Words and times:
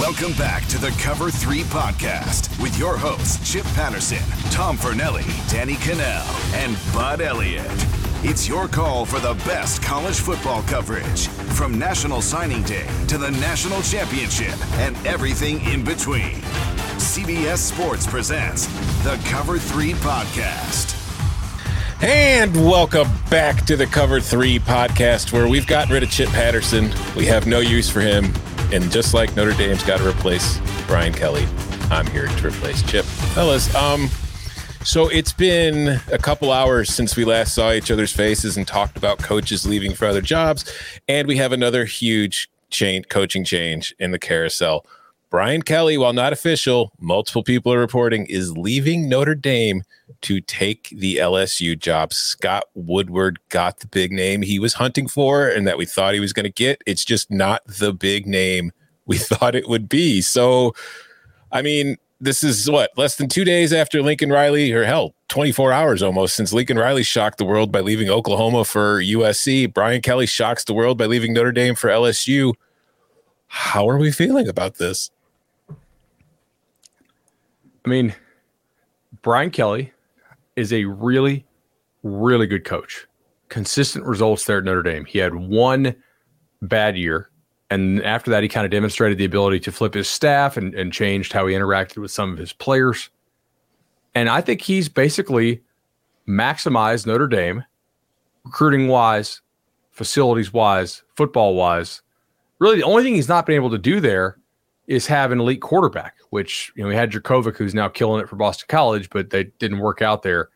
Welcome 0.00 0.32
back 0.32 0.66
to 0.68 0.78
the 0.78 0.92
Cover 0.92 1.30
3 1.30 1.60
podcast 1.64 2.58
with 2.62 2.78
your 2.78 2.96
hosts, 2.96 3.52
Chip 3.52 3.66
Patterson, 3.74 4.22
Tom 4.50 4.78
Fornelli, 4.78 5.26
Danny 5.50 5.74
Kanell, 5.74 6.24
and 6.54 6.74
Bud 6.94 7.20
Elliott. 7.20 7.66
It's 8.24 8.48
your 8.48 8.66
call 8.66 9.04
for 9.04 9.20
the 9.20 9.34
best 9.44 9.82
college 9.82 10.18
football 10.18 10.62
coverage 10.62 11.28
from 11.28 11.78
National 11.78 12.22
Signing 12.22 12.62
Day 12.62 12.88
to 13.08 13.18
the 13.18 13.30
National 13.32 13.82
Championship 13.82 14.54
and 14.78 14.96
everything 15.06 15.60
in 15.66 15.84
between. 15.84 16.40
CBS 16.96 17.58
Sports 17.58 18.06
presents 18.06 18.68
the 19.04 19.20
Cover 19.26 19.58
3 19.58 19.92
podcast. 19.92 20.96
And 22.02 22.56
welcome 22.56 23.08
back 23.28 23.66
to 23.66 23.76
the 23.76 23.86
Cover 23.86 24.18
3 24.18 24.60
podcast, 24.60 25.30
where 25.30 25.46
we've 25.46 25.66
gotten 25.66 25.92
rid 25.92 26.02
of 26.02 26.10
Chip 26.10 26.30
Patterson. 26.30 26.90
We 27.14 27.26
have 27.26 27.46
no 27.46 27.60
use 27.60 27.90
for 27.90 28.00
him. 28.00 28.32
And 28.72 28.90
just 28.92 29.14
like 29.14 29.34
Notre 29.34 29.52
Dame's 29.52 29.82
got 29.82 29.98
to 29.98 30.08
replace 30.08 30.60
Brian 30.86 31.12
Kelly, 31.12 31.46
I'm 31.90 32.06
here 32.06 32.28
to 32.28 32.46
replace 32.46 32.82
Chip. 32.82 33.04
Fellas, 33.04 33.74
um, 33.74 34.08
so 34.84 35.08
it's 35.08 35.32
been 35.32 36.00
a 36.10 36.18
couple 36.18 36.52
hours 36.52 36.88
since 36.88 37.16
we 37.16 37.24
last 37.24 37.54
saw 37.54 37.72
each 37.72 37.90
other's 37.90 38.12
faces 38.12 38.56
and 38.56 38.66
talked 38.66 38.96
about 38.96 39.18
coaches 39.18 39.66
leaving 39.66 39.92
for 39.92 40.06
other 40.06 40.22
jobs. 40.22 40.72
And 41.08 41.26
we 41.26 41.36
have 41.36 41.52
another 41.52 41.84
huge 41.84 42.48
change, 42.70 43.08
coaching 43.08 43.44
change 43.44 43.94
in 43.98 44.12
the 44.12 44.18
carousel. 44.18 44.86
Brian 45.30 45.62
Kelly, 45.62 45.96
while 45.96 46.12
not 46.12 46.32
official, 46.32 46.90
multiple 46.98 47.44
people 47.44 47.72
are 47.72 47.78
reporting 47.78 48.26
is 48.26 48.56
leaving 48.56 49.08
Notre 49.08 49.36
Dame 49.36 49.84
to 50.22 50.40
take 50.40 50.90
the 50.90 51.18
LSU 51.18 51.78
job. 51.78 52.12
Scott 52.12 52.64
Woodward 52.74 53.38
got 53.48 53.78
the 53.78 53.86
big 53.86 54.10
name 54.10 54.42
he 54.42 54.58
was 54.58 54.74
hunting 54.74 55.06
for 55.06 55.48
and 55.48 55.68
that 55.68 55.78
we 55.78 55.86
thought 55.86 56.14
he 56.14 56.20
was 56.20 56.32
going 56.32 56.44
to 56.44 56.50
get. 56.50 56.82
It's 56.84 57.04
just 57.04 57.30
not 57.30 57.62
the 57.64 57.92
big 57.92 58.26
name 58.26 58.72
we 59.06 59.18
thought 59.18 59.54
it 59.54 59.68
would 59.68 59.88
be. 59.88 60.20
So, 60.20 60.74
I 61.52 61.62
mean, 61.62 61.96
this 62.20 62.42
is 62.42 62.68
what 62.68 62.90
less 62.96 63.14
than 63.14 63.28
two 63.28 63.44
days 63.44 63.72
after 63.72 64.02
Lincoln 64.02 64.30
Riley, 64.30 64.72
or 64.72 64.84
hell, 64.84 65.14
24 65.28 65.70
hours 65.70 66.02
almost 66.02 66.34
since 66.34 66.52
Lincoln 66.52 66.76
Riley 66.76 67.04
shocked 67.04 67.38
the 67.38 67.44
world 67.44 67.70
by 67.70 67.80
leaving 67.80 68.10
Oklahoma 68.10 68.64
for 68.64 69.00
USC. 69.00 69.72
Brian 69.72 70.02
Kelly 70.02 70.26
shocks 70.26 70.64
the 70.64 70.74
world 70.74 70.98
by 70.98 71.06
leaving 71.06 71.32
Notre 71.32 71.52
Dame 71.52 71.76
for 71.76 71.88
LSU. 71.88 72.52
How 73.46 73.88
are 73.88 73.96
we 73.96 74.10
feeling 74.10 74.48
about 74.48 74.78
this? 74.78 75.10
I 77.84 77.88
mean, 77.88 78.14
Brian 79.22 79.50
Kelly 79.50 79.92
is 80.56 80.72
a 80.72 80.84
really, 80.84 81.46
really 82.02 82.46
good 82.46 82.64
coach. 82.64 83.06
Consistent 83.48 84.04
results 84.04 84.44
there 84.44 84.58
at 84.58 84.64
Notre 84.64 84.82
Dame. 84.82 85.04
He 85.04 85.18
had 85.18 85.34
one 85.34 85.94
bad 86.62 86.96
year. 86.96 87.30
And 87.70 88.02
after 88.02 88.30
that, 88.30 88.42
he 88.42 88.48
kind 88.48 88.64
of 88.64 88.70
demonstrated 88.70 89.18
the 89.18 89.24
ability 89.24 89.60
to 89.60 89.72
flip 89.72 89.94
his 89.94 90.08
staff 90.08 90.56
and, 90.56 90.74
and 90.74 90.92
changed 90.92 91.32
how 91.32 91.46
he 91.46 91.54
interacted 91.54 91.98
with 91.98 92.10
some 92.10 92.32
of 92.32 92.38
his 92.38 92.52
players. 92.52 93.10
And 94.14 94.28
I 94.28 94.40
think 94.40 94.60
he's 94.60 94.88
basically 94.88 95.62
maximized 96.28 97.06
Notre 97.06 97.28
Dame 97.28 97.64
recruiting 98.44 98.88
wise, 98.88 99.40
facilities 99.92 100.52
wise, 100.52 101.02
football 101.16 101.54
wise. 101.54 102.02
Really, 102.58 102.78
the 102.78 102.84
only 102.84 103.02
thing 103.02 103.14
he's 103.14 103.28
not 103.28 103.46
been 103.46 103.54
able 103.54 103.70
to 103.70 103.78
do 103.78 104.00
there 104.00 104.36
is 104.90 105.06
have 105.06 105.30
an 105.30 105.38
elite 105.38 105.62
quarterback, 105.62 106.16
which 106.30 106.72
you 106.74 106.82
know 106.82 106.88
we 106.88 106.96
had 106.96 107.12
Jurkovec, 107.12 107.56
who's 107.56 107.74
now 107.74 107.88
killing 107.88 108.20
it 108.20 108.28
for 108.28 108.34
Boston 108.34 108.66
College, 108.68 109.08
but 109.08 109.30
they 109.30 109.44
didn't 109.44 109.78
work 109.78 110.02
out 110.02 110.22
there. 110.22 110.50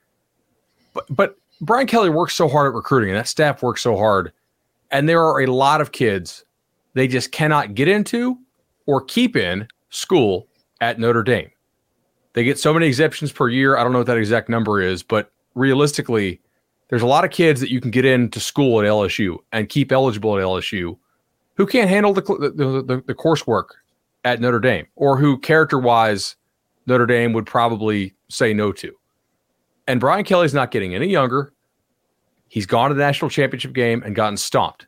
But 0.93 1.07
but 1.09 1.39
Brian 1.61 1.87
Kelly 1.87 2.11
works 2.11 2.35
so 2.35 2.49
hard 2.49 2.67
at 2.67 2.75
recruiting, 2.75 3.11
and 3.11 3.19
that 3.19 3.29
staff 3.29 3.63
works 3.63 3.81
so 3.81 3.97
hard, 3.97 4.33
and 4.91 5.09
there 5.09 5.23
are 5.23 5.41
a 5.41 5.47
lot 5.47 5.81
of 5.81 5.93
kids 5.93 6.45
they 6.95 7.07
just 7.07 7.31
cannot 7.31 7.77
get 7.77 7.87
into 7.87 8.37
or 8.87 9.03
keep 9.05 9.37
in 9.37 9.69
school 9.91 10.49
at 10.81 10.99
Notre 10.99 11.23
Dame. 11.23 11.51
They 12.33 12.43
get 12.43 12.59
so 12.59 12.75
many 12.75 12.89
exemptions 12.89 13.31
per 13.31 13.49
year. 13.49 13.77
I 13.77 13.85
don't 13.85 13.93
know 13.93 13.99
what 13.99 14.09
that 14.09 14.19
exact 14.19 14.49
number 14.49 14.83
is, 14.83 15.05
but 15.05 15.31
realistically, 15.55 16.41
there's 16.89 17.03
a 17.03 17.07
lot 17.07 17.25
of 17.25 17.31
kids 17.31 17.61
that 17.61 17.71
you 17.71 17.81
can 17.81 17.93
get 17.93 18.05
into 18.05 18.41
school 18.41 18.81
at 18.81 18.87
LSU 18.87 19.39
and 19.53 19.69
keep 19.69 19.93
eligible 19.93 20.37
at 20.37 20.43
LSU 20.43 20.99
who 21.55 21.67
can't 21.67 21.89
handle 21.89 22.13
the 22.13 22.23
the, 22.23 22.83
the, 22.83 23.05
the 23.07 23.15
coursework 23.15 23.67
at 24.25 24.41
Notre 24.41 24.61
Dame 24.61 24.87
or 24.97 25.17
who 25.17 25.39
character 25.39 25.79
wise 25.79 26.37
Notre 26.87 27.07
Dame 27.07 27.33
would 27.33 27.47
probably 27.47 28.15
say 28.29 28.53
no 28.53 28.73
to. 28.73 28.93
And 29.87 30.01
Brian 30.01 30.25
Kelly's 30.25 30.55
not 30.55 30.71
getting 30.71 30.95
any 30.95 31.09
younger. 31.09 31.53
He's 32.49 32.67
gone 32.67 32.91
to 32.91 32.95
the 32.95 33.03
national 33.03 33.31
championship 33.31 33.73
game 33.73 34.03
and 34.03 34.15
gotten 34.15 34.37
stomped. 34.37 34.87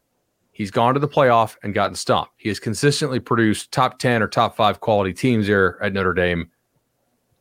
He's 0.53 0.71
gone 0.71 0.95
to 0.95 1.01
the 1.01 1.09
playoff 1.09 1.57
and 1.63 1.75
gotten 1.75 1.95
stomped. 1.95 2.33
He 2.37 2.49
has 2.49 2.59
consistently 2.59 3.21
produced 3.21 3.73
top 3.73 3.99
10 3.99 4.23
or 4.23 4.29
top 4.29 4.57
five 4.57 4.81
quality 4.81 5.13
teams 5.13 5.47
here 5.47 5.79
at 5.83 5.93
Notre 5.93 6.15
Dame. 6.15 6.51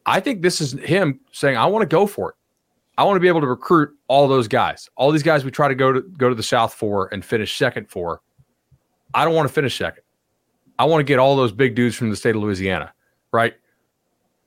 I 0.06 0.20
think 0.20 0.42
this 0.42 0.60
is 0.60 0.74
him 0.74 1.20
saying, 1.32 1.58
I 1.58 1.66
want 1.66 1.84
to 1.84 1.94
go 1.94 2.08
for 2.08 2.32
it. 2.32 2.36
I 2.98 3.04
want 3.04 3.18
to 3.18 3.20
be 3.20 3.28
able 3.28 3.42
to 3.42 3.48
recruit 3.48 3.92
all 4.08 4.28
those 4.28 4.48
guys. 4.48 4.90
All 4.96 5.12
these 5.12 5.24
guys 5.24 5.44
we 5.44 5.52
try 5.52 5.68
to 5.68 5.76
go 5.76 5.92
to 5.92 6.02
go 6.02 6.30
to 6.30 6.36
the 6.36 6.44
South 6.44 6.74
for 6.74 7.14
and 7.14 7.24
finish 7.24 7.58
second 7.58 7.90
for. 7.90 8.22
I 9.14 9.26
don't 9.26 9.34
want 9.34 9.48
to 9.48 9.54
finish 9.54 9.78
second. 9.78 10.04
I 10.78 10.86
want 10.86 11.00
to 11.00 11.04
get 11.04 11.20
all 11.20 11.36
those 11.36 11.52
big 11.52 11.76
dudes 11.76 11.96
from 11.96 12.10
the 12.10 12.16
state 12.16 12.36
of 12.36 12.42
Louisiana, 12.42 12.94
right? 13.32 13.54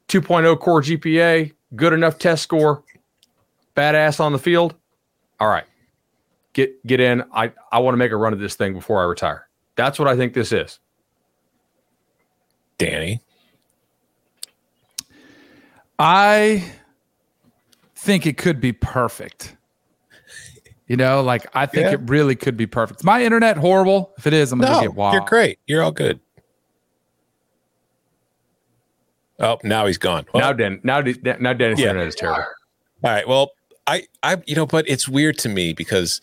2.0 0.09 0.59
core 0.61 0.83
GPA, 0.83 1.53
good 1.75 1.93
enough 1.93 2.19
test 2.19 2.43
score, 2.43 2.83
badass 3.77 4.21
on 4.21 4.33
the 4.33 4.39
field. 4.39 4.75
All 5.41 5.49
right. 5.49 5.65
Get 6.53 6.85
get 6.87 7.01
in. 7.01 7.23
I, 7.33 7.53
I 7.71 7.79
want 7.79 7.95
to 7.95 7.99
make 7.99 8.11
a 8.11 8.17
run 8.17 8.33
of 8.33 8.41
this 8.41 8.55
thing 8.57 8.73
before 8.73 9.01
I 9.01 9.05
retire. 9.05 9.49
That's 9.77 9.99
what 9.99 10.09
I 10.09 10.17
think 10.17 10.35
this 10.35 10.51
is. 10.51 10.81
Danny. 12.79 13.21
I 15.99 16.73
think 17.95 18.27
it 18.27 18.39
could 18.39 18.61
be 18.61 18.73
perfect. 18.73 19.57
You 20.89 20.97
know, 20.97 21.23
like 21.23 21.47
I 21.55 21.67
think 21.67 21.85
yeah. 21.85 21.93
it 21.93 22.01
really 22.07 22.35
could 22.35 22.57
be 22.57 22.67
perfect. 22.67 23.01
Is 23.01 23.05
my 23.05 23.23
internet 23.23 23.59
horrible? 23.59 24.15
If 24.17 24.27
it 24.27 24.33
is, 24.33 24.51
I'm 24.53 24.59
gonna 24.59 24.73
no, 24.73 24.81
get 24.81 24.95
wild. 24.95 25.15
You're 25.15 25.25
great. 25.27 25.59
You're 25.67 25.83
all 25.83 25.93
good. 25.93 26.19
Oh, 29.39 29.59
now 29.63 29.87
he's 29.87 29.99
gone. 29.99 30.27
Well, 30.33 30.41
now, 30.41 30.53
Den, 30.53 30.81
now, 30.83 31.01
now 31.39 31.53
Dennis' 31.53 31.79
yeah. 31.79 31.89
internet 31.89 32.09
is 32.09 32.15
terrible. 32.17 32.43
All 33.05 33.11
right. 33.11 33.29
Well, 33.29 33.53
I, 33.87 34.07
I, 34.23 34.43
you 34.47 34.57
know, 34.57 34.67
but 34.67 34.89
it's 34.89 35.09
weird 35.09 35.39
to 35.39 35.49
me 35.49 35.73
because 35.73 36.21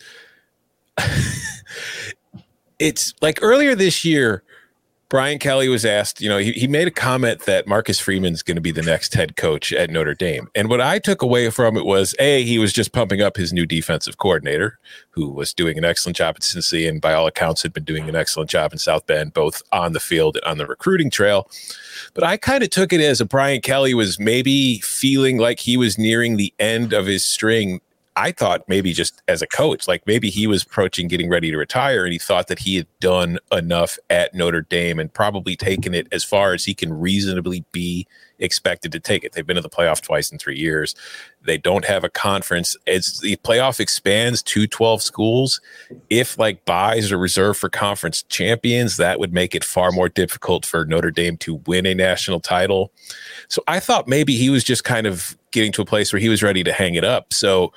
it's 2.78 3.14
like 3.22 3.38
earlier 3.40 3.74
this 3.74 4.04
year, 4.04 4.42
Brian 5.08 5.38
Kelly 5.38 5.68
was 5.68 5.84
asked, 5.84 6.20
you 6.20 6.28
know, 6.28 6.38
he, 6.38 6.50
he 6.52 6.66
made 6.66 6.88
a 6.88 6.90
comment 6.92 7.42
that 7.42 7.68
Marcus 7.68 8.00
Freeman's 8.00 8.42
going 8.42 8.56
to 8.56 8.60
be 8.60 8.72
the 8.72 8.82
next 8.82 9.14
head 9.14 9.36
coach 9.36 9.72
at 9.72 9.88
Notre 9.88 10.14
Dame. 10.14 10.48
And 10.54 10.68
what 10.68 10.80
I 10.80 10.98
took 10.98 11.22
away 11.22 11.48
from 11.50 11.76
it 11.76 11.84
was 11.84 12.12
A, 12.18 12.42
he 12.42 12.58
was 12.58 12.72
just 12.72 12.92
pumping 12.92 13.22
up 13.22 13.36
his 13.36 13.52
new 13.52 13.66
defensive 13.66 14.18
coordinator, 14.18 14.80
who 15.10 15.30
was 15.30 15.54
doing 15.54 15.78
an 15.78 15.84
excellent 15.84 16.16
job 16.16 16.34
at 16.36 16.42
Cincy 16.42 16.88
and 16.88 17.00
by 17.00 17.14
all 17.14 17.28
accounts 17.28 17.62
had 17.62 17.72
been 17.72 17.84
doing 17.84 18.08
an 18.08 18.16
excellent 18.16 18.50
job 18.50 18.72
in 18.72 18.78
South 18.78 19.06
Bend, 19.06 19.32
both 19.32 19.62
on 19.70 19.92
the 19.92 20.00
field 20.00 20.36
and 20.36 20.44
on 20.44 20.58
the 20.58 20.66
recruiting 20.66 21.10
trail. 21.10 21.48
But 22.12 22.24
I 22.24 22.36
kind 22.36 22.64
of 22.64 22.70
took 22.70 22.92
it 22.92 23.00
as 23.00 23.20
a 23.20 23.24
Brian 23.24 23.60
Kelly 23.60 23.94
was 23.94 24.18
maybe 24.18 24.80
feeling 24.80 25.38
like 25.38 25.60
he 25.60 25.76
was 25.76 25.98
nearing 25.98 26.36
the 26.36 26.52
end 26.58 26.92
of 26.92 27.06
his 27.06 27.24
string 27.24 27.80
I 28.16 28.32
thought 28.32 28.66
maybe 28.66 28.94
just 28.94 29.22
as 29.28 29.42
a 29.42 29.46
coach, 29.46 29.86
like 29.86 30.06
maybe 30.06 30.30
he 30.30 30.46
was 30.46 30.62
approaching 30.62 31.06
getting 31.06 31.28
ready 31.28 31.50
to 31.50 31.58
retire 31.58 32.04
and 32.04 32.12
he 32.14 32.18
thought 32.18 32.48
that 32.48 32.60
he 32.60 32.76
had 32.76 32.86
done 32.98 33.38
enough 33.52 33.98
at 34.08 34.34
Notre 34.34 34.62
Dame 34.62 34.98
and 34.98 35.12
probably 35.12 35.54
taken 35.54 35.94
it 35.94 36.08
as 36.10 36.24
far 36.24 36.54
as 36.54 36.64
he 36.64 36.74
can 36.74 36.98
reasonably 36.98 37.64
be 37.72 38.06
expected 38.38 38.90
to 38.92 39.00
take 39.00 39.22
it. 39.22 39.32
They've 39.32 39.46
been 39.46 39.56
to 39.56 39.62
the 39.62 39.68
playoff 39.68 40.00
twice 40.00 40.32
in 40.32 40.38
three 40.38 40.58
years. 40.58 40.94
They 41.42 41.58
don't 41.58 41.84
have 41.84 42.04
a 42.04 42.08
conference. 42.08 42.74
As 42.86 43.20
the 43.20 43.36
playoff 43.36 43.80
expands 43.80 44.42
to 44.44 44.66
12 44.66 45.02
schools, 45.02 45.60
if 46.08 46.38
like 46.38 46.64
buys 46.64 47.12
are 47.12 47.18
reserved 47.18 47.58
for 47.58 47.68
conference 47.68 48.22
champions, 48.24 48.96
that 48.96 49.20
would 49.20 49.32
make 49.32 49.54
it 49.54 49.62
far 49.62 49.92
more 49.92 50.08
difficult 50.08 50.64
for 50.64 50.86
Notre 50.86 51.10
Dame 51.10 51.36
to 51.38 51.56
win 51.66 51.84
a 51.84 51.94
national 51.94 52.40
title. 52.40 52.92
So 53.48 53.62
I 53.68 53.78
thought 53.78 54.08
maybe 54.08 54.36
he 54.36 54.48
was 54.48 54.64
just 54.64 54.84
kind 54.84 55.06
of 55.06 55.36
getting 55.50 55.72
to 55.72 55.82
a 55.82 55.86
place 55.86 56.12
where 56.12 56.20
he 56.20 56.28
was 56.30 56.42
ready 56.42 56.64
to 56.64 56.72
hang 56.72 56.94
it 56.94 57.04
up. 57.04 57.32
So 57.32 57.72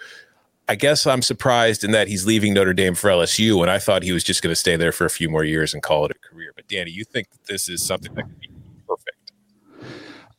I 0.69 0.75
guess 0.75 1.07
I'm 1.07 1.23
surprised 1.23 1.83
in 1.83 1.89
that 1.91 2.07
he's 2.07 2.27
leaving 2.27 2.53
Notre 2.53 2.75
Dame 2.75 2.93
for 2.93 3.09
LSU, 3.09 3.63
and 3.63 3.71
I 3.71 3.79
thought 3.79 4.03
he 4.03 4.11
was 4.11 4.23
just 4.23 4.43
going 4.43 4.51
to 4.51 4.55
stay 4.55 4.75
there 4.75 4.91
for 4.91 5.03
a 5.03 5.09
few 5.09 5.27
more 5.27 5.43
years 5.43 5.73
and 5.73 5.81
call 5.81 6.05
it 6.05 6.11
a 6.11 6.19
career. 6.19 6.51
But 6.55 6.67
Danny, 6.67 6.91
you 6.91 7.03
think 7.03 7.31
that 7.31 7.43
this 7.45 7.67
is 7.67 7.83
something 7.83 8.13
that 8.13 8.25
could 8.25 8.39
be 8.39 8.49
perfect? 8.87 9.31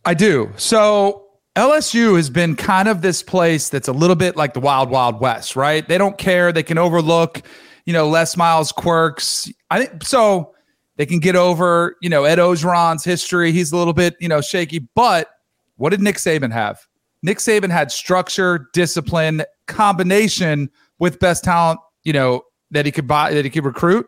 I 0.05 0.15
do. 0.15 0.53
So 0.57 1.27
LSU 1.57 2.15
has 2.15 2.31
been 2.31 2.55
kind 2.55 2.87
of 2.87 3.03
this 3.03 3.25
place 3.25 3.71
that's 3.71 3.89
a 3.89 3.93
little 3.93 4.15
bit 4.15 4.37
like 4.37 4.55
the 4.55 4.61
wild, 4.61 4.89
wild 4.89 5.21
west, 5.21 5.57
right? 5.57 5.87
They 5.89 5.99
don't 5.99 6.17
care. 6.17 6.53
They 6.53 6.63
can 6.63 6.79
overlook, 6.79 7.43
you 7.85 7.93
know, 7.93 8.09
Les 8.09 8.37
Miles 8.37 8.71
quirks. 8.71 9.51
I 9.69 9.85
think 9.85 10.05
so. 10.05 10.55
They 10.95 11.07
can 11.07 11.19
get 11.19 11.35
over, 11.35 11.97
you 12.03 12.09
know, 12.09 12.23
Ed 12.23 12.39
Orgeron's 12.39 13.03
history. 13.03 13.51
He's 13.51 13.73
a 13.73 13.77
little 13.77 13.95
bit, 13.95 14.15
you 14.21 14.29
know, 14.29 14.41
shaky. 14.41 14.79
But 14.95 15.29
what 15.75 15.91
did 15.91 16.01
Nick 16.01 16.17
Saban 16.19 16.53
have? 16.53 16.87
Nick 17.23 17.39
Saban 17.39 17.71
had 17.71 17.91
structure, 17.91 18.69
discipline, 18.73 19.43
combination 19.71 20.71
with 20.99 21.19
best 21.19 21.45
talent, 21.45 21.81
you 22.05 22.13
know, 22.13 22.43
that 22.71 22.87
he 22.87 22.93
could 22.93 23.07
buy, 23.07 23.33
that 23.33 23.45
he 23.45 23.51
could 23.51 23.65
recruit. 23.65 24.07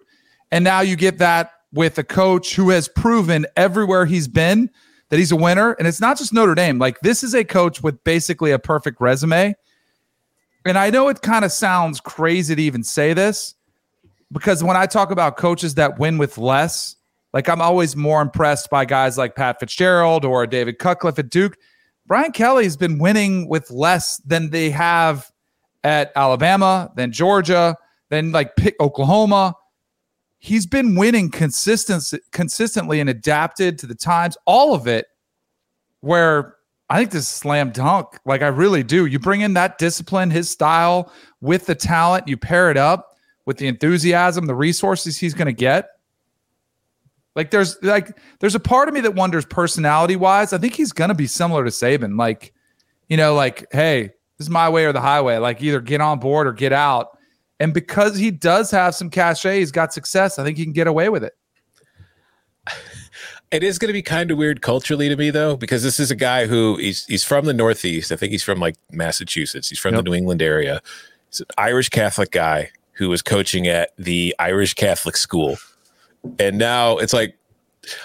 And 0.50 0.64
now 0.64 0.80
you 0.80 0.96
get 0.96 1.18
that 1.18 1.52
with 1.72 1.96
a 1.98 2.04
coach 2.04 2.54
who 2.54 2.70
has 2.70 2.88
proven 2.88 3.46
everywhere 3.56 4.04
he's 4.04 4.28
been 4.28 4.70
that 5.08 5.18
he's 5.18 5.32
a 5.32 5.36
winner. 5.36 5.72
And 5.72 5.86
it's 5.88 6.00
not 6.00 6.18
just 6.18 6.32
Notre 6.32 6.54
Dame. 6.54 6.78
Like 6.78 7.00
this 7.00 7.22
is 7.22 7.34
a 7.34 7.44
coach 7.44 7.82
with 7.82 8.02
basically 8.04 8.50
a 8.50 8.58
perfect 8.58 9.00
resume. 9.00 9.54
And 10.64 10.78
I 10.78 10.90
know 10.90 11.08
it 11.08 11.22
kind 11.22 11.44
of 11.44 11.52
sounds 11.52 12.00
crazy 12.00 12.54
to 12.54 12.62
even 12.62 12.82
say 12.84 13.12
this 13.12 13.54
because 14.30 14.62
when 14.62 14.76
I 14.76 14.86
talk 14.86 15.10
about 15.10 15.36
coaches 15.36 15.74
that 15.74 15.98
win 15.98 16.18
with 16.18 16.38
less, 16.38 16.96
like 17.32 17.48
I'm 17.48 17.60
always 17.60 17.96
more 17.96 18.22
impressed 18.22 18.70
by 18.70 18.84
guys 18.84 19.18
like 19.18 19.34
Pat 19.34 19.58
Fitzgerald 19.58 20.24
or 20.24 20.46
David 20.46 20.78
Cutcliffe 20.78 21.18
at 21.18 21.30
Duke. 21.30 21.56
Brian 22.06 22.32
Kelly 22.32 22.64
has 22.64 22.76
been 22.76 22.98
winning 22.98 23.48
with 23.48 23.70
less 23.70 24.18
than 24.18 24.50
they 24.50 24.70
have 24.70 25.31
at 25.84 26.12
Alabama, 26.16 26.90
then 26.96 27.12
Georgia, 27.12 27.76
then 28.08 28.32
like 28.32 28.56
pick 28.56 28.76
Oklahoma. 28.80 29.54
He's 30.38 30.66
been 30.66 30.96
winning 30.96 31.30
consistent, 31.30 32.12
consistently 32.32 33.00
and 33.00 33.08
adapted 33.08 33.78
to 33.78 33.86
the 33.86 33.94
times, 33.94 34.36
all 34.44 34.74
of 34.74 34.86
it. 34.86 35.06
Where 36.00 36.56
I 36.90 36.98
think 36.98 37.10
this 37.10 37.22
is 37.22 37.28
slam 37.28 37.70
dunk. 37.70 38.18
Like 38.24 38.42
I 38.42 38.48
really 38.48 38.82
do. 38.82 39.06
You 39.06 39.18
bring 39.18 39.40
in 39.40 39.54
that 39.54 39.78
discipline, 39.78 40.30
his 40.30 40.50
style 40.50 41.12
with 41.40 41.66
the 41.66 41.74
talent, 41.74 42.28
you 42.28 42.36
pair 42.36 42.70
it 42.70 42.76
up 42.76 43.16
with 43.46 43.56
the 43.56 43.66
enthusiasm, 43.66 44.46
the 44.46 44.54
resources 44.54 45.16
he's 45.16 45.34
going 45.34 45.46
to 45.46 45.52
get. 45.52 45.88
Like 47.34 47.50
there's 47.50 47.82
like 47.82 48.18
there's 48.40 48.54
a 48.54 48.60
part 48.60 48.88
of 48.88 48.94
me 48.94 49.00
that 49.00 49.14
wonders 49.14 49.46
personality 49.46 50.16
wise. 50.16 50.52
I 50.52 50.58
think 50.58 50.74
he's 50.74 50.92
going 50.92 51.08
to 51.08 51.14
be 51.14 51.26
similar 51.26 51.64
to 51.64 51.70
Saban. 51.70 52.18
Like, 52.18 52.52
you 53.08 53.16
know, 53.16 53.34
like 53.34 53.66
hey, 53.72 54.10
this 54.42 54.46
is 54.46 54.50
my 54.50 54.68
way 54.68 54.84
or 54.84 54.92
the 54.92 55.00
highway. 55.00 55.36
Like 55.36 55.62
either 55.62 55.80
get 55.80 56.00
on 56.00 56.18
board 56.18 56.48
or 56.48 56.52
get 56.52 56.72
out. 56.72 57.16
And 57.60 57.72
because 57.72 58.16
he 58.16 58.32
does 58.32 58.72
have 58.72 58.92
some 58.92 59.08
cachet, 59.08 59.60
he's 59.60 59.70
got 59.70 59.92
success. 59.92 60.36
I 60.36 60.42
think 60.42 60.58
he 60.58 60.64
can 60.64 60.72
get 60.72 60.88
away 60.88 61.08
with 61.08 61.24
it. 61.24 61.34
It 63.52 63.62
is 63.62 63.78
going 63.78 63.90
to 63.90 63.92
be 63.92 64.00
kind 64.00 64.30
of 64.30 64.38
weird 64.38 64.62
culturally 64.62 65.10
to 65.10 65.16
me, 65.16 65.28
though, 65.28 65.58
because 65.58 65.82
this 65.82 66.00
is 66.00 66.10
a 66.10 66.16
guy 66.16 66.46
who 66.46 66.76
he's 66.78 67.04
he's 67.04 67.22
from 67.22 67.44
the 67.44 67.52
Northeast. 67.52 68.10
I 68.10 68.16
think 68.16 68.32
he's 68.32 68.42
from 68.42 68.58
like 68.58 68.76
Massachusetts. 68.90 69.68
He's 69.68 69.78
from 69.78 69.94
yep. 69.94 70.02
the 70.02 70.08
New 70.08 70.16
England 70.16 70.40
area. 70.40 70.80
He's 71.28 71.40
an 71.40 71.48
Irish 71.58 71.90
Catholic 71.90 72.30
guy 72.30 72.70
who 72.92 73.10
was 73.10 73.20
coaching 73.20 73.66
at 73.66 73.90
the 73.98 74.34
Irish 74.38 74.72
Catholic 74.72 75.18
school, 75.18 75.58
and 76.38 76.56
now 76.56 76.96
it's 76.96 77.12
like 77.12 77.36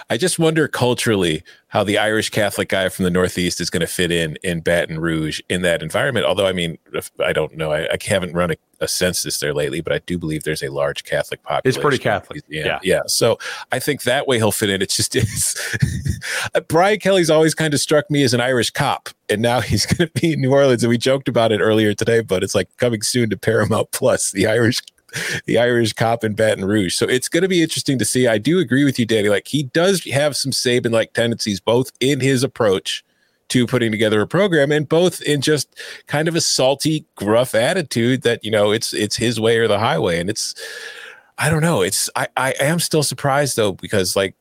I 0.10 0.18
just 0.18 0.40
wonder 0.40 0.68
culturally 0.68 1.44
how 1.68 1.84
the 1.84 1.98
Irish 1.98 2.30
Catholic 2.30 2.70
guy 2.70 2.90
from 2.90 3.04
the 3.04 3.12
Northeast 3.12 3.60
is 3.62 3.70
going 3.70 3.82
to 3.82 3.88
fit 3.88 4.12
in 4.12 4.38
in 4.42 4.62
Baton 4.62 5.00
Rouge 5.00 5.42
in 5.50 5.62
that 5.64 5.84
environment. 5.84 6.26
Although, 6.26 6.48
I 6.48 6.54
mean, 6.54 6.78
I 7.24 7.34
don't 7.34 7.56
know. 7.56 7.72
I, 7.72 7.84
I 7.92 7.98
haven't 8.04 8.34
run 8.34 8.52
a, 8.52 8.56
a, 8.80 8.88
census 8.88 9.40
there 9.40 9.54
lately, 9.54 9.82
but 9.82 9.94
I 9.94 10.00
do 10.00 10.18
believe 10.18 10.44
there's 10.44 10.64
a 10.64 10.70
large 10.70 11.04
Catholic 11.04 11.44
population. 11.44 11.78
It's 11.78 11.82
pretty 11.82 11.98
Catholic. 11.98 12.42
Yeah, 12.48 12.66
yeah. 12.66 12.80
yeah. 12.84 13.02
So 13.08 13.38
I 13.72 13.80
think 13.80 14.04
that 14.04 14.28
way 14.28 14.38
he'll 14.38 14.52
fit 14.52 14.70
in. 14.70 14.82
It's 14.82 14.96
just 14.96 15.16
it's 15.16 15.78
uh, 16.56 16.62
Brian 16.62 17.00
Kelly's 17.00 17.30
always 17.30 17.54
kind 17.54 17.74
of 17.74 17.80
struck 17.80 18.10
me 18.10 18.24
as 18.24 18.34
an 18.34 18.42
Irish 18.42 18.72
cop, 18.72 19.10
and 19.30 19.42
now 19.42 19.60
he's 19.60 19.86
going 19.98 20.10
to 20.10 20.22
be 20.22 20.34
in 20.34 20.42
New 20.42 20.54
Orleans. 20.54 20.84
And 20.84 20.90
we 20.90 20.98
joked 20.98 21.28
about 21.28 21.52
it 21.52 21.60
earlier 21.60 21.94
today, 21.94 22.22
but 22.22 22.44
it's 22.44 22.56
like 22.56 22.76
coming 22.78 23.02
soon 23.02 23.30
to 23.30 23.38
Paramount 23.38 23.92
Plus, 23.92 24.32
the 24.32 24.48
Irish 24.48 24.80
the 25.46 25.58
Irish 25.58 25.94
cop 25.94 26.24
in 26.24 26.34
Baton 26.34 26.66
Rouge. 26.66 26.96
So 26.96 27.06
it's 27.06 27.30
going 27.30 27.44
to 27.44 27.48
be 27.48 27.62
interesting 27.62 28.00
to 28.00 28.06
see. 28.06 28.28
I 28.28 28.38
do 28.38 28.60
agree 28.60 28.84
with 28.84 29.00
you, 29.00 29.06
Danny. 29.06 29.30
Like 29.30 29.48
he 29.48 29.64
does 29.64 30.04
have 30.06 30.36
some 30.36 30.52
Saban 30.52 30.92
like 30.92 31.14
tendencies, 31.14 31.60
both 31.60 31.92
in 32.00 32.20
his 32.20 32.44
approach 32.44 33.04
to 33.50 33.66
putting 33.66 33.92
together 33.92 34.22
a 34.22 34.28
program 34.28 34.72
and 34.72 34.90
both 34.90 35.22
in 35.22 35.42
just 35.42 35.80
kind 36.08 36.28
of 36.28 36.36
a 36.36 36.42
salty, 36.42 37.06
gruff 37.16 37.56
attitude 37.56 38.24
that, 38.24 38.44
you 38.44 38.52
know, 38.52 38.72
it's 38.72 38.94
it's 38.94 39.16
his 39.16 39.40
way 39.40 39.58
or 39.58 39.68
the 39.68 39.80
highway. 39.80 40.20
And 40.20 40.30
it's 40.30 40.54
I 41.38 41.50
don't 41.50 41.62
know. 41.62 41.82
It's 41.82 42.10
I, 42.16 42.28
I 42.36 42.54
am 42.60 42.80
still 42.80 43.04
surprised 43.04 43.56
though, 43.56 43.74
because 43.74 44.16
like 44.16 44.36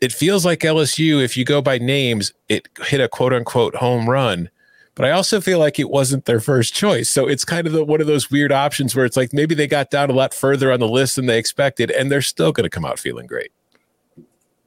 it 0.00 0.12
feels 0.12 0.46
like 0.46 0.60
LSU, 0.60 1.22
if 1.22 1.36
you 1.36 1.44
go 1.44 1.60
by 1.60 1.78
names, 1.78 2.32
it 2.48 2.68
hit 2.86 3.00
a 3.00 3.08
quote 3.08 3.32
unquote 3.32 3.74
home 3.74 4.08
run 4.08 4.48
but 4.94 5.04
I 5.04 5.10
also 5.10 5.40
feel 5.40 5.58
like 5.58 5.78
it 5.78 5.88
wasn't 5.88 6.24
their 6.24 6.40
first 6.40 6.74
choice. 6.74 7.08
So 7.08 7.26
it's 7.26 7.44
kind 7.44 7.66
of 7.66 7.72
the, 7.72 7.84
one 7.84 8.00
of 8.00 8.06
those 8.06 8.30
weird 8.30 8.52
options 8.52 8.94
where 8.94 9.04
it's 9.04 9.16
like 9.16 9.32
maybe 9.32 9.54
they 9.54 9.66
got 9.66 9.90
down 9.90 10.10
a 10.10 10.12
lot 10.12 10.34
further 10.34 10.72
on 10.72 10.80
the 10.80 10.88
list 10.88 11.16
than 11.16 11.26
they 11.26 11.38
expected, 11.38 11.90
and 11.90 12.10
they're 12.10 12.22
still 12.22 12.52
going 12.52 12.64
to 12.64 12.70
come 12.70 12.84
out 12.84 12.98
feeling 12.98 13.26
great. 13.26 13.52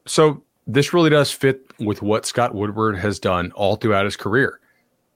So 0.05 0.43
this 0.65 0.93
really 0.93 1.09
does 1.09 1.31
fit 1.31 1.61
with 1.79 2.01
what 2.01 2.25
Scott 2.25 2.55
Woodward 2.55 2.97
has 2.97 3.19
done 3.19 3.51
all 3.51 3.75
throughout 3.75 4.05
his 4.05 4.15
career. 4.15 4.59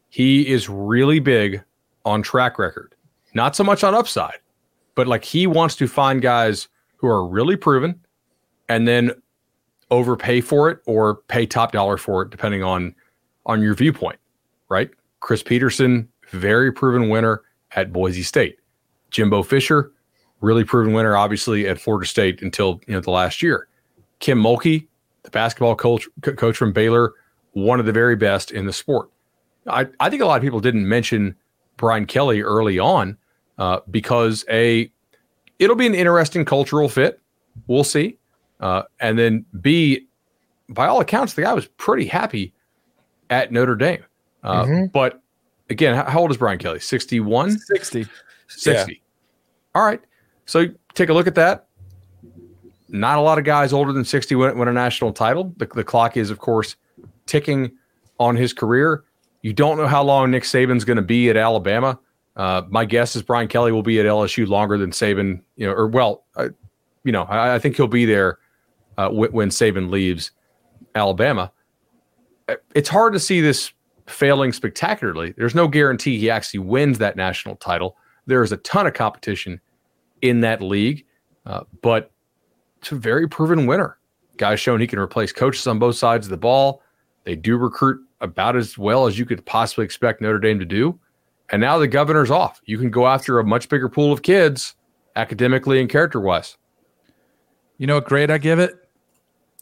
He 0.09 0.47
is 0.47 0.69
really 0.69 1.19
big 1.19 1.63
on 2.05 2.21
track 2.21 2.59
record, 2.59 2.95
not 3.33 3.55
so 3.55 3.63
much 3.63 3.83
on 3.83 3.93
upside, 3.93 4.39
but 4.95 5.07
like 5.07 5.23
he 5.23 5.47
wants 5.47 5.75
to 5.77 5.87
find 5.87 6.21
guys 6.21 6.67
who 6.95 7.07
are 7.07 7.27
really 7.27 7.55
proven 7.55 7.99
and 8.69 8.87
then 8.87 9.11
overpay 9.91 10.41
for 10.41 10.69
it 10.69 10.79
or 10.85 11.15
pay 11.27 11.45
top 11.45 11.71
dollar 11.71 11.97
for 11.97 12.23
it, 12.23 12.29
depending 12.29 12.63
on 12.63 12.93
on 13.45 13.61
your 13.61 13.73
viewpoint, 13.73 14.19
right? 14.69 14.89
Chris 15.19 15.43
Petersen, 15.43 16.07
very 16.29 16.71
proven 16.71 17.09
winner 17.09 17.41
at 17.75 17.91
Boise 17.91 18.23
State. 18.23 18.57
Jimbo 19.11 19.43
Fisher, 19.43 19.91
really 20.41 20.63
proven 20.63 20.93
winner, 20.93 21.15
obviously 21.15 21.67
at 21.67 21.79
Florida 21.79 22.07
State 22.07 22.41
until 22.41 22.81
you 22.87 22.93
know 22.93 23.01
the 23.01 23.11
last 23.11 23.41
year. 23.41 23.67
Kim 24.19 24.41
Mulkey, 24.41 24.87
the 25.23 25.31
basketball 25.31 25.75
coach, 25.75 26.07
coach 26.21 26.57
from 26.57 26.73
Baylor, 26.73 27.13
one 27.53 27.79
of 27.79 27.85
the 27.85 27.91
very 27.91 28.15
best 28.15 28.51
in 28.51 28.65
the 28.65 28.73
sport. 28.73 29.09
I, 29.67 29.87
I 29.99 30.09
think 30.09 30.21
a 30.21 30.25
lot 30.25 30.37
of 30.37 30.43
people 30.43 30.59
didn't 30.59 30.87
mention 30.87 31.35
Brian 31.77 32.05
Kelly 32.05 32.41
early 32.41 32.79
on 32.79 33.17
uh, 33.57 33.79
because 33.89 34.45
a 34.49 34.91
it'll 35.59 35.75
be 35.75 35.87
an 35.87 35.95
interesting 35.95 36.45
cultural 36.45 36.89
fit. 36.89 37.19
We'll 37.67 37.83
see. 37.83 38.17
Uh, 38.59 38.83
and 38.99 39.17
then 39.17 39.45
B, 39.61 40.07
by 40.69 40.87
all 40.87 40.99
accounts, 40.99 41.33
the 41.33 41.43
guy 41.43 41.53
was 41.53 41.67
pretty 41.77 42.05
happy 42.05 42.53
at 43.29 43.51
Notre 43.51 43.75
Dame. 43.75 44.03
Uh, 44.47 44.63
mm-hmm. 44.63 44.85
But 44.87 45.21
again, 45.69 45.95
how 45.95 46.21
old 46.21 46.31
is 46.31 46.37
Brian 46.37 46.57
Kelly? 46.57 46.79
61? 46.79 47.59
60. 47.59 48.07
60. 48.47 48.91
Yeah. 48.91 48.97
All 49.75 49.85
right. 49.85 50.01
So 50.45 50.67
take 50.93 51.09
a 51.09 51.13
look 51.13 51.27
at 51.27 51.35
that. 51.35 51.67
Not 52.89 53.17
a 53.17 53.21
lot 53.21 53.37
of 53.37 53.43
guys 53.43 53.73
older 53.73 53.91
than 53.91 54.05
60 54.05 54.35
win, 54.35 54.57
win 54.57 54.69
a 54.69 54.73
national 54.73 55.11
title. 55.11 55.53
The, 55.57 55.65
the 55.65 55.83
clock 55.83 56.15
is, 56.15 56.29
of 56.29 56.39
course, 56.39 56.77
ticking 57.25 57.73
on 58.19 58.37
his 58.37 58.53
career. 58.53 59.03
You 59.41 59.51
don't 59.51 59.77
know 59.77 59.87
how 59.87 60.03
long 60.03 60.31
Nick 60.31 60.43
Saban's 60.43 60.85
going 60.85 60.95
to 60.95 61.03
be 61.03 61.29
at 61.29 61.35
Alabama. 61.35 61.99
Uh, 62.37 62.61
my 62.69 62.85
guess 62.85 63.15
is 63.15 63.23
Brian 63.23 63.47
Kelly 63.49 63.71
will 63.71 63.83
be 63.83 63.99
at 63.99 64.05
LSU 64.05 64.47
longer 64.47 64.77
than 64.77 64.91
Saban, 64.91 65.41
you 65.57 65.67
know, 65.67 65.73
or 65.73 65.87
well, 65.87 66.23
uh, 66.37 66.49
you 67.03 67.11
know, 67.11 67.23
I, 67.23 67.55
I, 67.55 67.59
think 67.59 67.75
he'll 67.75 67.87
be 67.87 68.05
there 68.05 68.37
uh, 68.97 69.05
w- 69.05 69.31
when 69.31 69.49
Saban 69.49 69.89
leaves 69.89 70.31
Alabama. 70.93 71.51
Uh, 72.47 72.55
it's 72.75 72.89
hard 72.89 73.13
to 73.13 73.19
see 73.19 73.41
this 73.41 73.73
failing 74.07 74.51
spectacularly. 74.53 75.33
There's 75.37 75.55
no 75.55 75.67
guarantee 75.67 76.17
he 76.17 76.29
actually 76.29 76.61
wins 76.61 76.97
that 76.97 77.15
national 77.15 77.55
title. 77.57 77.97
There 78.25 78.43
is 78.43 78.51
a 78.51 78.57
ton 78.57 78.87
of 78.87 78.93
competition 78.93 79.61
in 80.21 80.41
that 80.41 80.61
league, 80.61 81.05
uh, 81.45 81.63
but 81.81 82.11
it's 82.79 82.91
a 82.91 82.95
very 82.95 83.27
proven 83.27 83.65
winner. 83.67 83.97
Guy's 84.37 84.59
shown 84.59 84.79
he 84.79 84.87
can 84.87 84.99
replace 84.99 85.31
coaches 85.31 85.67
on 85.67 85.79
both 85.79 85.95
sides 85.95 86.27
of 86.27 86.31
the 86.31 86.37
ball. 86.37 86.81
They 87.23 87.35
do 87.35 87.57
recruit 87.57 87.99
about 88.21 88.55
as 88.55 88.77
well 88.77 89.07
as 89.07 89.19
you 89.19 89.25
could 89.25 89.45
possibly 89.45 89.85
expect 89.85 90.21
Notre 90.21 90.39
Dame 90.39 90.59
to 90.59 90.65
do. 90.65 90.99
And 91.49 91.61
now 91.61 91.77
the 91.77 91.87
governor's 91.87 92.31
off. 92.31 92.61
You 92.65 92.77
can 92.77 92.89
go 92.89 93.07
after 93.07 93.39
a 93.39 93.43
much 93.43 93.69
bigger 93.69 93.89
pool 93.89 94.11
of 94.11 94.21
kids 94.21 94.75
academically 95.15 95.79
and 95.79 95.89
character 95.89 96.19
wise. 96.19 96.57
You 97.77 97.87
know 97.87 97.95
what 97.95 98.05
grade 98.05 98.31
I 98.31 98.37
give 98.37 98.59
it? 98.59 98.75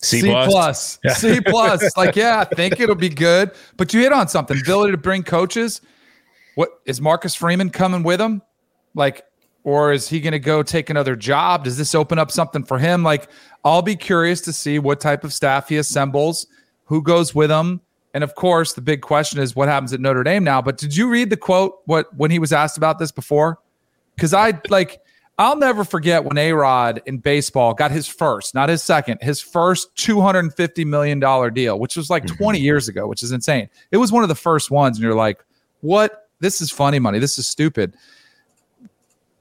C, 0.02 0.22
C 0.22 0.28
plus. 0.28 0.48
plus. 0.52 1.00
Yeah. 1.04 1.14
C 1.14 1.42
plus. 1.42 1.98
like, 1.98 2.16
yeah, 2.16 2.40
I 2.40 2.56
think 2.56 2.80
it'll 2.80 2.96
be 2.96 3.10
good. 3.10 3.52
But 3.78 3.94
you 3.94 4.02
hit 4.02 4.12
on 4.12 4.28
something. 4.28 4.60
Ability 4.60 4.92
to 4.92 4.98
bring 4.98 5.24
coaches. 5.24 5.82
What 6.56 6.82
is 6.86 7.02
Marcus 7.02 7.36
Freeman 7.36 7.70
coming 7.70 8.04
with 8.04 8.22
him? 8.22 8.42
Like, 8.94 9.25
or 9.64 9.92
is 9.92 10.08
he 10.08 10.20
going 10.20 10.34
to 10.34 10.40
go 10.40 10.62
take 10.62 10.92
another 10.92 11.16
job? 11.16 11.64
Does 11.64 11.75
this 11.75 11.96
open 11.96 12.20
up 12.20 12.30
something 12.30 12.64
for 12.64 12.78
him? 12.78 13.04
Like, 13.04 13.30
I'll 13.64 13.82
be 13.82 13.96
curious 13.96 14.42
to 14.42 14.54
see 14.54 14.78
what 14.78 15.02
type 15.02 15.24
of 15.24 15.34
staff 15.34 15.70
he 15.70 15.78
assembles, 15.78 16.46
who 16.86 17.02
goes 17.02 17.34
with 17.34 17.50
him, 17.50 17.82
And 18.16 18.24
of 18.24 18.34
course, 18.34 18.72
the 18.72 18.82
big 18.82 19.02
question 19.02 19.42
is 19.42 19.58
what 19.58 19.68
happens 19.68 19.92
at 19.92 20.00
Notre 20.00 20.24
Dame 20.24 20.46
now. 20.46 20.62
But 20.62 20.78
did 20.78 20.96
you 20.96 21.10
read 21.10 21.30
the 21.30 21.36
quote 21.36 21.82
what 21.84 22.16
when 22.16 22.32
he 22.32 22.40
was 22.40 22.54
asked 22.54 22.78
about 22.78 22.98
this 22.98 23.12
before? 23.12 23.60
Because 24.16 24.34
I 24.34 24.58
like 24.70 25.02
I'll 25.38 25.58
never 25.58 25.84
forget 25.84 26.24
when 26.24 26.38
A 26.38 26.54
Rod 26.54 27.01
in 27.06 27.18
baseball 27.18 27.74
got 27.74 27.92
his 27.92 28.08
first, 28.08 28.56
not 28.56 28.70
his 28.70 28.82
second, 28.82 29.20
his 29.22 29.42
first 29.42 29.94
$250 29.96 30.86
million 30.86 31.20
deal, 31.54 31.77
which 31.77 31.98
was 31.98 32.10
like 32.10 32.24
mm-hmm. 32.24 32.38
20 32.38 32.60
years 32.60 32.88
ago, 32.88 33.06
which 33.08 33.22
is 33.22 33.34
insane. 33.34 33.70
It 33.92 33.98
was 33.98 34.12
one 34.13 34.24
of 34.24 34.30
the 34.30 34.36
first 34.36 34.72
ones. 34.72 34.98
And 34.98 35.04
you're 35.04 35.13
like, 35.13 35.44
what? 35.82 36.30
This 36.39 36.62
is 36.62 36.72
funny 36.72 37.00
money. 37.00 37.20
This 37.20 37.38
is 37.38 37.48
stupid. 37.48 37.96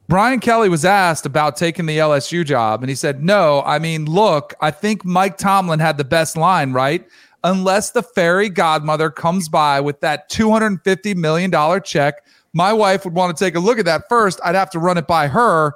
Brian 0.08 0.38
Kelly 0.38 0.68
was 0.68 0.84
asked 0.84 1.26
about 1.26 1.56
taking 1.56 1.86
the 1.86 1.98
LSU 1.98 2.44
job, 2.44 2.82
and 2.82 2.90
he 2.90 2.94
said, 2.94 3.22
No, 3.22 3.62
I 3.64 3.78
mean, 3.78 4.04
look, 4.04 4.54
I 4.60 4.70
think 4.70 5.04
Mike 5.04 5.38
Tomlin 5.38 5.80
had 5.80 5.96
the 5.96 6.04
best 6.04 6.36
line, 6.36 6.72
right? 6.72 7.06
Unless 7.42 7.92
the 7.92 8.02
fairy 8.02 8.48
godmother 8.48 9.10
comes 9.10 9.48
by 9.48 9.80
with 9.80 10.00
that 10.00 10.30
$250 10.30 11.16
million 11.16 11.82
check, 11.82 12.24
my 12.54 12.72
wife 12.72 13.04
would 13.04 13.14
want 13.14 13.36
to 13.36 13.44
take 13.44 13.54
a 13.54 13.60
look 13.60 13.78
at 13.78 13.84
that 13.84 14.08
first. 14.08 14.40
I'd 14.42 14.54
have 14.54 14.70
to 14.70 14.78
run 14.78 14.96
it 14.96 15.06
by 15.06 15.28
her. 15.28 15.74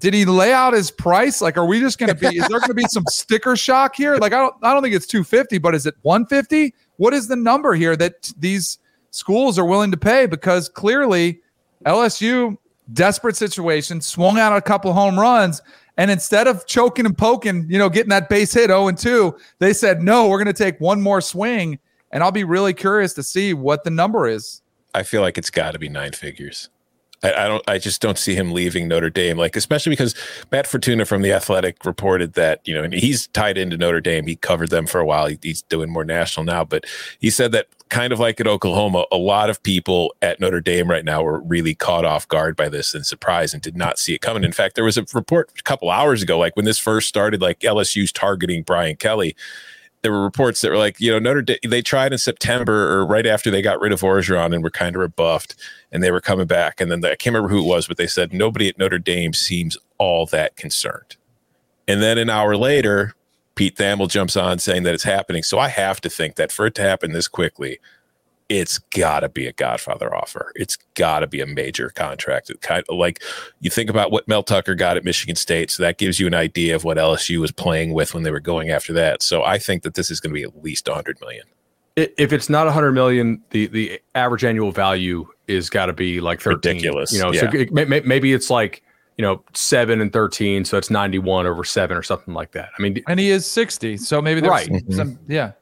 Did 0.00 0.14
he 0.14 0.24
lay 0.24 0.52
out 0.52 0.72
his 0.72 0.90
price? 0.90 1.40
Like, 1.40 1.56
are 1.56 1.66
we 1.66 1.78
just 1.78 1.98
going 1.98 2.08
to 2.08 2.14
be? 2.14 2.38
Is 2.38 2.48
there 2.48 2.58
going 2.58 2.68
to 2.68 2.74
be 2.74 2.88
some 2.88 3.04
sticker 3.08 3.54
shock 3.54 3.94
here? 3.94 4.16
Like, 4.16 4.32
I 4.32 4.38
don't, 4.38 4.54
I 4.62 4.72
don't 4.72 4.82
think 4.82 4.94
it's 4.94 5.06
two 5.06 5.22
fifty, 5.22 5.58
but 5.58 5.74
is 5.74 5.86
it 5.86 5.94
one 6.02 6.26
fifty? 6.26 6.74
What 6.96 7.14
is 7.14 7.28
the 7.28 7.36
number 7.36 7.74
here 7.74 7.96
that 7.96 8.32
these 8.38 8.78
schools 9.10 9.58
are 9.58 9.64
willing 9.64 9.90
to 9.90 9.96
pay? 9.96 10.26
Because 10.26 10.68
clearly, 10.68 11.40
LSU 11.84 12.56
desperate 12.92 13.36
situation, 13.36 14.00
swung 14.00 14.38
out 14.38 14.56
a 14.56 14.60
couple 14.60 14.92
home 14.92 15.18
runs, 15.18 15.62
and 15.96 16.10
instead 16.10 16.46
of 16.46 16.66
choking 16.66 17.06
and 17.06 17.16
poking, 17.16 17.66
you 17.68 17.78
know, 17.78 17.88
getting 17.88 18.08
that 18.10 18.28
base 18.28 18.54
hit 18.54 18.68
0 18.68 18.88
and 18.88 18.98
2, 18.98 19.36
they 19.58 19.72
said, 19.72 20.02
no, 20.02 20.28
we're 20.28 20.42
going 20.42 20.46
to 20.46 20.64
take 20.64 20.80
one 20.80 21.02
more 21.02 21.20
swing. 21.20 21.78
And 22.10 22.22
I'll 22.22 22.32
be 22.32 22.44
really 22.44 22.74
curious 22.74 23.12
to 23.14 23.22
see 23.22 23.54
what 23.54 23.84
the 23.84 23.90
number 23.90 24.26
is. 24.26 24.62
I 24.94 25.02
feel 25.02 25.22
like 25.22 25.38
it's 25.38 25.50
got 25.50 25.72
to 25.72 25.78
be 25.78 25.88
nine 25.88 26.12
figures. 26.12 26.68
I, 27.22 27.32
I, 27.32 27.48
don't. 27.48 27.62
I 27.68 27.78
just 27.78 28.00
don't 28.00 28.18
see 28.18 28.34
him 28.34 28.52
leaving 28.52 28.88
Notre 28.88 29.10
Dame. 29.10 29.36
Like, 29.36 29.56
especially 29.56 29.90
because 29.90 30.14
Matt 30.50 30.66
Fortuna 30.66 31.04
from 31.04 31.22
the 31.22 31.32
Athletic 31.32 31.84
reported 31.84 32.34
that 32.34 32.60
you 32.66 32.74
know, 32.74 32.82
and 32.82 32.94
he's 32.94 33.26
tied 33.28 33.58
into 33.58 33.76
Notre 33.76 34.00
Dame. 34.00 34.26
He 34.26 34.36
covered 34.36 34.70
them 34.70 34.86
for 34.86 35.00
a 35.00 35.04
while. 35.04 35.26
He, 35.26 35.38
he's 35.42 35.62
doing 35.62 35.90
more 35.90 36.04
national 36.04 36.44
now, 36.44 36.64
but 36.64 36.84
he 37.18 37.30
said 37.30 37.52
that 37.52 37.66
kind 37.90 38.12
of 38.12 38.20
like 38.20 38.40
at 38.40 38.46
Oklahoma, 38.46 39.04
a 39.12 39.16
lot 39.16 39.50
of 39.50 39.62
people 39.62 40.14
at 40.22 40.40
Notre 40.40 40.60
Dame 40.60 40.88
right 40.88 41.04
now 41.04 41.22
were 41.22 41.40
really 41.40 41.74
caught 41.74 42.04
off 42.04 42.26
guard 42.28 42.56
by 42.56 42.68
this 42.68 42.94
and 42.94 43.04
surprised 43.04 43.52
and 43.52 43.62
did 43.62 43.76
not 43.76 43.98
see 43.98 44.14
it 44.14 44.20
coming. 44.20 44.44
In 44.44 44.52
fact, 44.52 44.76
there 44.76 44.84
was 44.84 44.96
a 44.96 45.04
report 45.12 45.50
a 45.58 45.62
couple 45.62 45.90
hours 45.90 46.22
ago, 46.22 46.38
like 46.38 46.56
when 46.56 46.64
this 46.64 46.78
first 46.78 47.08
started, 47.08 47.42
like 47.42 47.58
LSU's 47.60 48.12
targeting 48.12 48.62
Brian 48.62 48.96
Kelly 48.96 49.36
there 50.02 50.12
were 50.12 50.22
reports 50.22 50.60
that 50.60 50.70
were 50.70 50.78
like, 50.78 50.98
you 51.00 51.10
know, 51.10 51.18
Notre 51.18 51.42
Dame, 51.42 51.58
they 51.66 51.82
tried 51.82 52.12
in 52.12 52.18
September 52.18 52.90
or 52.90 53.06
right 53.06 53.26
after 53.26 53.50
they 53.50 53.62
got 53.62 53.80
rid 53.80 53.92
of 53.92 54.00
Orgeron 54.00 54.54
and 54.54 54.62
were 54.62 54.70
kind 54.70 54.96
of 54.96 55.00
rebuffed 55.00 55.54
and 55.92 56.02
they 56.02 56.10
were 56.10 56.20
coming 56.20 56.46
back. 56.46 56.80
And 56.80 56.90
then 56.90 57.00
the, 57.00 57.12
I 57.12 57.16
can't 57.16 57.34
remember 57.34 57.54
who 57.54 57.62
it 57.62 57.68
was, 57.68 57.86
but 57.86 57.96
they 57.96 58.06
said 58.06 58.32
nobody 58.32 58.68
at 58.68 58.78
Notre 58.78 58.98
Dame 58.98 59.34
seems 59.34 59.76
all 59.98 60.26
that 60.26 60.56
concerned. 60.56 61.16
And 61.86 62.02
then 62.02 62.18
an 62.18 62.30
hour 62.30 62.56
later, 62.56 63.14
Pete 63.56 63.76
Thamel 63.76 64.08
jumps 64.08 64.36
on 64.36 64.58
saying 64.58 64.84
that 64.84 64.94
it's 64.94 65.04
happening. 65.04 65.42
So 65.42 65.58
I 65.58 65.68
have 65.68 66.00
to 66.02 66.08
think 66.08 66.36
that 66.36 66.52
for 66.52 66.66
it 66.66 66.74
to 66.76 66.82
happen 66.82 67.12
this 67.12 67.28
quickly, 67.28 67.78
it's 68.50 68.78
got 68.78 69.20
to 69.20 69.28
be 69.28 69.46
a 69.46 69.52
Godfather 69.52 70.14
offer. 70.14 70.52
It's 70.56 70.76
got 70.94 71.20
to 71.20 71.28
be 71.28 71.40
a 71.40 71.46
major 71.46 71.88
contract. 71.90 72.50
It 72.50 72.60
kind 72.60 72.84
of 72.88 72.96
like 72.96 73.22
you 73.60 73.70
think 73.70 73.88
about 73.88 74.10
what 74.10 74.26
Mel 74.26 74.42
Tucker 74.42 74.74
got 74.74 74.96
at 74.96 75.04
Michigan 75.04 75.36
State, 75.36 75.70
so 75.70 75.84
that 75.84 75.98
gives 75.98 76.18
you 76.18 76.26
an 76.26 76.34
idea 76.34 76.74
of 76.74 76.82
what 76.82 76.96
LSU 76.96 77.40
was 77.40 77.52
playing 77.52 77.94
with 77.94 78.12
when 78.12 78.24
they 78.24 78.32
were 78.32 78.40
going 78.40 78.68
after 78.68 78.92
that. 78.94 79.22
So 79.22 79.44
I 79.44 79.58
think 79.58 79.84
that 79.84 79.94
this 79.94 80.10
is 80.10 80.18
going 80.18 80.34
to 80.34 80.34
be 80.34 80.42
at 80.42 80.62
least 80.62 80.88
100 80.88 81.20
million. 81.20 81.44
If 81.94 82.32
it's 82.32 82.50
not 82.50 82.66
100 82.66 82.92
million, 82.92 83.40
the 83.50 83.68
the 83.68 84.00
average 84.16 84.44
annual 84.44 84.72
value 84.72 85.28
is 85.46 85.70
got 85.70 85.86
to 85.86 85.92
be 85.92 86.20
like 86.20 86.40
13. 86.40 86.74
Ridiculous. 86.74 87.12
You 87.12 87.20
know, 87.20 87.32
yeah. 87.32 87.50
so 87.50 87.56
it, 87.56 88.06
maybe 88.06 88.32
it's 88.32 88.50
like 88.50 88.82
you 89.16 89.22
know, 89.22 89.44
seven 89.52 90.00
and 90.00 90.12
13. 90.12 90.64
So 90.64 90.78
it's 90.78 90.88
91 90.88 91.46
over 91.46 91.62
seven 91.62 91.94
or 91.94 92.02
something 92.02 92.32
like 92.32 92.52
that. 92.52 92.70
I 92.76 92.82
mean, 92.82 93.02
and 93.06 93.20
he 93.20 93.30
is 93.30 93.44
60. 93.44 93.98
So 93.98 94.22
maybe 94.22 94.40
there's 94.40 94.50
right. 94.50 94.82
some, 94.90 95.16
mm-hmm. 95.16 95.30
yeah. 95.30 95.52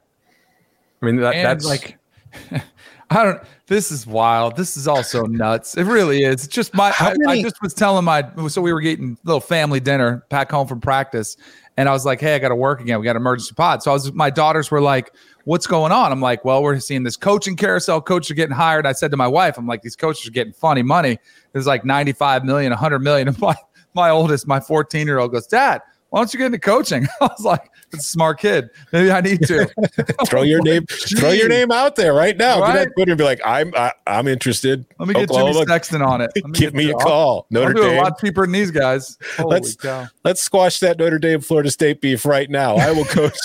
I 1.01 1.05
mean, 1.05 1.17
that, 1.17 1.33
that's 1.33 1.65
like, 1.65 1.98
I 3.11 3.23
don't. 3.23 3.41
This 3.65 3.91
is 3.91 4.05
wild. 4.05 4.55
This 4.55 4.77
is 4.77 4.87
also 4.87 5.23
nuts. 5.23 5.75
It 5.75 5.83
really 5.83 6.23
is. 6.23 6.45
It's 6.45 6.47
just 6.47 6.75
my. 6.75 6.93
I, 6.99 7.15
I, 7.27 7.41
just 7.41 7.61
was 7.61 7.73
telling 7.73 8.05
my. 8.05 8.23
So 8.47 8.61
we 8.61 8.71
were 8.71 8.81
getting 8.81 9.17
a 9.23 9.27
little 9.27 9.41
family 9.41 9.79
dinner 9.79 10.25
back 10.29 10.51
home 10.51 10.67
from 10.67 10.79
practice, 10.79 11.35
and 11.75 11.89
I 11.89 11.91
was 11.91 12.05
like, 12.05 12.21
"Hey, 12.21 12.35
I 12.35 12.39
got 12.39 12.49
to 12.49 12.55
work 12.55 12.81
again. 12.81 12.99
We 12.99 13.05
got 13.05 13.15
emergency 13.15 13.55
pod." 13.55 13.81
So 13.81 13.89
I 13.89 13.93
was. 13.95 14.13
My 14.13 14.29
daughters 14.29 14.69
were 14.69 14.81
like, 14.81 15.11
"What's 15.45 15.65
going 15.65 15.91
on?" 15.91 16.11
I'm 16.11 16.21
like, 16.21 16.45
"Well, 16.45 16.61
we're 16.61 16.79
seeing 16.79 17.01
this 17.01 17.17
coaching 17.17 17.55
carousel. 17.55 17.99
Coaches 17.99 18.29
are 18.29 18.35
getting 18.35 18.55
hired." 18.55 18.85
I 18.85 18.91
said 18.91 19.09
to 19.09 19.17
my 19.17 19.27
wife, 19.27 19.57
"I'm 19.57 19.65
like, 19.65 19.81
these 19.81 19.95
coaches 19.95 20.27
are 20.27 20.31
getting 20.31 20.53
funny 20.53 20.83
money. 20.83 21.17
There's 21.51 21.67
like 21.67 21.83
95 21.83 22.45
million, 22.45 22.71
100 22.71 22.99
million." 22.99 23.27
And 23.27 23.39
my 23.41 23.55
my 23.95 24.11
oldest, 24.11 24.45
my 24.45 24.59
14 24.59 25.07
year 25.07 25.17
old, 25.17 25.31
goes, 25.31 25.47
"Dad." 25.47 25.81
Why 26.09 26.19
don't 26.19 26.33
you 26.33 26.39
get 26.39 26.47
into 26.47 26.59
coaching? 26.59 27.07
I 27.21 27.25
was 27.25 27.45
like, 27.45 27.69
it's 27.91 28.05
a 28.05 28.07
smart 28.07 28.39
kid. 28.39 28.69
Maybe 28.91 29.11
I 29.11 29.21
need 29.21 29.45
to 29.47 29.67
throw 30.25 30.41
your 30.41 30.61
name, 30.63 30.85
throw 30.87 31.31
your 31.31 31.49
name 31.49 31.71
out 31.71 31.95
there 31.95 32.13
right 32.13 32.35
now. 32.35 32.59
Right? 32.59 32.73
Get 32.73 32.87
on 32.87 32.93
Twitter 32.93 33.11
and 33.11 33.17
be 33.17 33.23
like, 33.23 33.41
I'm, 33.45 33.73
I, 33.75 33.87
am 33.87 33.91
i 34.07 34.19
am 34.19 34.27
interested. 34.27 34.85
Let 34.97 35.07
me 35.07 35.13
get 35.13 35.23
Oklahoma. 35.23 35.53
Jimmy 35.53 35.65
Sexton 35.67 36.01
on 36.01 36.21
it. 36.21 36.31
Give 36.53 36.73
me 36.73 36.89
a 36.89 36.93
call. 36.93 37.45
Notre 37.49 37.73
Dame. 37.73 37.97
a 37.97 38.01
lot 38.01 38.19
cheaper 38.19 38.45
than 38.45 38.53
these 38.53 38.71
guys. 38.71 39.17
Holy 39.37 39.49
let's 39.49 39.75
cow. 39.75 40.07
let's 40.23 40.41
squash 40.41 40.79
that 40.79 40.97
Notre 40.97 41.19
Dame 41.19 41.41
Florida 41.41 41.69
State 41.69 42.01
beef 42.01 42.25
right 42.25 42.49
now. 42.49 42.75
I 42.75 42.91
will 42.91 43.05
coach. 43.05 43.37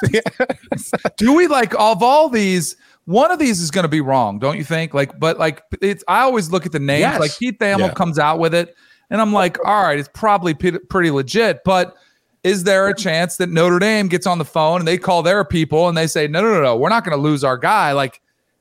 Do 1.16 1.34
we 1.34 1.46
like 1.46 1.74
of 1.74 2.02
all 2.02 2.28
these? 2.28 2.76
One 3.06 3.30
of 3.30 3.38
these 3.38 3.60
is 3.60 3.70
going 3.70 3.82
to 3.82 3.88
be 3.88 4.00
wrong, 4.00 4.38
don't 4.38 4.56
you 4.56 4.64
think? 4.64 4.94
Like, 4.94 5.18
but 5.20 5.38
like 5.38 5.62
it's. 5.82 6.02
I 6.08 6.20
always 6.20 6.50
look 6.50 6.64
at 6.64 6.72
the 6.72 6.78
names. 6.78 7.00
Yes. 7.00 7.20
Like 7.20 7.38
Pete 7.38 7.58
Thamel 7.58 7.78
yeah. 7.80 7.92
comes 7.92 8.18
out 8.18 8.38
with 8.38 8.54
it, 8.54 8.74
and 9.10 9.20
I'm 9.20 9.32
like, 9.32 9.58
all 9.66 9.82
right, 9.82 9.98
it's 9.98 10.08
probably 10.14 10.54
pretty 10.54 11.10
legit, 11.10 11.60
but 11.66 11.94
is 12.44 12.62
there 12.62 12.88
a 12.88 12.94
chance 12.94 13.38
that 13.38 13.48
Notre 13.48 13.78
Dame 13.78 14.06
gets 14.06 14.26
on 14.26 14.38
the 14.38 14.44
phone 14.44 14.80
and 14.80 14.86
they 14.86 14.98
call 14.98 15.22
their 15.22 15.44
people 15.44 15.88
and 15.88 15.96
they 15.96 16.06
say, 16.06 16.28
no, 16.28 16.42
no, 16.42 16.52
no, 16.52 16.62
no, 16.62 16.76
we're 16.76 16.90
not 16.90 17.02
going 17.02 17.16
to 17.16 17.22
lose 17.22 17.42
our 17.42 17.56
guy? 17.56 17.92
Like, 17.92 18.20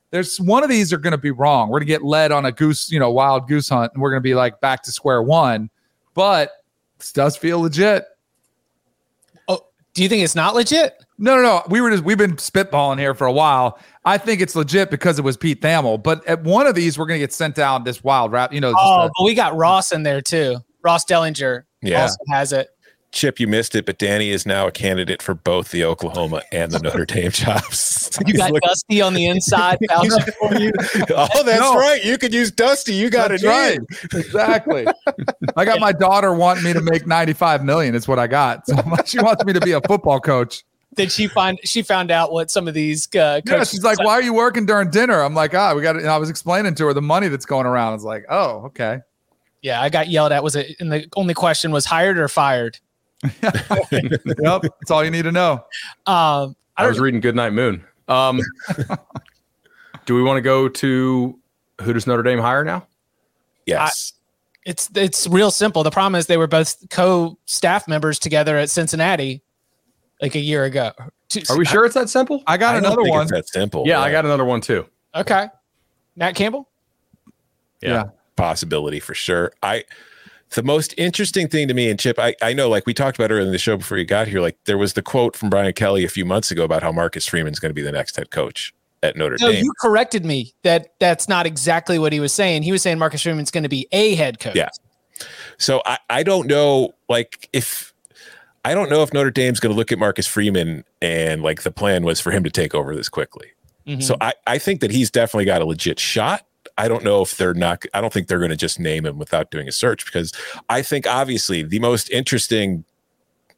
there's 0.10 0.40
one 0.40 0.64
of 0.64 0.70
these 0.70 0.94
are 0.94 0.98
going 0.98 1.12
to 1.12 1.18
be 1.18 1.32
wrong. 1.32 1.70
We're 1.70 1.80
going 1.80 1.88
to 1.88 1.94
get 1.94 2.04
led 2.04 2.32
on 2.32 2.46
a 2.46 2.52
goose, 2.52 2.90
you 2.90 3.00
know, 3.00 3.12
wild 3.12 3.48
goose 3.48 3.68
hunt, 3.68 3.92
and 3.94 4.02
we're 4.02 4.10
going 4.10 4.22
to 4.22 4.24
be 4.24 4.36
like 4.36 4.62
back 4.62 4.84
to 4.84 4.92
square 4.92 5.22
one. 5.22 5.70
But 6.14 6.52
this 6.98 7.12
does 7.12 7.36
feel 7.36 7.60
legit. 7.60 8.06
Oh, 9.50 9.66
do 9.94 10.02
you 10.02 10.08
think 10.08 10.24
it's 10.24 10.36
not 10.36 10.56
legit? 10.56 11.04
No, 11.18 11.36
no, 11.36 11.42
no. 11.42 11.64
We 11.68 11.82
were 11.82 11.90
just 11.90 12.04
we've 12.04 12.18
been 12.18 12.36
spitballing 12.36 13.00
here 13.00 13.14
for 13.14 13.28
a 13.28 13.32
while. 13.32 13.80
I 14.06 14.18
think 14.18 14.40
it's 14.40 14.56
legit 14.56 14.92
because 14.92 15.20
it 15.20 15.24
was 15.24 15.36
Pete 15.36 15.62
Thamel. 15.62 16.02
But 16.02 16.26
at 16.28 16.44
one 16.44 16.68
of 16.68 16.76
these, 16.76 16.98
we're 16.98 17.08
going 17.08 17.20
to 17.20 17.24
get 17.24 17.34
sent 17.34 17.56
down 17.56 17.84
this 17.84 18.04
wild 18.04 18.32
rap. 18.32 18.54
You 18.54 18.62
know. 18.62 18.74
Oh, 18.78 19.02
a, 19.02 19.12
but 19.18 19.26
we 19.26 19.34
got 19.34 19.56
Ross 19.56 19.92
in 19.92 20.04
there 20.04 20.22
too. 20.22 20.58
Ross 20.84 21.06
Dellenger 21.06 21.64
yeah. 21.82 22.04
also 22.04 22.18
has 22.30 22.54
it. 22.54 22.70
Chip, 23.14 23.40
you 23.40 23.46
missed 23.46 23.76
it, 23.76 23.86
but 23.86 24.00
Danny 24.00 24.32
is 24.32 24.44
now 24.44 24.66
a 24.66 24.72
candidate 24.72 25.22
for 25.22 25.36
both 25.36 25.70
the 25.70 25.84
Oklahoma 25.84 26.42
and 26.52 26.72
the 26.72 26.80
Notre 26.80 27.06
Dame 27.06 27.30
jobs. 27.32 28.10
You 28.26 28.34
got 28.34 28.52
looking, 28.52 28.68
Dusty 28.68 29.02
on 29.02 29.14
the 29.14 29.28
inside. 29.28 29.78
oh, 29.92 31.44
that's 31.44 31.60
no. 31.60 31.76
right. 31.76 32.04
You 32.04 32.18
could 32.18 32.34
use 32.34 32.50
Dusty. 32.50 32.96
You 32.96 33.12
got 33.12 33.30
that's 33.30 33.44
it 33.44 33.48
right. 33.48 33.80
Exactly. 34.14 34.88
I 35.56 35.64
got 35.64 35.80
my 35.80 35.92
daughter 35.92 36.34
wanting 36.34 36.64
me 36.64 36.74
to 36.74 36.82
make 36.82 37.06
95 37.06 37.64
million. 37.64 37.94
Is 37.94 38.08
what 38.08 38.18
I 38.18 38.26
got. 38.26 38.66
So 38.66 38.76
she 39.06 39.20
wants 39.20 39.46
me 39.46 39.54
to 39.54 39.62
be 39.62 39.74
a 39.74 39.82
football 39.82 40.20
coach. 40.20 40.64
Did 40.96 41.12
she 41.12 41.28
find 41.28 41.60
she 41.64 41.84
found 41.84 42.10
out 42.10 42.32
what 42.32 42.50
some 42.50 42.68
of 42.68 42.74
these 42.74 43.08
uh, 43.16 43.42
yeah 43.46 43.64
she's 43.64 43.84
like 43.84 44.00
why 44.00 44.14
are 44.14 44.22
you 44.22 44.34
working 44.34 44.68
during 44.68 44.92
dinner 44.92 45.22
i'm 45.22 45.34
like 45.34 45.56
ah 45.56 45.74
we 45.74 45.82
got 45.82 45.96
i 46.06 46.20
was 46.20 46.30
explaining 46.30 46.76
to 46.76 46.86
her 46.86 46.94
the 46.94 47.02
money 47.02 47.30
that's 47.30 47.48
going 47.48 47.66
around 47.66 47.90
i 47.90 47.94
was 47.94 48.04
like 48.04 48.24
oh 48.30 48.66
okay 48.66 49.00
yeah 49.64 49.82
i 49.82 49.90
got 49.90 50.08
yelled 50.08 50.32
at 50.32 50.44
was 50.44 50.56
it 50.56 50.76
and 50.80 50.92
the 50.92 51.08
only 51.16 51.34
question 51.34 51.72
was 51.72 51.84
hired 51.84 52.20
or 52.20 52.28
fired 52.28 52.80
yep, 53.42 54.62
that's 54.62 54.92
all 54.92 55.04
you 55.04 55.12
need 55.12 55.24
to 55.24 55.32
know. 55.32 55.54
Um, 56.06 56.56
I, 56.78 56.86
I 56.86 56.88
was 56.88 57.00
reading 57.00 57.22
Goodnight 57.22 57.54
Moon. 57.54 57.84
Um, 58.08 58.42
do 60.06 60.16
we 60.16 60.24
want 60.24 60.38
to 60.38 60.42
go 60.42 60.68
to 60.68 61.40
who 61.82 61.94
does 61.94 62.08
Notre 62.08 62.24
Dame 62.24 62.40
hire 62.40 62.64
now? 62.64 62.88
Yes. 63.66 64.14
I, 64.16 64.20
it's 64.66 64.90
it's 64.96 65.28
real 65.28 65.52
simple. 65.52 65.84
The 65.84 65.92
problem 65.92 66.16
is 66.16 66.28
they 66.28 66.38
were 66.38 66.48
both 66.48 66.90
co-staff 66.90 67.88
members 67.88 68.18
together 68.18 68.58
at 68.58 68.70
Cincinnati 68.70 69.42
like 70.22 70.36
a 70.36 70.40
year 70.40 70.64
ago. 70.64 70.92
Are 71.50 71.58
we 71.58 71.66
sure 71.66 71.86
it's 71.86 71.96
that 71.96 72.10
simple? 72.10 72.44
I 72.48 72.58
got 72.58 72.76
I 72.76 72.78
another 72.78 73.04
one. 73.04 73.28
that 73.28 73.48
simple. 73.48 73.84
Yeah, 73.86 74.00
I 74.00 74.12
got 74.12 74.24
another 74.24 74.46
one 74.46 74.62
too. 74.62 74.88
Okay. 75.16 75.48
Matt 76.16 76.36
Campbell? 76.36 76.70
Yeah. 77.82 77.90
yeah. 77.90 78.04
Possibility 78.36 79.00
for 79.00 79.14
sure. 79.14 79.52
I 79.62 79.84
the 80.56 80.64
most 80.64 80.94
interesting 80.98 81.48
thing 81.48 81.68
to 81.68 81.74
me 81.74 81.90
and 81.90 82.00
chip 82.00 82.18
I, 82.20 82.36
I 82.42 82.54
know 82.54 82.70
like 82.70 82.86
we 82.86 82.94
talked 82.94 83.18
about 83.18 83.32
earlier 83.32 83.46
in 83.46 83.52
the 83.52 83.58
show 83.58 83.78
before 83.78 83.98
you 83.98 84.06
got 84.06 84.28
here 84.28 84.42
like 84.42 84.58
there 84.66 84.78
was 84.78 84.94
the 84.94 85.02
quote 85.02 85.36
from 85.36 85.50
brian 85.50 85.74
kelly 85.74 86.04
a 86.04 86.10
few 86.10 86.26
months 86.26 86.52
ago 86.52 86.64
about 86.64 86.84
how 86.84 86.92
marcus 86.92 87.28
freeman's 87.28 87.60
going 87.60 87.70
to 87.70 87.74
be 87.74 87.82
the 87.82 87.92
next 87.92 88.16
head 88.16 88.32
coach 88.32 88.74
at 89.02 89.16
notre 89.16 89.38
Dame. 89.38 89.48
no, 89.48 89.52
dame 89.54 89.64
you 89.66 89.74
corrected 89.82 90.26
me 90.26 90.54
that 90.64 90.94
that's 91.00 91.28
not 91.28 91.46
exactly 91.46 92.00
what 92.00 92.14
he 92.14 92.20
was 92.20 92.34
saying 92.34 92.64
he 92.64 92.72
was 92.72 92.82
saying 92.82 92.98
marcus 92.98 93.22
freeman's 93.22 93.52
going 93.52 93.64
to 93.64 93.70
be 93.70 93.88
a 93.92 94.16
head 94.16 94.40
coach 94.40 94.56
yeah 94.56 94.70
so 95.58 95.82
i, 95.86 95.98
I 96.10 96.24
don't 96.24 96.48
know 96.48 96.94
like 97.10 97.50
if 97.54 97.94
i 98.66 98.74
don't 98.74 98.90
know 98.90 99.04
if 99.04 99.14
notre 99.14 99.32
dame's 99.32 99.60
going 99.60 99.72
to 99.74 99.78
look 99.78 99.92
at 99.92 100.00
marcus 100.00 100.28
freeman 100.28 100.84
and 101.02 101.42
like 101.44 101.64
the 101.64 101.72
plan 101.72 102.04
was 102.04 102.20
for 102.20 102.32
him 102.32 102.44
to 102.44 102.50
take 102.50 102.74
over 102.74 102.96
this 102.96 103.10
quickly 103.10 103.48
Mhm. 103.88 104.02
So 104.02 104.16
I, 104.22 104.34
I 104.48 104.58
think 104.60 104.82
that 104.82 104.92
he's 104.92 105.12
definitely 105.12 105.46
got 105.46 105.62
a 105.62 105.66
legit 105.66 106.00
shot. 106.00 106.46
I 106.78 106.88
don't 106.88 107.04
know 107.04 107.22
if 107.22 107.38
they're 107.38 107.54
not, 107.54 107.84
I 107.94 108.02
don't 108.02 108.12
think 108.12 108.28
they're 108.28 108.40
going 108.40 108.50
to 108.50 108.58
just 108.58 108.80
name 108.80 109.06
him 109.06 109.18
without 109.18 109.52
doing 109.52 109.68
a 109.68 109.72
search 109.72 110.06
because 110.06 110.34
I 110.70 110.82
think 110.82 111.06
obviously 111.06 111.64
the 111.64 111.80
most 111.80 112.10
interesting, 112.10 112.84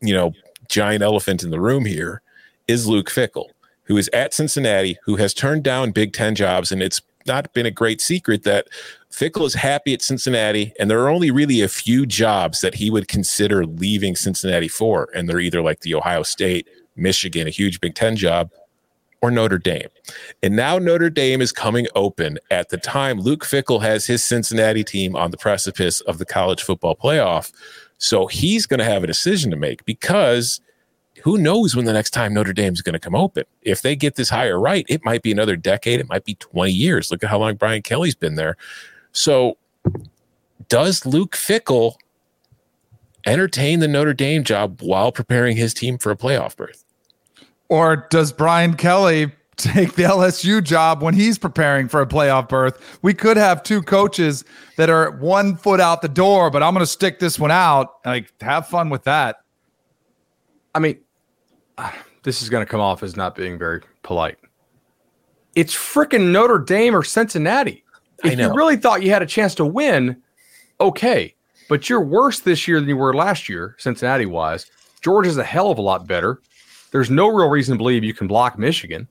you 0.01 0.13
know, 0.13 0.33
giant 0.67 1.03
elephant 1.03 1.43
in 1.43 1.51
the 1.51 1.59
room 1.59 1.85
here 1.85 2.21
is 2.67 2.87
Luke 2.87 3.09
Fickell, 3.09 3.49
who 3.83 3.97
is 3.97 4.09
at 4.13 4.33
Cincinnati, 4.33 4.97
who 5.03 5.15
has 5.15 5.33
turned 5.33 5.63
down 5.63 5.91
Big 5.91 6.13
Ten 6.13 6.35
jobs. 6.35 6.71
And 6.71 6.81
it's 6.81 7.01
not 7.25 7.53
been 7.53 7.65
a 7.65 7.71
great 7.71 8.01
secret 8.01 8.43
that 8.43 8.67
Fickell 9.11 9.45
is 9.45 9.53
happy 9.53 9.93
at 9.93 10.01
Cincinnati. 10.01 10.73
And 10.79 10.89
there 10.89 10.99
are 10.99 11.09
only 11.09 11.31
really 11.31 11.61
a 11.61 11.67
few 11.67 12.05
jobs 12.05 12.61
that 12.61 12.75
he 12.75 12.89
would 12.89 13.07
consider 13.07 13.65
leaving 13.65 14.15
Cincinnati 14.15 14.67
for. 14.67 15.09
And 15.15 15.29
they're 15.29 15.39
either 15.39 15.61
like 15.61 15.81
the 15.81 15.95
Ohio 15.95 16.23
State, 16.23 16.67
Michigan, 16.95 17.47
a 17.47 17.51
huge 17.51 17.79
Big 17.79 17.95
Ten 17.95 18.15
job, 18.15 18.51
or 19.25 19.31
Notre 19.31 19.57
Dame. 19.57 19.89
And 20.43 20.55
now 20.55 20.77
Notre 20.77 21.09
Dame 21.09 21.41
is 21.41 21.51
coming 21.51 21.87
open 21.95 22.37
at 22.51 22.69
the 22.69 22.77
time 22.77 23.19
Luke 23.19 23.43
Fickell 23.43 23.81
has 23.81 24.05
his 24.05 24.23
Cincinnati 24.23 24.83
team 24.83 25.15
on 25.15 25.31
the 25.31 25.37
precipice 25.37 25.99
of 26.01 26.19
the 26.19 26.25
college 26.25 26.61
football 26.61 26.95
playoff. 26.95 27.51
So 27.97 28.27
he's 28.27 28.67
going 28.67 28.77
to 28.77 28.85
have 28.85 29.03
a 29.03 29.07
decision 29.07 29.49
to 29.49 29.57
make 29.57 29.83
because 29.83 30.61
who 31.23 31.39
knows 31.39 31.75
when 31.75 31.85
the 31.85 31.93
next 31.93 32.11
time 32.11 32.35
Notre 32.35 32.53
Dame 32.53 32.73
is 32.73 32.83
going 32.83 32.93
to 32.93 32.99
come 32.99 33.15
open. 33.15 33.45
If 33.63 33.81
they 33.81 33.95
get 33.95 34.13
this 34.13 34.29
hire 34.29 34.59
right, 34.59 34.85
it 34.87 35.03
might 35.03 35.23
be 35.23 35.31
another 35.31 35.55
decade, 35.55 35.99
it 35.99 36.07
might 36.07 36.23
be 36.23 36.35
20 36.35 36.71
years. 36.71 37.09
Look 37.09 37.23
at 37.23 37.31
how 37.31 37.39
long 37.39 37.55
Brian 37.55 37.81
Kelly's 37.81 38.13
been 38.13 38.35
there. 38.35 38.57
So 39.11 39.57
does 40.69 41.03
Luke 41.03 41.35
Fickell 41.35 41.95
entertain 43.25 43.79
the 43.79 43.87
Notre 43.87 44.13
Dame 44.13 44.43
job 44.43 44.81
while 44.83 45.11
preparing 45.11 45.57
his 45.57 45.73
team 45.73 45.97
for 45.97 46.11
a 46.11 46.15
playoff 46.15 46.55
berth? 46.55 46.84
Or 47.69 48.07
does 48.09 48.31
Brian 48.31 48.75
Kelly 48.75 49.31
take 49.57 49.95
the 49.95 50.03
LSU 50.03 50.63
job 50.63 51.01
when 51.01 51.13
he's 51.13 51.37
preparing 51.37 51.87
for 51.87 52.01
a 52.01 52.05
playoff 52.05 52.49
berth? 52.49 52.99
We 53.01 53.13
could 53.13 53.37
have 53.37 53.63
two 53.63 53.81
coaches 53.81 54.43
that 54.77 54.89
are 54.89 55.11
one 55.11 55.55
foot 55.57 55.79
out 55.79 56.01
the 56.01 56.09
door, 56.09 56.49
but 56.49 56.61
I'm 56.61 56.73
going 56.73 56.85
to 56.85 56.91
stick 56.91 57.19
this 57.19 57.39
one 57.39 57.51
out. 57.51 57.95
Like, 58.05 58.31
have 58.41 58.67
fun 58.67 58.89
with 58.89 59.03
that. 59.05 59.37
I 60.73 60.79
mean, 60.79 60.99
this 62.23 62.41
is 62.41 62.49
going 62.49 62.65
to 62.65 62.69
come 62.69 62.81
off 62.81 63.01
as 63.01 63.15
not 63.15 63.35
being 63.35 63.57
very 63.57 63.81
polite. 64.03 64.37
It's 65.55 65.73
freaking 65.73 66.31
Notre 66.31 66.59
Dame 66.59 66.95
or 66.95 67.03
Cincinnati. 67.03 67.83
I 68.23 68.29
If 68.29 68.39
you 68.39 68.53
really 68.53 68.77
thought 68.77 69.03
you 69.03 69.09
had 69.11 69.21
a 69.21 69.27
chance 69.27 69.55
to 69.55 69.65
win, 69.65 70.21
okay, 70.81 71.33
but 71.69 71.89
you're 71.89 72.01
worse 72.01 72.41
this 72.41 72.67
year 72.67 72.79
than 72.79 72.89
you 72.89 72.97
were 72.97 73.13
last 73.13 73.47
year, 73.47 73.75
Cincinnati 73.77 74.25
wise. 74.25 74.65
Georgia's 75.01 75.37
a 75.37 75.43
hell 75.43 75.71
of 75.71 75.77
a 75.77 75.81
lot 75.81 76.07
better. 76.07 76.41
There's 76.95 77.11
no 77.11 77.27
real 77.27 77.49
reason 77.49 77.73
to 77.73 77.77
believe 77.77 78.05
you 78.05 78.13
can 78.13 78.25
block 78.25 78.57
Michigan. 78.57 79.09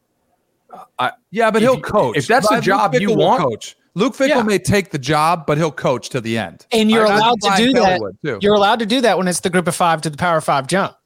Uh, 0.98 1.10
yeah, 1.30 1.50
but 1.50 1.62
If 1.62 1.68
he'll 1.68 1.80
coach. 1.82 2.16
if 2.16 2.26
that's 2.26 2.48
the 2.48 2.54
Luke 2.54 2.64
job 2.64 2.94
you 2.94 3.14
want- 3.14 3.42
coach. 3.42 3.76
Luke 3.94 4.16
Fickell 4.16 4.28
Yeah. 4.28 4.42
may 4.42 4.58
take 4.58 4.90
the 4.90 4.98
job, 4.98 5.44
but 5.46 5.58
he'll 5.58 5.70
coach 5.70 6.08
to 6.08 6.22
the 6.22 6.38
end. 6.38 6.64
And 6.72 6.90
you're 6.90 7.06
I- 7.06 7.10
I 7.10 7.16
allowed 7.18 7.42
to 7.42 7.50
do 7.58 7.72
Kelly 7.74 7.98
that. 7.98 8.12
too. 8.24 8.38
You're 8.40 8.54
allowed 8.54 8.78
to 8.78 8.86
do 8.86 9.02
that 9.02 9.18
when 9.18 9.28
it's 9.28 9.40
the 9.40 9.50
group 9.50 9.68
of 9.68 9.76
five 9.76 10.00
to 10.00 10.08
the 10.08 10.16
power 10.16 10.40
five 10.40 10.66
jump. 10.66 10.96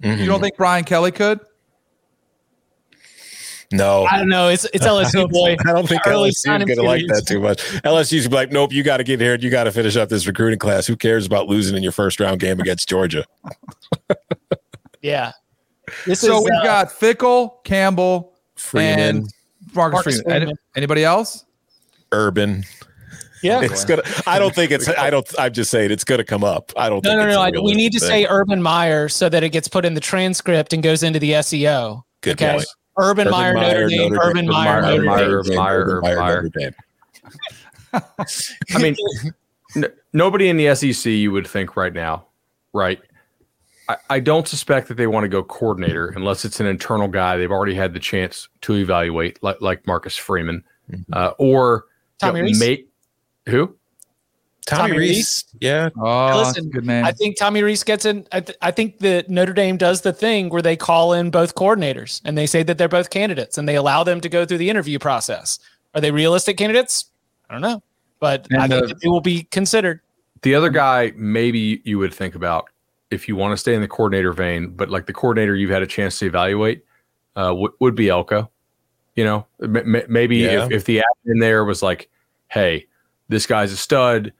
You 0.00 0.10
don't 0.14 0.28
mm-hmm. 0.28 0.42
think 0.42 0.56
Brian 0.56 0.84
Kelly 0.84 1.10
could? 1.10 1.40
No. 3.72 4.06
I 4.08 4.18
don't 4.18 4.28
know. 4.28 4.48
It's 4.48 4.64
it's 4.72 4.86
LSU 4.86 5.28
boy. 5.28 5.56
I 5.66 5.72
don't 5.72 5.88
think 5.88 6.06
Early 6.06 6.30
LSU 6.30 6.60
is 6.60 6.64
going 6.64 6.66
to 6.68 6.82
like 6.82 7.02
that 7.08 7.26
too 7.26 7.40
much. 7.40 7.64
LSU's 7.82 8.28
be 8.28 8.34
like, 8.36 8.52
nope, 8.52 8.72
you 8.72 8.84
got 8.84 8.98
to 8.98 9.04
get 9.04 9.20
here 9.20 9.34
and 9.34 9.42
you 9.42 9.50
got 9.50 9.64
to 9.64 9.72
finish 9.72 9.96
up 9.96 10.08
this 10.08 10.24
recruiting 10.24 10.60
class. 10.60 10.86
Who 10.86 10.94
cares 10.94 11.26
about 11.26 11.48
losing 11.48 11.76
in 11.76 11.82
your 11.82 11.90
first 11.90 12.20
round 12.20 12.38
game 12.38 12.60
against 12.60 12.88
Georgia? 12.88 13.24
Yeah. 15.00 15.32
This 16.06 16.20
So 16.20 16.38
is 16.38 16.44
we've 16.44 16.52
uh, 16.60 16.64
got 16.64 16.88
Fickell, 16.88 17.62
Campbell, 17.64 18.34
Freeman, 18.56 18.98
and 19.00 19.32
Marcus, 19.74 19.94
Marcus 19.94 20.14
Freeman. 20.22 20.32
Any- 20.32 20.44
Freeman. 20.46 20.58
Anybody 20.76 21.04
else? 21.04 21.44
Urban. 22.12 22.64
yeah. 23.42 23.60
It's 23.62 23.84
gonna. 23.84 24.02
I 24.26 24.38
don't 24.38 24.54
think 24.54 24.70
it's. 24.70 24.88
I 24.88 25.10
don't. 25.10 25.26
I'm 25.38 25.52
just 25.52 25.70
saying 25.70 25.90
it's 25.90 26.04
gonna 26.04 26.24
come 26.24 26.42
up. 26.44 26.72
I 26.76 26.88
don't. 26.88 27.04
No, 27.04 27.10
think 27.10 27.20
no, 27.20 27.26
it's 27.26 27.34
no. 27.34 27.42
a 27.42 27.62
I, 27.62 27.64
we 27.64 27.74
need 27.74 27.92
to 27.92 28.00
thing. 28.00 28.08
say 28.08 28.26
Urban 28.28 28.62
Meyer 28.62 29.08
so 29.08 29.28
that 29.28 29.42
it 29.44 29.50
gets 29.50 29.68
put 29.68 29.84
in 29.84 29.94
the 29.94 30.00
transcript 30.00 30.72
and 30.72 30.82
goes 30.82 31.02
into 31.02 31.18
the 31.18 31.32
SEO. 31.32 32.02
Good 32.22 32.40
okay. 32.42 32.54
point. 32.54 32.66
Urban, 33.00 33.28
Urban 33.28 33.30
Meyer, 33.30 33.54
Notre 33.54 33.88
Dame. 33.88 34.12
Notre 34.12 34.28
Urban 34.30 34.46
Meyer, 34.48 34.82
Meyer, 34.82 35.02
Notre 35.02 35.04
Meyer, 35.04 35.18
Dame. 35.28 35.38
Urban 35.38 35.56
Meyer, 35.56 35.80
Urban 35.80 35.96
Urban 35.96 36.18
Meyer. 36.18 36.42
Notre 36.42 36.48
Dame. 36.58 36.74
I 38.74 38.82
mean, 38.82 38.96
n- 39.76 39.92
nobody 40.12 40.48
in 40.48 40.56
the 40.56 40.74
SEC 40.74 41.10
you 41.10 41.30
would 41.30 41.46
think 41.46 41.76
right 41.76 41.92
now, 41.92 42.26
right? 42.72 43.00
I, 43.88 43.96
I 44.10 44.20
don't 44.20 44.46
suspect 44.46 44.88
that 44.88 44.94
they 44.96 45.06
want 45.06 45.24
to 45.24 45.28
go 45.28 45.42
coordinator 45.42 46.08
unless 46.08 46.44
it's 46.44 46.60
an 46.60 46.66
internal 46.66 47.08
guy 47.08 47.36
they've 47.36 47.50
already 47.50 47.74
had 47.74 47.94
the 47.94 48.00
chance 48.00 48.48
to 48.62 48.74
evaluate, 48.76 49.42
like 49.42 49.60
like 49.60 49.86
Marcus 49.86 50.16
Freeman, 50.16 50.62
uh, 51.12 51.32
or 51.38 51.86
Tommy 52.18 52.38
you 52.38 52.42
know, 52.42 52.48
Rees? 52.48 52.60
mate- 52.60 52.88
who? 53.46 53.74
Tommy, 54.66 54.88
Tommy 54.90 54.98
Reese. 54.98 55.16
Rees? 55.16 55.44
Yeah. 55.60 55.88
Oh, 55.98 56.42
Listen, 56.44 56.68
good 56.68 56.84
name. 56.84 57.02
I 57.06 57.12
think 57.12 57.38
Tommy 57.38 57.62
Rees 57.62 57.82
gets 57.82 58.04
in. 58.04 58.26
I, 58.32 58.40
th- 58.40 58.58
I 58.60 58.70
think 58.70 58.98
that 58.98 59.30
Notre 59.30 59.54
Dame 59.54 59.78
does 59.78 60.02
the 60.02 60.12
thing 60.12 60.50
where 60.50 60.60
they 60.60 60.76
call 60.76 61.14
in 61.14 61.30
both 61.30 61.54
coordinators 61.54 62.20
and 62.26 62.36
they 62.36 62.44
say 62.46 62.62
that 62.64 62.76
they're 62.76 62.86
both 62.86 63.08
candidates 63.08 63.56
and 63.56 63.66
they 63.66 63.76
allow 63.76 64.04
them 64.04 64.20
to 64.20 64.28
go 64.28 64.44
through 64.44 64.58
the 64.58 64.68
interview 64.68 64.98
process. 64.98 65.58
Are 65.94 66.02
they 66.02 66.10
realistic 66.10 66.58
candidates? 66.58 67.06
I 67.48 67.54
don't 67.54 67.62
know, 67.62 67.82
but 68.20 68.46
I 68.52 68.64
And, 68.64 68.72
think 68.74 69.00
they 69.00 69.08
will 69.08 69.22
be 69.22 69.44
considered. 69.44 70.00
The 70.42 70.54
other 70.54 70.68
guy, 70.68 71.14
maybe 71.16 71.80
you 71.84 71.98
would 71.98 72.12
think 72.12 72.34
about 72.34 72.68
if 73.10 73.28
you 73.28 73.36
want 73.36 73.52
to 73.52 73.56
stay 73.56 73.74
in 73.74 73.80
the 73.80 73.88
coordinator 73.88 74.32
vein, 74.32 74.70
but 74.70 74.90
like 74.90 75.06
the 75.06 75.12
coordinator 75.12 75.54
you've 75.56 75.70
had 75.70 75.82
a 75.82 75.86
chance 75.86 76.18
to 76.18 76.26
evaluate 76.26 76.84
uh, 77.36 77.54
would, 77.56 77.72
would 77.80 77.94
be 77.94 78.08
Elko. 78.08 78.50
You 79.16 79.24
know, 79.24 79.46
M- 79.62 79.76
m- 79.96 80.02
maybe 80.08 80.38
Yeah. 80.38 80.66
if, 80.66 80.70
if 80.70 80.84
the 80.84 80.98
admin 80.98 81.40
there 81.40 81.64
was 81.64 81.82
like, 81.82 82.08
hey, 82.48 82.86
this 83.28 83.46
guy's 83.46 83.72
a 83.72 83.76
stud. 83.76 84.32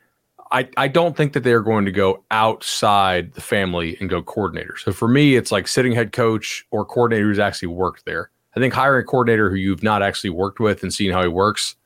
I, 0.51 0.69
I 0.77 0.89
don't 0.89 1.17
think 1.17 1.35
that 1.35 1.41
they're 1.45 1.61
going 1.63 1.85
to 1.85 1.93
go 1.93 2.25
outside 2.31 3.35
the 3.35 3.41
family 3.41 3.97
and 4.01 4.09
go 4.09 4.23
coordinator. 4.23 4.77
So 4.79 4.93
for 4.93 5.07
me, 5.09 5.37
it's 5.37 5.53
like 5.53 5.69
sitting 5.69 5.93
head 5.93 6.13
coach 6.13 6.65
or 6.71 6.85
coordinator 6.87 7.27
who's 7.27 7.39
actually 7.39 7.69
worked 7.69 8.05
there. 8.07 8.31
I 8.57 8.61
think 8.61 8.73
hiring 8.73 9.03
a 9.03 9.07
coordinator 9.07 9.51
who 9.51 9.57
you've 9.57 9.83
not 9.83 10.03
actually 10.03 10.31
worked 10.31 10.59
with 10.59 10.83
and 10.83 10.93
seeing 10.93 11.13
how 11.13 11.21
he 11.23 11.29
works 11.29 11.77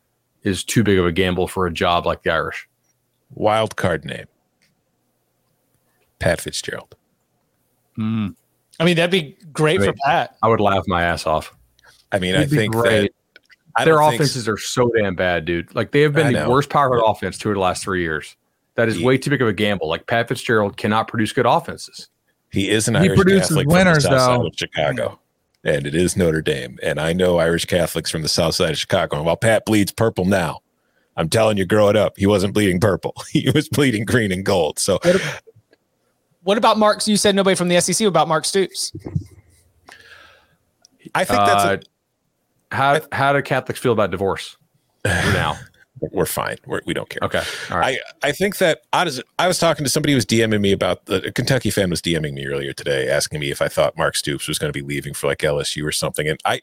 is 0.44 0.62
too 0.62 0.82
big 0.84 0.98
of 0.98 1.06
a 1.06 1.12
gamble 1.12 1.48
for 1.48 1.66
a 1.66 1.72
job 1.72 2.06
like 2.06 2.22
the 2.22 2.30
Irish. 2.30 2.68
Wild 3.34 3.74
card 3.76 4.04
name. 4.04 4.26
Pat 6.22 6.40
Fitzgerald. 6.40 6.94
Mm. 7.98 8.35
I 8.80 8.85
mean, 8.85 8.96
that'd 8.96 9.11
be 9.11 9.37
great 9.52 9.82
for 9.82 9.92
Pat. 10.04 10.37
I 10.42 10.48
would 10.48 10.61
laugh 10.61 10.85
my 10.87 11.02
ass 11.02 11.26
off. 11.26 11.54
I 12.11 12.18
mean, 12.18 12.35
It'd 12.35 12.52
I 12.52 12.56
think 12.56 12.72
great. 12.74 12.90
that 13.02 13.11
I 13.76 13.85
Their 13.85 13.94
don't 13.94 14.11
think- 14.11 14.14
offenses 14.22 14.48
are 14.48 14.58
so 14.58 14.90
damn 14.96 15.14
bad, 15.14 15.44
dude. 15.44 15.74
Like 15.74 15.92
they 15.92 16.00
have 16.02 16.12
been 16.12 16.28
I 16.28 16.32
the 16.32 16.38
know. 16.44 16.50
worst 16.50 16.68
powered 16.70 17.00
offense 17.04 17.38
two 17.38 17.48
of 17.50 17.54
the 17.54 17.61
last 17.61 17.82
three 17.85 18.02
years. 18.02 18.37
That 18.74 18.88
is 18.88 18.96
He- 18.96 19.04
way 19.04 19.18
too 19.18 19.30
big 19.30 19.42
of 19.42 19.48
a 19.48 19.52
gamble. 19.52 19.88
Like 19.88 20.06
Pat 20.06 20.28
Fitzgerald 20.28 20.76
cannot 20.76 21.08
produce 21.08 21.32
good 21.32 21.46
offenses. 21.46 22.08
He 22.50 22.68
is 22.68 22.87
an 22.88 22.94
He 22.96 23.06
Irish 23.08 23.18
produces 23.18 23.48
Catholic 23.48 23.68
winners, 23.68 24.04
from 24.04 24.12
the 24.14 24.18
south 24.18 24.28
though. 24.28 24.42
side 24.42 24.46
of 24.46 24.52
Chicago, 24.58 25.20
and 25.64 25.87
it 25.87 25.94
is 25.94 26.16
Notre 26.18 26.42
Dame. 26.42 26.78
And 26.82 27.00
I 27.00 27.14
know 27.14 27.38
Irish 27.38 27.64
Catholics 27.64 28.11
from 28.11 28.20
the 28.22 28.28
south 28.28 28.54
side 28.56 28.70
of 28.72 28.78
Chicago. 28.78 29.16
And 29.16 29.24
while 29.26 29.37
Pat 29.38 29.64
bleeds 29.64 29.90
purple 29.92 30.26
now, 30.26 30.61
I'm 31.16 31.30
telling 31.30 31.56
you, 31.56 31.64
growing 31.64 31.96
up, 31.96 32.18
he 32.18 32.26
wasn't 32.26 32.52
bleeding 32.52 32.78
purple. 32.80 33.14
He 33.30 33.50
was 33.54 33.68
bleeding 33.70 34.04
green 34.04 34.32
and 34.32 34.44
gold. 34.44 34.78
So 34.78 34.98
What 36.42 36.59
about 36.59 36.78
Mark? 36.78 37.07
You 37.07 37.16
said 37.16 37.35
nobody 37.35 37.55
from 37.55 37.68
the 37.68 37.81
SEC 37.81 38.07
about 38.07 38.28
Mark 38.28 38.44
Stoops. 38.44 38.92
I 41.14 41.24
think 41.24 41.38
that's 41.38 41.64
Uh, 41.64 41.76
how 42.70 43.00
how 43.12 43.33
do 43.33 43.42
Catholics 43.42 43.81
feel 43.81 43.92
about 43.92 44.11
divorce 44.11 44.57
now? 45.05 45.59
we're 46.11 46.26
fine. 46.26 46.57
We're, 46.66 46.81
we 46.85 46.94
don't 46.94 47.09
care. 47.09 47.20
Okay, 47.22 47.42
all 47.70 47.78
right. 47.78 47.98
I, 48.22 48.28
I 48.28 48.33
think 48.33 48.59
that 48.59 48.83
honestly, 48.92 49.22
I 49.38 49.46
was 49.46 49.59
talking 49.59 49.85
to 49.85 49.90
somebody 49.90 50.12
who 50.12 50.16
was 50.16 50.26
DMing 50.26 50.61
me 50.61 50.72
about 50.72 51.07
the 51.07 51.26
a 51.26 51.33
Kentucky 51.33 51.70
fan 51.70 51.90
was 51.90 52.02
DMing 52.02 52.33
me 52.33 52.46
earlier 52.46 52.72
today, 52.72 53.09
asking 53.09 53.40
me 53.40 53.50
if 53.50 53.62
I 53.62 53.68
thought 53.68 53.96
Mark 53.96 54.16
Stoops 54.16 54.48
was 54.48 54.59
going 54.59 54.72
to 54.72 54.76
be 54.76 54.85
leaving 54.85 55.14
for 55.14 55.28
like 55.28 55.38
LSU 55.38 55.85
or 55.87 55.92
something. 55.92 56.28
And 56.28 56.40
I, 56.44 56.61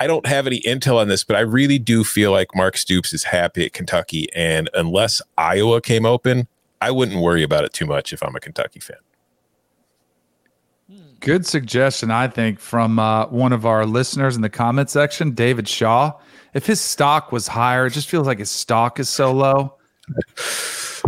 I 0.00 0.06
don't 0.06 0.26
have 0.26 0.46
any 0.46 0.60
intel 0.62 0.96
on 0.96 1.08
this, 1.08 1.22
but 1.22 1.36
I 1.36 1.40
really 1.40 1.78
do 1.78 2.02
feel 2.02 2.32
like 2.32 2.54
Mark 2.54 2.76
Stoops 2.76 3.12
is 3.12 3.24
happy 3.24 3.64
at 3.66 3.72
Kentucky. 3.72 4.28
And 4.34 4.68
unless 4.74 5.22
Iowa 5.38 5.80
came 5.80 6.04
open, 6.04 6.48
I 6.80 6.90
wouldn't 6.90 7.20
worry 7.20 7.42
about 7.42 7.64
it 7.64 7.72
too 7.72 7.86
much 7.86 8.12
if 8.12 8.22
I'm 8.22 8.34
a 8.34 8.40
Kentucky 8.40 8.80
fan. 8.80 8.96
Good 11.20 11.44
suggestion, 11.46 12.10
I 12.10 12.28
think, 12.28 12.58
from 12.58 12.98
uh, 12.98 13.26
one 13.26 13.52
of 13.52 13.66
our 13.66 13.84
listeners 13.86 14.36
in 14.36 14.42
the 14.42 14.48
comment 14.50 14.88
section, 14.90 15.32
David 15.32 15.68
Shaw. 15.68 16.12
If 16.54 16.66
his 16.66 16.80
stock 16.80 17.30
was 17.30 17.46
higher, 17.46 17.86
it 17.86 17.90
just 17.90 18.08
feels 18.08 18.26
like 18.26 18.38
his 18.38 18.50
stock 18.50 18.98
is 18.98 19.08
so 19.08 19.32
low. 19.32 19.74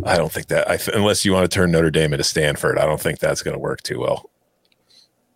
I 0.05 0.17
don't 0.17 0.31
think 0.31 0.47
that, 0.49 0.71
I, 0.71 0.77
th- 0.77 0.95
unless 0.97 1.25
you 1.25 1.33
want 1.33 1.51
to 1.51 1.55
turn 1.55 1.73
Notre 1.73 1.91
Dame 1.91 2.13
into 2.13 2.25
Stanford, 2.25 2.79
I 2.79 2.85
don't 2.85 3.01
think 3.01 3.19
that's 3.19 3.43
going 3.43 3.55
to 3.55 3.59
work 3.59 3.83
too 3.83 3.99
well. 4.01 4.31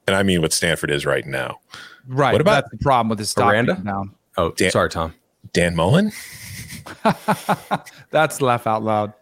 And 0.06 0.14
I 0.14 0.22
mean 0.22 0.40
what 0.42 0.52
Stanford 0.52 0.90
is 0.90 1.04
right 1.04 1.26
now. 1.26 1.58
Right. 2.06 2.32
What 2.32 2.40
about- 2.40 2.64
that's 2.64 2.70
the 2.70 2.78
problem 2.78 3.08
with 3.08 3.18
his 3.18 3.30
stock 3.30 3.46
Miranda? 3.46 3.74
being 3.74 3.84
down. 3.86 4.14
oh, 4.36 4.52
Dan- 4.52 4.70
sorry, 4.70 4.90
Tom. 4.90 5.14
Dan 5.52 5.74
Mullen? 5.74 6.12
That's 8.10 8.40
laugh 8.40 8.66
out 8.66 8.82
loud. 8.82 9.12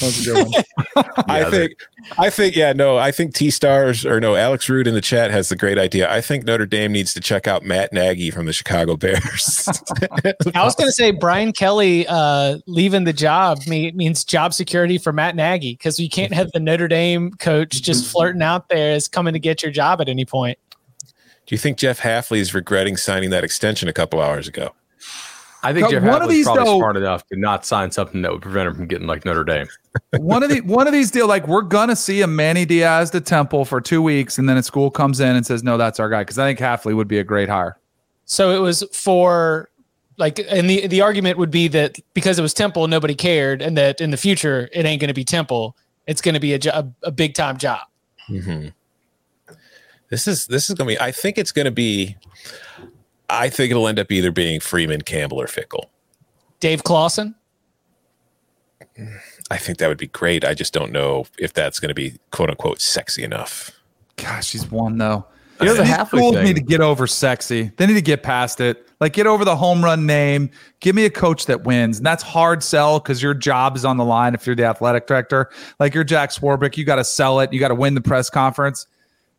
That's 0.00 0.26
a 0.26 0.32
good 0.32 0.46
one. 0.46 0.64
I 1.28 1.50
think, 1.50 1.72
I 2.18 2.30
think, 2.30 2.56
yeah, 2.56 2.72
no, 2.72 2.96
I 2.96 3.12
think 3.12 3.34
T 3.34 3.50
Stars 3.50 4.06
or 4.06 4.18
no, 4.18 4.34
Alex 4.34 4.68
Root 4.68 4.86
in 4.86 4.94
the 4.94 5.00
chat 5.00 5.30
has 5.30 5.50
the 5.50 5.56
great 5.56 5.78
idea. 5.78 6.10
I 6.10 6.20
think 6.20 6.44
Notre 6.44 6.66
Dame 6.66 6.92
needs 6.92 7.12
to 7.14 7.20
check 7.20 7.46
out 7.46 7.64
Matt 7.64 7.92
Nagy 7.92 8.30
from 8.30 8.46
the 8.46 8.52
Chicago 8.52 8.96
Bears. 8.96 9.68
I 10.54 10.64
was 10.64 10.74
going 10.74 10.88
to 10.88 10.92
say 10.92 11.10
Brian 11.10 11.52
Kelly 11.52 12.06
uh, 12.08 12.58
leaving 12.66 13.04
the 13.04 13.12
job 13.12 13.58
means 13.66 14.24
job 14.24 14.54
security 14.54 14.96
for 14.96 15.12
Matt 15.12 15.36
Nagy 15.36 15.74
because 15.74 16.00
you 16.00 16.08
can't 16.08 16.32
have 16.32 16.50
the 16.52 16.60
Notre 16.60 16.88
Dame 16.88 17.32
coach 17.32 17.82
just 17.82 18.10
flirting 18.10 18.42
out 18.42 18.68
there 18.68 18.94
as 18.94 19.06
coming 19.06 19.34
to 19.34 19.38
get 19.38 19.62
your 19.62 19.70
job 19.70 20.00
at 20.00 20.08
any 20.08 20.24
point. 20.24 20.58
Do 21.46 21.54
you 21.54 21.58
think 21.58 21.78
Jeff 21.78 22.00
Hafley 22.00 22.38
is 22.38 22.54
regretting 22.54 22.96
signing 22.96 23.30
that 23.30 23.44
extension 23.44 23.88
a 23.88 23.92
couple 23.92 24.20
hours 24.20 24.48
ago? 24.48 24.72
I 25.62 25.72
think 25.72 25.90
Jeff 25.90 26.02
one 26.02 26.22
of 26.22 26.28
these, 26.28 26.46
probably 26.46 26.64
though- 26.64 26.78
smart 26.78 26.96
enough 26.96 27.26
to 27.28 27.38
not 27.38 27.66
sign 27.66 27.90
something 27.90 28.22
that 28.22 28.32
would 28.32 28.42
prevent 28.42 28.68
him 28.68 28.74
from 28.74 28.86
getting 28.86 29.06
like 29.06 29.24
Notre 29.24 29.44
Dame. 29.44 29.68
one 30.18 30.42
of 30.42 30.48
the 30.50 30.60
one 30.62 30.86
of 30.86 30.92
these 30.92 31.10
deal 31.10 31.26
like 31.26 31.46
we're 31.46 31.62
gonna 31.62 31.96
see 31.96 32.22
a 32.22 32.26
Manny 32.26 32.64
Diaz 32.64 33.10
to 33.10 33.20
Temple 33.20 33.64
for 33.64 33.80
two 33.80 34.00
weeks, 34.00 34.38
and 34.38 34.48
then 34.48 34.56
a 34.56 34.62
school 34.62 34.90
comes 34.90 35.20
in 35.20 35.36
and 35.36 35.44
says, 35.44 35.62
"No, 35.62 35.76
that's 35.76 36.00
our 36.00 36.08
guy." 36.08 36.22
Because 36.22 36.38
I 36.38 36.46
think 36.46 36.58
Hafley 36.58 36.94
would 36.94 37.08
be 37.08 37.18
a 37.18 37.24
great 37.24 37.48
hire. 37.48 37.76
So 38.24 38.50
it 38.52 38.60
was 38.60 38.84
for 38.92 39.68
like, 40.16 40.38
and 40.38 40.70
the 40.70 40.86
the 40.86 41.00
argument 41.00 41.36
would 41.38 41.50
be 41.50 41.68
that 41.68 41.98
because 42.14 42.38
it 42.38 42.42
was 42.42 42.54
Temple, 42.54 42.86
nobody 42.88 43.14
cared, 43.14 43.60
and 43.60 43.76
that 43.76 44.00
in 44.00 44.10
the 44.10 44.16
future 44.16 44.68
it 44.72 44.86
ain't 44.86 45.00
going 45.00 45.08
to 45.08 45.14
be 45.14 45.24
Temple. 45.24 45.76
It's 46.06 46.20
going 46.20 46.34
to 46.34 46.40
be 46.40 46.54
a 46.54 46.58
job, 46.58 46.94
a 47.02 47.10
big 47.10 47.34
time 47.34 47.58
job. 47.58 47.80
Mm-hmm. 48.28 48.68
This 50.10 50.26
is 50.26 50.46
this 50.46 50.68
is 50.68 50.74
gonna 50.74 50.88
be. 50.88 51.00
I 51.00 51.12
think 51.12 51.38
it's 51.38 51.52
gonna 51.52 51.70
be. 51.70 52.16
I 53.30 53.48
think 53.48 53.70
it'll 53.70 53.88
end 53.88 53.98
up 53.98 54.10
either 54.10 54.32
being 54.32 54.60
Freeman, 54.60 55.02
Campbell, 55.02 55.40
or 55.40 55.46
Fickell. 55.46 55.84
Dave 56.58 56.84
Clawson. 56.84 57.34
I 59.50 59.56
think 59.56 59.78
that 59.78 59.88
would 59.88 59.98
be 59.98 60.08
great. 60.08 60.44
I 60.44 60.54
just 60.54 60.72
don't 60.72 60.92
know 60.92 61.24
if 61.38 61.52
that's 61.52 61.80
going 61.80 61.88
to 61.88 61.94
be 61.94 62.18
quote 62.32 62.50
unquote 62.50 62.80
sexy 62.80 63.22
enough. 63.22 63.70
Gosh, 64.16 64.52
he's 64.52 64.70
one 64.70 64.98
though. 64.98 65.26
You 65.60 65.66
know, 65.66 65.74
the 65.74 65.82
These 65.82 65.92
Hafley 65.92 66.06
schools 66.06 66.34
thing- 66.36 66.44
need 66.44 66.56
to 66.56 66.62
get 66.62 66.80
over 66.80 67.06
sexy. 67.06 67.70
They 67.76 67.86
need 67.86 67.94
to 67.94 68.02
get 68.02 68.22
past 68.22 68.60
it. 68.60 68.86
Like 68.98 69.12
get 69.12 69.26
over 69.26 69.44
the 69.44 69.56
home 69.56 69.82
run 69.84 70.06
name. 70.06 70.50
Give 70.80 70.94
me 70.94 71.04
a 71.04 71.10
coach 71.10 71.46
that 71.46 71.64
wins. 71.64 71.98
And 71.98 72.06
that's 72.06 72.22
hard 72.22 72.62
sell 72.62 72.98
because 72.98 73.22
your 73.22 73.34
job 73.34 73.76
is 73.76 73.84
on 73.84 73.96
the 73.96 74.04
line 74.04 74.34
if 74.34 74.46
you're 74.46 74.56
the 74.56 74.64
athletic 74.64 75.06
director. 75.06 75.50
Like 75.78 75.94
you're 75.94 76.04
Jack 76.04 76.30
Swarbrick, 76.30 76.76
you 76.76 76.84
got 76.84 76.96
to 76.96 77.04
sell 77.04 77.40
it. 77.40 77.52
You 77.52 77.60
got 77.60 77.68
to 77.68 77.74
win 77.74 77.94
the 77.94 78.00
press 78.00 78.28
conference. 78.30 78.86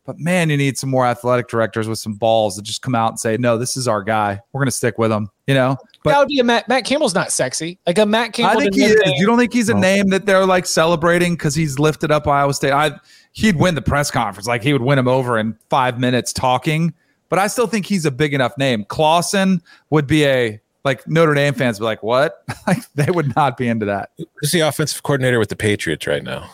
But 0.03 0.17
man, 0.17 0.49
you 0.49 0.57
need 0.57 0.77
some 0.77 0.89
more 0.89 1.05
athletic 1.05 1.47
directors 1.47 1.87
with 1.87 1.99
some 1.99 2.15
balls 2.15 2.55
that 2.55 2.63
just 2.63 2.81
come 2.81 2.95
out 2.95 3.09
and 3.09 3.19
say, 3.19 3.37
"No, 3.37 3.57
this 3.57 3.77
is 3.77 3.87
our 3.87 4.03
guy. 4.03 4.39
We're 4.51 4.59
going 4.59 4.67
to 4.67 4.71
stick 4.71 4.97
with 4.97 5.11
him." 5.11 5.29
You 5.45 5.53
know. 5.53 5.77
But 6.03 6.11
that 6.11 6.19
would 6.19 6.27
be 6.27 6.39
a 6.39 6.43
Matt. 6.43 6.67
Matt 6.67 6.85
Campbell's 6.85 7.13
not 7.13 7.31
sexy. 7.31 7.77
Like 7.85 7.99
a 7.99 8.05
Matt 8.05 8.33
Campbell. 8.33 8.59
I 8.59 8.63
think 8.63 8.75
he 8.75 8.83
is. 8.83 8.99
Dame- 8.99 9.13
You 9.17 9.27
don't 9.27 9.37
think 9.37 9.53
he's 9.53 9.69
a 9.69 9.75
name 9.75 10.09
that 10.09 10.25
they're 10.25 10.45
like 10.45 10.65
celebrating 10.65 11.33
because 11.33 11.53
he's 11.53 11.77
lifted 11.77 12.11
up 12.11 12.27
Iowa 12.27 12.53
State? 12.53 12.71
I 12.71 12.91
he'd 13.33 13.57
win 13.57 13.75
the 13.75 13.81
press 13.81 14.09
conference. 14.09 14.47
Like 14.47 14.63
he 14.63 14.73
would 14.73 14.81
win 14.81 14.97
him 14.97 15.07
over 15.07 15.37
in 15.37 15.55
five 15.69 15.99
minutes 15.99 16.33
talking. 16.33 16.93
But 17.29 17.39
I 17.39 17.47
still 17.47 17.67
think 17.67 17.85
he's 17.85 18.05
a 18.05 18.11
big 18.11 18.33
enough 18.33 18.57
name. 18.57 18.83
Clawson 18.85 19.61
would 19.89 20.07
be 20.07 20.25
a 20.25 20.59
like 20.83 21.07
Notre 21.07 21.33
Dame 21.33 21.53
fans 21.53 21.79
would 21.79 21.83
be 21.83 21.87
like, 21.87 22.03
what? 22.03 22.43
like 22.67 22.79
they 22.95 23.11
would 23.11 23.35
not 23.35 23.55
be 23.55 23.67
into 23.67 23.85
that. 23.85 24.09
Who's 24.17 24.51
the 24.51 24.61
offensive 24.61 25.03
coordinator 25.03 25.39
with 25.39 25.49
the 25.49 25.55
Patriots 25.55 26.07
right 26.07 26.23
now? 26.23 26.49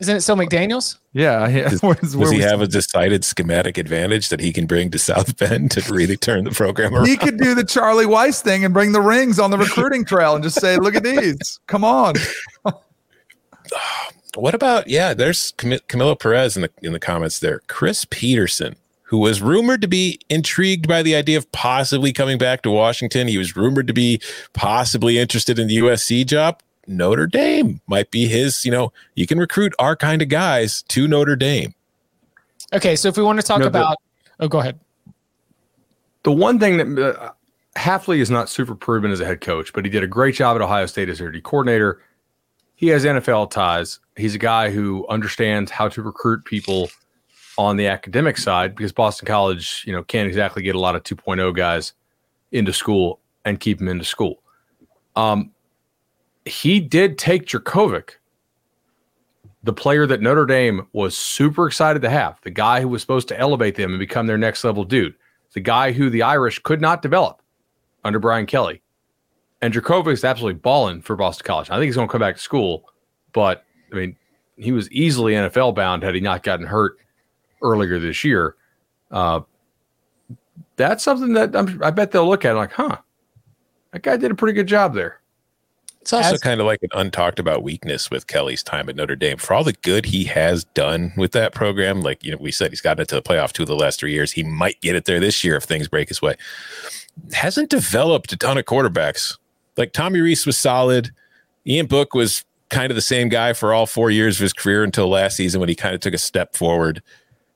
Isn't 0.00 0.16
it 0.16 0.20
still 0.22 0.36
McDaniel's? 0.36 0.98
Yeah. 1.12 1.46
yeah. 1.48 1.68
Does, 1.68 1.82
Where's- 1.82 2.00
does 2.00 2.16
where 2.16 2.32
he 2.32 2.38
we- 2.38 2.42
have 2.42 2.60
a 2.62 2.66
decided 2.66 3.24
schematic 3.24 3.76
advantage 3.78 4.30
that 4.30 4.40
he 4.40 4.52
can 4.52 4.66
bring 4.66 4.90
to 4.92 4.98
South 4.98 5.36
Bend 5.36 5.70
to 5.72 5.92
really 5.92 6.16
turn 6.16 6.44
the 6.44 6.50
program 6.50 6.94
around? 6.94 7.06
he 7.06 7.16
could 7.16 7.36
do 7.38 7.54
the 7.54 7.64
Charlie 7.64 8.06
Weis 8.06 8.40
thing 8.40 8.64
and 8.64 8.72
bring 8.72 8.92
the 8.92 9.00
rings 9.00 9.38
on 9.38 9.50
the 9.50 9.58
recruiting 9.58 10.04
trail 10.04 10.34
and 10.34 10.42
just 10.42 10.58
say, 10.60 10.76
look 10.78 10.94
at 10.94 11.02
these. 11.04 11.60
Come 11.66 11.84
on. 11.84 12.14
What 14.36 14.54
about 14.54 14.86
yeah? 14.88 15.12
There's 15.12 15.52
Cam- 15.52 15.72
Camilo 15.88 16.18
Perez 16.18 16.56
in 16.56 16.62
the 16.62 16.70
in 16.82 16.92
the 16.92 17.00
comments 17.00 17.40
there. 17.40 17.60
Chris 17.66 18.04
Petersen, 18.04 18.76
who 19.02 19.18
was 19.18 19.42
rumored 19.42 19.80
to 19.82 19.88
be 19.88 20.20
intrigued 20.28 20.86
by 20.86 21.02
the 21.02 21.16
idea 21.16 21.36
of 21.36 21.50
possibly 21.50 22.12
coming 22.12 22.38
back 22.38 22.62
to 22.62 22.70
Washington. 22.70 23.26
He 23.26 23.38
was 23.38 23.56
rumored 23.56 23.88
to 23.88 23.92
be 23.92 24.20
possibly 24.52 25.18
interested 25.18 25.58
in 25.58 25.66
the 25.66 25.78
USC 25.78 26.24
job. 26.26 26.60
Notre 26.86 27.26
Dame 27.26 27.80
might 27.86 28.10
be 28.10 28.26
his. 28.26 28.64
You 28.64 28.70
know, 28.72 28.92
you 29.14 29.26
can 29.26 29.38
recruit 29.38 29.72
our 29.78 29.96
kind 29.96 30.22
of 30.22 30.28
guys 30.28 30.82
to 30.88 31.06
Notre 31.06 31.36
Dame. 31.36 31.74
Okay, 32.72 32.96
so 32.96 33.08
if 33.08 33.16
we 33.16 33.22
want 33.22 33.40
to 33.40 33.46
talk 33.46 33.58
No, 33.60 33.70
but- 33.70 33.78
about, 33.80 33.96
oh, 34.40 34.48
go 34.48 34.60
ahead. 34.60 34.78
The 36.22 36.32
one 36.32 36.58
thing 36.58 36.76
that 36.76 37.16
uh, 37.18 37.32
Hafley 37.76 38.18
is 38.18 38.30
not 38.30 38.48
super 38.50 38.74
proven 38.74 39.10
as 39.10 39.20
a 39.20 39.24
head 39.24 39.40
coach, 39.40 39.72
but 39.72 39.84
he 39.86 39.90
did 39.90 40.02
a 40.02 40.06
great 40.06 40.34
job 40.34 40.54
at 40.56 40.60
Ohio 40.62 40.84
State 40.86 41.08
as 41.08 41.18
their 41.18 41.30
D 41.30 41.40
coordinator. 41.40 42.02
He 42.74 42.88
has 42.88 43.04
NFL 43.04 43.50
ties. 43.50 44.00
He's 44.16 44.34
a 44.34 44.38
guy 44.38 44.70
who 44.70 45.06
understands 45.08 45.70
how 45.70 45.88
to 45.88 46.02
recruit 46.02 46.44
people 46.44 46.90
on 47.56 47.76
the 47.76 47.86
academic 47.86 48.36
side 48.38 48.74
because 48.76 48.92
Boston 48.92 49.26
College, 49.26 49.82
you 49.86 49.92
know, 49.94 50.02
can't 50.02 50.28
exactly 50.28 50.62
get 50.62 50.74
a 50.74 50.78
lot 50.78 50.94
of 50.94 51.02
2.0 51.04 51.54
guys 51.56 51.92
into 52.52 52.72
school 52.72 53.18
and 53.44 53.58
keep 53.60 53.78
them 53.78 53.88
into 53.88 54.04
school. 54.04 54.42
Um, 55.16 55.50
he 56.44 56.80
did 56.80 57.18
take 57.18 57.46
Jurkovec, 57.46 58.10
the 59.62 59.72
player 59.72 60.06
that 60.06 60.22
Notre 60.22 60.46
Dame 60.46 60.86
was 60.92 61.16
super 61.16 61.66
excited 61.66 62.00
to 62.02 62.10
have, 62.10 62.40
the 62.42 62.50
guy 62.50 62.80
who 62.80 62.88
was 62.88 63.02
supposed 63.02 63.28
to 63.28 63.38
elevate 63.38 63.74
them 63.74 63.90
and 63.90 63.98
become 63.98 64.26
their 64.26 64.38
next 64.38 64.64
level 64.64 64.84
dude, 64.84 65.14
the 65.52 65.60
guy 65.60 65.92
who 65.92 66.08
the 66.08 66.22
Irish 66.22 66.58
could 66.60 66.80
not 66.80 67.02
develop 67.02 67.42
under 68.04 68.18
Brian 68.18 68.46
Kelly. 68.46 68.82
And 69.60 69.74
Jurkovec 69.74 70.12
is 70.12 70.24
absolutely 70.24 70.60
balling 70.60 71.02
for 71.02 71.16
Boston 71.16 71.44
College. 71.44 71.68
I 71.70 71.74
think 71.74 71.86
he's 71.86 71.96
going 71.96 72.08
to 72.08 72.12
come 72.12 72.20
back 72.20 72.36
to 72.36 72.40
school, 72.40 72.84
but 73.32 73.64
I 73.92 73.96
mean, 73.96 74.16
he 74.56 74.72
was 74.72 74.90
easily 74.90 75.34
NFL 75.34 75.74
bound 75.74 76.02
had 76.02 76.14
he 76.14 76.20
not 76.20 76.42
gotten 76.42 76.66
hurt 76.66 76.98
earlier 77.62 77.98
this 77.98 78.24
year. 78.24 78.56
Uh, 79.10 79.40
that's 80.76 81.04
something 81.04 81.34
that 81.34 81.54
I'm, 81.54 81.82
I 81.82 81.90
bet 81.90 82.10
they'll 82.10 82.28
look 82.28 82.44
at 82.46 82.56
like, 82.56 82.72
huh, 82.72 82.96
that 83.92 84.02
guy 84.02 84.16
did 84.16 84.30
a 84.30 84.34
pretty 84.34 84.54
good 84.54 84.66
job 84.66 84.94
there. 84.94 85.19
It's 86.00 86.12
also 86.12 86.34
As- 86.34 86.40
kind 86.40 86.60
of 86.60 86.66
like 86.66 86.80
an 86.82 86.90
untalked 86.90 87.38
about 87.38 87.62
weakness 87.62 88.10
with 88.10 88.26
Kelly's 88.26 88.62
time 88.62 88.88
at 88.88 88.96
Notre 88.96 89.16
Dame. 89.16 89.36
For 89.36 89.52
all 89.52 89.64
the 89.64 89.74
good 89.74 90.06
he 90.06 90.24
has 90.24 90.64
done 90.64 91.12
with 91.16 91.32
that 91.32 91.52
program, 91.54 92.00
like 92.00 92.24
you 92.24 92.30
know, 92.30 92.38
we 92.40 92.50
said 92.52 92.70
he's 92.70 92.80
gotten 92.80 93.02
it 93.02 93.08
to 93.08 93.16
the 93.16 93.22
playoff 93.22 93.52
two 93.52 93.64
of 93.64 93.68
the 93.68 93.76
last 93.76 94.00
three 94.00 94.12
years. 94.12 94.32
He 94.32 94.42
might 94.42 94.80
get 94.80 94.96
it 94.96 95.04
there 95.04 95.20
this 95.20 95.44
year 95.44 95.56
if 95.56 95.64
things 95.64 95.88
break 95.88 96.08
his 96.08 96.22
way. 96.22 96.36
Hasn't 97.32 97.68
developed 97.68 98.32
a 98.32 98.36
ton 98.36 98.56
of 98.56 98.64
quarterbacks. 98.64 99.36
Like 99.76 99.92
Tommy 99.92 100.20
Rees 100.20 100.46
was 100.46 100.56
solid. 100.56 101.10
Ian 101.66 101.86
Book 101.86 102.14
was 102.14 102.44
kind 102.70 102.90
of 102.90 102.94
the 102.94 103.02
same 103.02 103.28
guy 103.28 103.52
for 103.52 103.74
all 103.74 103.84
four 103.84 104.10
years 104.10 104.38
of 104.38 104.42
his 104.42 104.52
career 104.52 104.82
until 104.82 105.08
last 105.08 105.36
season 105.36 105.60
when 105.60 105.68
he 105.68 105.74
kind 105.74 105.94
of 105.94 106.00
took 106.00 106.14
a 106.14 106.18
step 106.18 106.56
forward. 106.56 107.02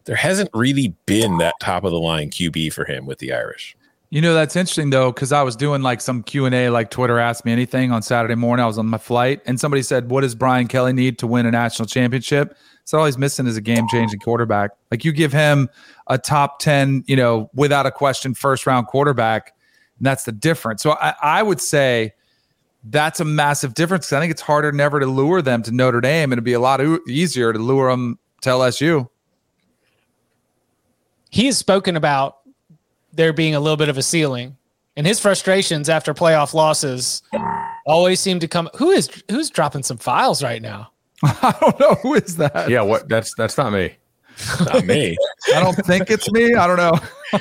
There 0.04 0.16
hasn't 0.16 0.50
really 0.52 0.94
been 1.07 1.38
that 1.38 1.54
top 1.61 1.85
of 1.85 1.92
the 1.92 1.98
line 1.98 2.28
QB 2.30 2.74
for 2.74 2.85
him 2.85 3.07
with 3.07 3.20
the 3.20 3.33
Irish. 3.33 3.74
You 4.14 4.20
know 4.20 4.33
that's 4.33 4.55
interesting 4.55 4.90
though, 4.90 5.11
because 5.11 5.33
I 5.33 5.42
was 5.42 5.57
doing 5.57 5.83
like 5.83 6.00
some 6.00 6.22
Q 6.22 6.44
and 6.44 6.55
A, 6.55 6.70
like 6.70 6.88
Twitter 6.88 7.18
asked 7.18 7.44
me 7.44 7.50
anything 7.50 7.90
on 7.90 8.00
Saturday 8.00 8.37
morning. 8.37 8.62
I 8.62 8.66
was 8.68 8.79
on 8.79 8.87
my 8.87 8.96
flight, 8.96 9.40
and 9.44 9.59
somebody 9.59 9.83
said, 9.83 10.09
"What 10.09 10.20
does 10.20 10.37
Brian 10.37 10.68
Kelly 10.68 10.92
need 10.92 11.18
to 11.18 11.27
win 11.27 11.46
a 11.46 11.50
national 11.50 11.87
championship?" 11.87 12.57
So 12.85 13.00
all 13.00 13.07
he's 13.07 13.18
missing 13.18 13.48
is 13.48 13.57
a 13.57 13.61
game-changing 13.61 14.20
quarterback. 14.20 14.70
Like 14.92 15.05
you 15.05 15.11
give 15.11 15.33
him 15.33 15.68
a 16.07 16.16
top 16.16 16.61
ten, 16.61 17.03
you 17.09 17.16
know, 17.16 17.50
without 17.55 17.87
a 17.87 17.90
question, 17.90 18.35
first-round 18.35 18.87
quarterback, 18.87 19.53
and 19.98 20.07
that's 20.07 20.22
the 20.22 20.31
difference. 20.31 20.81
So 20.81 20.92
I, 20.92 21.14
I 21.20 21.42
would 21.42 21.61
say 21.61 22.12
that's 22.85 23.18
a 23.18 23.24
massive 23.24 23.74
difference. 23.74 24.12
I 24.12 24.20
think 24.20 24.31
it's 24.31 24.42
harder 24.42 24.70
never 24.70 25.00
to 25.00 25.07
lure 25.07 25.42
them 25.42 25.61
to 25.64 25.72
Notre 25.72 26.00
Dame, 26.00 26.31
and 26.31 26.35
it'd 26.35 26.44
be 26.44 26.53
a 26.53 26.61
lot 26.61 26.81
easier 27.09 27.53
to 27.53 27.59
lure 27.59 27.90
them 27.90 28.20
to 28.42 28.50
LSU. 28.50 29.09
He 31.31 31.46
has 31.46 31.59
spoken 31.59 31.96
about 31.96 32.43
there 33.16 33.33
being 33.33 33.55
a 33.55 33.61
little 33.61 33.77
bit 33.77 33.88
of 33.88 33.98
a 33.98 34.03
ceiling, 34.03 34.57
and 34.96 35.07
his 35.07 35.20
frustrations 35.20 35.88
after 35.88 36.14
playoff 36.14 36.55
losses 36.55 37.22
always 37.87 38.20
seem 38.20 38.40
to 38.40 38.48
come. 38.48 38.68
Who 38.77 38.90
is 38.90 39.11
who's 39.31 39.50
dropping 39.50 39.83
some 39.83 39.98
files 39.98 40.42
right 40.42 40.62
now? 40.62 40.90
I 41.22 41.55
don't 41.61 41.81
know 41.81 41.94
who 42.03 42.14
is 42.14 42.37
that. 42.37 42.68
Yeah, 42.68 42.83
what? 42.83 43.09
That's 43.09 43.35
that's 43.35 43.57
not 43.57 43.72
me. 43.72 43.96
Not 44.61 44.85
me. 44.85 45.16
I 45.55 45.61
don't 45.61 45.74
think 45.87 46.11
it's 46.11 46.31
me. 46.33 46.55
I 46.55 46.66
don't 46.66 46.77
know. 46.77 46.92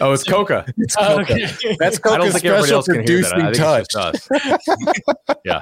Oh, 0.00 0.12
it's 0.12 0.22
Coca. 0.22 0.64
Okay. 1.00 1.46
That's 1.80 1.98
Coca. 1.98 2.14
I 2.14 2.18
don't 2.18 2.30
Coca's 2.30 2.32
think 2.34 2.44
everybody 2.44 2.68
special 2.68 2.76
else 2.76 2.86
can 2.86 3.04
hear 3.04 3.22
that. 3.22 3.34
I 3.34 3.40
producing 3.40 3.52
think 3.52 3.56
touch. 3.56 3.80
it's 3.80 4.28
just 4.28 4.68
us. 5.26 5.36
yeah. 5.44 5.60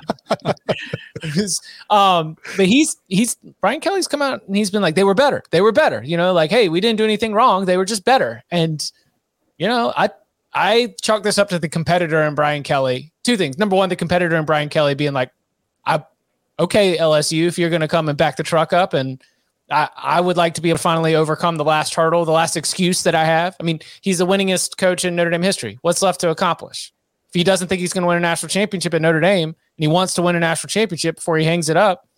um, 1.88 2.36
but 2.58 2.66
he's 2.66 2.98
he's 3.08 3.36
Brian 3.62 3.80
Kelly's 3.80 4.06
come 4.06 4.20
out 4.20 4.46
and 4.46 4.54
he's 4.54 4.70
been 4.70 4.82
like 4.82 4.94
they 4.94 5.04
were 5.04 5.14
better, 5.14 5.42
they 5.52 5.62
were 5.62 5.72
better. 5.72 6.02
You 6.04 6.18
know, 6.18 6.34
like 6.34 6.50
hey, 6.50 6.68
we 6.68 6.82
didn't 6.82 6.98
do 6.98 7.04
anything 7.04 7.32
wrong, 7.32 7.64
they 7.64 7.78
were 7.78 7.86
just 7.86 8.04
better. 8.04 8.42
And 8.50 8.92
you 9.60 9.68
know, 9.68 9.92
I 9.94 10.08
I 10.52 10.94
chalk 11.00 11.22
this 11.22 11.38
up 11.38 11.50
to 11.50 11.58
the 11.58 11.68
competitor 11.68 12.22
in 12.22 12.34
Brian 12.34 12.64
Kelly. 12.64 13.12
Two 13.22 13.36
things. 13.36 13.58
Number 13.58 13.76
one, 13.76 13.90
the 13.90 13.94
competitor 13.94 14.34
in 14.34 14.46
Brian 14.46 14.70
Kelly 14.70 14.94
being 14.94 15.12
like, 15.12 15.30
I 15.86 16.02
okay 16.58 16.96
LSU 16.96 17.46
if 17.46 17.58
you're 17.58 17.70
going 17.70 17.82
to 17.82 17.88
come 17.88 18.08
and 18.08 18.18
back 18.18 18.36
the 18.36 18.42
truck 18.42 18.72
up 18.72 18.92
and. 18.94 19.22
I, 19.72 19.88
I 19.96 20.20
would 20.20 20.36
like 20.36 20.54
to 20.54 20.60
be 20.60 20.70
able 20.70 20.78
to 20.78 20.82
finally 20.82 21.14
overcome 21.14 21.54
the 21.54 21.62
last 21.62 21.94
hurdle, 21.94 22.24
the 22.24 22.32
last 22.32 22.56
excuse 22.56 23.04
that 23.04 23.14
I 23.14 23.24
have. 23.24 23.54
I 23.60 23.62
mean, 23.62 23.78
he's 24.00 24.18
the 24.18 24.26
winningest 24.26 24.78
coach 24.78 25.04
in 25.04 25.14
Notre 25.14 25.30
Dame 25.30 25.42
history. 25.42 25.78
What's 25.82 26.02
left 26.02 26.18
to 26.22 26.30
accomplish? 26.30 26.92
If 27.28 27.34
he 27.34 27.44
doesn't 27.44 27.68
think 27.68 27.80
he's 27.80 27.92
going 27.92 28.02
to 28.02 28.08
win 28.08 28.16
a 28.16 28.20
national 28.20 28.48
championship 28.48 28.94
at 28.94 29.00
Notre 29.00 29.20
Dame, 29.20 29.50
and 29.50 29.54
he 29.76 29.86
wants 29.86 30.14
to 30.14 30.22
win 30.22 30.34
a 30.34 30.40
national 30.40 30.70
championship 30.70 31.14
before 31.14 31.38
he 31.38 31.44
hangs 31.44 31.68
it 31.68 31.76
up, 31.76 32.08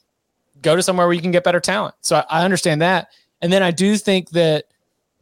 go 0.63 0.75
to 0.75 0.83
somewhere 0.83 1.07
where 1.07 1.13
you 1.13 1.21
can 1.21 1.31
get 1.31 1.45
better 1.45 1.61
talent. 1.61 1.95
So 2.01 2.17
I, 2.17 2.41
I 2.41 2.45
understand 2.47 2.81
that. 2.81 3.09
And 3.43 3.53
then 3.53 3.63
I 3.63 3.71
do 3.71 3.99
think 3.99 4.31
that 4.31 4.65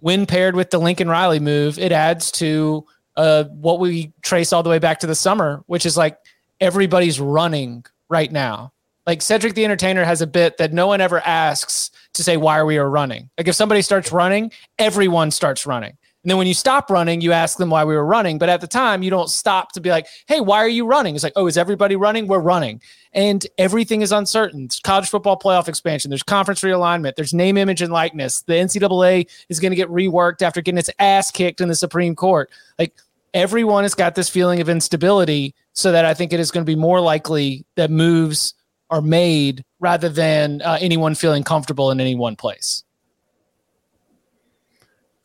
when 0.01 0.27
paired 0.27 0.57
with 0.57 0.71
the 0.71 0.79
Lincoln 0.79 1.09
Riley 1.09 1.41
move, 1.41 1.79
it 1.79 1.93
adds 1.93 2.31
to 2.33 2.87
uh, 3.17 3.45
what 3.45 3.81
we 3.81 4.13
trace 4.23 4.53
all 4.53 4.63
the 4.63 4.71
way 4.71 4.79
back 4.79 5.01
to 5.01 5.07
the 5.07 5.15
summer, 5.15 5.63
which 5.67 5.87
is 5.87 5.97
like 5.97 6.19
everybody's 6.61 7.21
running 7.21 7.85
right 8.09 8.31
now. 8.31 8.73
Like 9.07 9.23
Cedric 9.23 9.55
the 9.55 9.65
Entertainer 9.65 10.05
has 10.05 10.21
a 10.21 10.27
bit 10.27 10.59
that 10.59 10.73
no 10.73 10.87
one 10.87 11.01
ever 11.01 11.21
asks 11.21 11.91
to 12.15 12.23
say 12.23 12.37
why 12.37 12.59
are 12.59 12.67
we 12.67 12.79
running. 12.79 13.31
Like 13.39 13.49
if 13.49 13.55
somebody 13.55 13.83
starts 13.83 14.13
running, 14.13 14.53
everyone 14.79 15.31
starts 15.31 15.67
running. 15.67 15.97
And 16.23 16.31
then 16.31 16.37
when 16.37 16.47
you 16.47 16.55
stop 16.55 16.91
running, 16.91 17.23
you 17.23 17.33
ask 17.33 17.57
them 17.57 17.71
why 17.71 17.85
we 17.85 17.95
were 17.95 18.05
running. 18.05 18.39
But 18.39 18.51
at 18.51 18.61
the 18.61 18.67
time, 18.67 19.03
you 19.03 19.11
don't 19.11 19.31
stop 19.31 19.73
to 19.73 19.81
be 19.81 19.89
like, 19.89 20.07
hey, 20.27 20.41
why 20.41 20.59
are 20.59 20.69
you 20.69 20.85
running? 20.85 21.15
It's 21.15 21.25
like, 21.25 21.33
oh, 21.35 21.47
is 21.47 21.57
everybody 21.57 21.97
running? 21.97 22.27
We're 22.27 22.41
running. 22.41 22.83
And 23.15 23.47
everything 23.57 24.03
is 24.03 24.13
uncertain. 24.13 24.69
College 24.83 25.09
football 25.09 25.39
playoff 25.39 25.67
expansion. 25.67 26.11
There's 26.11 26.23
conference 26.23 26.61
realignment. 26.61 27.17
There's 27.17 27.33
name, 27.33 27.57
image, 27.57 27.81
and 27.81 27.93
likeness. 27.93 28.43
The 28.43 28.53
NCAA 28.53 29.29
is 29.49 29.59
going 29.61 29.73
to 29.73 29.77
get 29.77 29.89
reworked 29.89 30.43
after 30.43 30.61
getting 30.61 30.79
its 30.79 30.91
ass 30.99 31.31
kicked 31.31 31.63
in 31.63 31.69
the 31.69 31.75
Supreme 31.75 32.15
Court. 32.15 32.51
Like 32.79 32.95
everyone 33.33 33.85
has 33.85 33.95
got 33.95 34.15
this 34.15 34.29
feeling 34.29 34.61
of 34.61 34.69
instability. 34.69 35.55
So 35.73 35.93
that 35.93 36.05
I 36.05 36.13
think 36.13 36.33
it 36.33 36.41
is 36.41 36.51
going 36.51 36.67
to 36.67 36.71
be 36.71 36.77
more 36.77 37.01
likely 37.01 37.65
that 37.77 37.91
moves 37.91 38.55
are 38.91 39.01
made 39.01 39.65
rather 39.79 40.09
than 40.09 40.61
uh, 40.63 40.77
anyone 40.81 41.15
feeling 41.15 41.45
comfortable 41.45 41.91
in 41.91 42.01
any 42.01 42.15
one 42.15 42.37
place. 42.37 42.85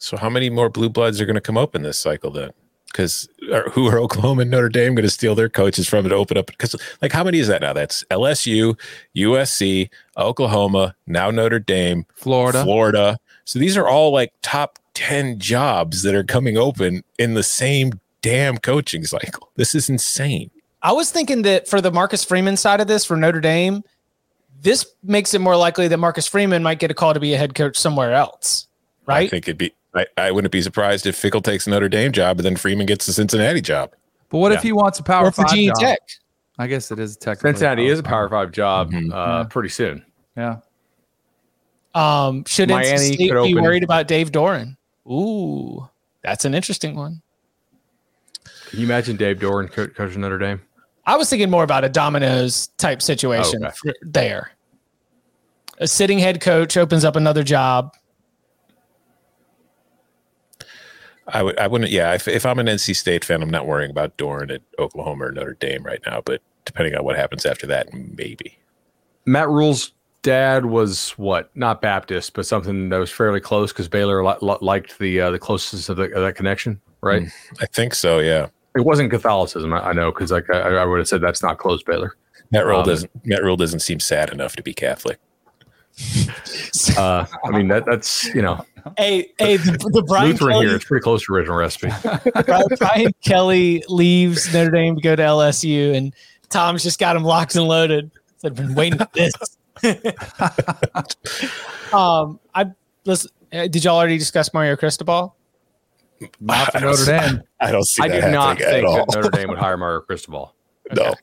So 0.05 0.17
how 0.17 0.29
many 0.29 0.51
more 0.51 0.69
blue 0.69 0.89
bloods 0.89 1.19
are 1.19 1.25
going 1.25 1.33
to 1.33 1.41
come 1.41 1.57
up 1.57 1.73
in 1.73 1.81
this 1.81 1.97
cycle 1.97 2.29
then? 2.29 2.51
Because 2.85 3.27
who 3.71 3.87
are 3.87 3.97
Oklahoma 3.97 4.43
and 4.43 4.51
Notre 4.51 4.69
Dame 4.69 4.93
going 4.93 5.03
to 5.03 5.09
steal 5.09 5.33
their 5.33 5.49
coaches 5.49 5.89
from 5.89 6.07
to 6.07 6.13
open 6.13 6.37
up? 6.37 6.45
Because 6.45 6.75
like 7.01 7.11
how 7.11 7.23
many 7.23 7.39
is 7.39 7.47
that 7.47 7.59
now? 7.59 7.73
That's 7.73 8.03
LSU, 8.11 8.79
USC, 9.15 9.89
Oklahoma, 10.15 10.95
now 11.07 11.31
Notre 11.31 11.57
Dame, 11.57 12.05
Florida, 12.13 12.63
Florida. 12.63 13.17
So 13.45 13.57
these 13.57 13.75
are 13.75 13.87
all 13.87 14.11
like 14.11 14.31
top 14.43 14.77
ten 14.93 15.39
jobs 15.39 16.03
that 16.03 16.13
are 16.13 16.23
coming 16.23 16.55
open 16.55 17.03
in 17.17 17.33
the 17.33 17.43
same 17.43 17.99
damn 18.21 18.59
coaching 18.59 19.05
cycle. 19.05 19.49
This 19.55 19.73
is 19.73 19.89
insane. 19.89 20.51
I 20.83 20.91
was 20.91 21.11
thinking 21.11 21.41
that 21.41 21.67
for 21.67 21.81
the 21.81 21.91
Marcus 21.91 22.23
Freeman 22.23 22.57
side 22.57 22.79
of 22.79 22.85
this 22.85 23.05
for 23.05 23.17
Notre 23.17 23.41
Dame, 23.41 23.83
this 24.61 24.85
makes 25.01 25.33
it 25.33 25.41
more 25.41 25.57
likely 25.57 25.87
that 25.87 25.97
Marcus 25.97 26.27
Freeman 26.27 26.61
might 26.61 26.77
get 26.77 26.91
a 26.91 26.93
call 26.93 27.15
to 27.15 27.19
be 27.19 27.33
a 27.33 27.37
head 27.39 27.55
coach 27.55 27.75
somewhere 27.75 28.13
else, 28.13 28.67
right? 29.07 29.25
I 29.25 29.29
think 29.29 29.47
it'd 29.47 29.57
be. 29.57 29.73
I, 29.95 30.05
I 30.17 30.31
wouldn't 30.31 30.51
be 30.51 30.61
surprised 30.61 31.05
if 31.05 31.19
Fickell 31.19 31.43
takes 31.43 31.67
a 31.67 31.69
Notre 31.69 31.89
Dame 31.89 32.11
job, 32.11 32.37
and 32.37 32.45
then 32.45 32.55
Freeman 32.55 32.85
gets 32.85 33.05
the 33.05 33.13
Cincinnati 33.13 33.61
job. 33.61 33.93
But 34.29 34.39
what 34.39 34.51
yeah. 34.51 34.57
if 34.57 34.63
he 34.63 34.71
wants 34.71 34.99
a 34.99 35.03
power 35.03 35.27
or 35.27 35.31
five 35.31 35.49
Virginia 35.49 35.71
job? 35.71 35.79
Tech? 35.79 35.99
I 36.57 36.67
guess 36.67 36.91
it 36.91 36.99
is 36.99 37.15
a 37.15 37.19
tech. 37.19 37.39
Cincinnati 37.39 37.87
is 37.87 37.99
a 37.99 38.03
power 38.03 38.29
five 38.29 38.51
job 38.51 38.91
mm-hmm. 38.91 39.11
uh, 39.11 39.41
yeah. 39.41 39.43
pretty 39.49 39.69
soon. 39.69 40.05
Yeah. 40.35 40.57
Um, 41.93 42.43
should 42.45 42.69
Miami 42.69 42.89
NC 42.89 43.13
State 43.13 43.17
be 43.17 43.31
open. 43.31 43.63
worried 43.63 43.83
about 43.83 44.07
Dave 44.07 44.31
Doeren? 44.31 44.75
Ooh, 45.09 45.87
that's 46.23 46.43
an 46.43 46.53
interesting 46.53 46.95
one. 46.95 47.21
Can 48.69 48.79
you 48.79 48.85
imagine 48.85 49.15
Dave 49.15 49.39
Doeren 49.39 49.71
coaching 49.71 50.21
Notre 50.21 50.37
Dame? 50.37 50.61
I 51.05 51.15
was 51.15 51.29
thinking 51.29 51.49
more 51.49 51.63
about 51.63 51.85
a 51.85 51.89
dominoes 51.89 52.67
type 52.77 53.01
situation 53.01 53.63
oh, 53.63 53.67
okay. 53.67 53.93
there. 54.01 54.51
A 55.77 55.87
sitting 55.87 56.19
head 56.19 56.41
coach 56.41 56.77
opens 56.77 57.05
up 57.05 57.15
another 57.15 57.43
job. 57.43 57.95
I 61.27 61.43
would, 61.43 61.57
I 61.57 61.67
wouldn't, 61.67 61.91
yeah. 61.91 62.13
If, 62.13 62.27
if 62.27 62.45
I'm 62.45 62.59
an 62.59 62.67
NC 62.67 62.95
State 62.95 63.25
fan, 63.25 63.41
I'm 63.41 63.49
not 63.49 63.65
worrying 63.65 63.91
about 63.91 64.15
Doeren 64.17 64.53
at 64.53 64.61
Oklahoma 64.77 65.25
or 65.25 65.31
Notre 65.31 65.55
Dame 65.55 65.83
right 65.83 66.01
now. 66.05 66.21
But 66.21 66.41
depending 66.65 66.95
on 66.95 67.03
what 67.03 67.15
happens 67.15 67.45
after 67.45 67.65
that, 67.67 67.93
maybe. 67.93 68.57
Matt 69.25 69.49
Rhule's 69.49 69.91
dad 70.21 70.65
was 70.65 71.11
what? 71.11 71.55
Not 71.55 71.81
Baptist, 71.81 72.33
but 72.33 72.45
something 72.45 72.89
that 72.89 72.97
was 72.97 73.11
fairly 73.11 73.39
close 73.39 73.71
because 73.71 73.87
Baylor 73.87 74.23
li- 74.23 74.35
li- 74.41 74.57
liked 74.61 74.99
the 74.99 75.21
uh, 75.21 75.31
the 75.31 75.39
closest 75.39 75.89
of, 75.89 75.97
the, 75.97 76.03
of 76.03 76.21
that 76.23 76.35
connection, 76.35 76.81
right? 77.01 77.23
Mm, 77.23 77.31
I 77.61 77.65
think 77.67 77.93
so. 77.93 78.19
Yeah. 78.19 78.47
It 78.75 78.81
wasn't 78.81 79.09
Catholicism, 79.09 79.71
I, 79.71 79.89
I 79.89 79.93
know, 79.93 80.11
because 80.11 80.31
like 80.31 80.49
I, 80.49 80.59
I, 80.59 80.85
would 80.85 80.97
have 80.97 81.07
said 81.07 81.21
that's 81.21 81.41
not 81.41 81.59
close, 81.59 81.81
Baylor. 81.81 82.17
Matt 82.51 82.65
Rhule 82.65 82.79
um, 82.79 82.85
doesn't. 82.85 83.11
Matt 83.25 83.43
Rhule 83.43 83.55
doesn't 83.55 83.79
seem 83.79 83.99
sad 83.99 84.31
enough 84.31 84.55
to 84.57 84.63
be 84.63 84.73
Catholic. 84.73 85.19
uh, 86.97 87.25
I 87.43 87.51
mean 87.51 87.67
that 87.69 87.85
that's 87.85 88.25
you 88.35 88.41
know. 88.41 88.65
Hey, 88.97 89.31
hey, 89.39 89.57
the, 89.57 89.71
the 89.93 90.03
Brian 90.03 90.31
Lutheran 90.31 90.53
Kelly, 90.53 90.67
here. 90.67 90.75
It's 90.75 90.85
pretty 90.85 91.01
close 91.01 91.25
to 91.25 91.33
original 91.33 91.57
recipe. 91.57 91.89
Brian 92.77 93.11
Kelly 93.23 93.83
leaves 93.89 94.53
Notre 94.53 94.71
Dame 94.71 94.95
to 94.95 95.01
go 95.01 95.15
to 95.15 95.23
LSU, 95.23 95.95
and 95.95 96.13
Tom's 96.49 96.83
just 96.83 96.99
got 96.99 97.15
him 97.15 97.23
locked 97.23 97.55
and 97.55 97.67
loaded. 97.67 98.11
So 98.37 98.49
I've 98.49 98.55
been 98.55 98.75
waiting 98.75 98.99
for 98.99 99.07
this. 99.13 99.33
um, 101.93 102.39
I 102.53 102.71
listen. 103.05 103.31
Uh, 103.51 103.67
did 103.67 103.83
y'all 103.83 103.97
already 103.97 104.17
discuss 104.17 104.53
Mario 104.53 104.75
Cristobal? 104.75 105.35
Not 106.39 106.71
for 106.71 106.79
Notre 106.79 107.05
Dame. 107.05 107.41
I 107.59 107.71
don't 107.71 107.85
see. 107.85 108.03
I 108.03 108.07
do 108.07 108.21
not 108.31 108.59
think 108.59 108.69
that 108.69 109.15
Notre 109.15 109.31
Dame 109.31 109.49
would 109.49 109.57
hire 109.57 109.77
Mario 109.77 110.01
Cristobal. 110.01 110.53
Okay. 110.91 111.03
No, 111.03 111.15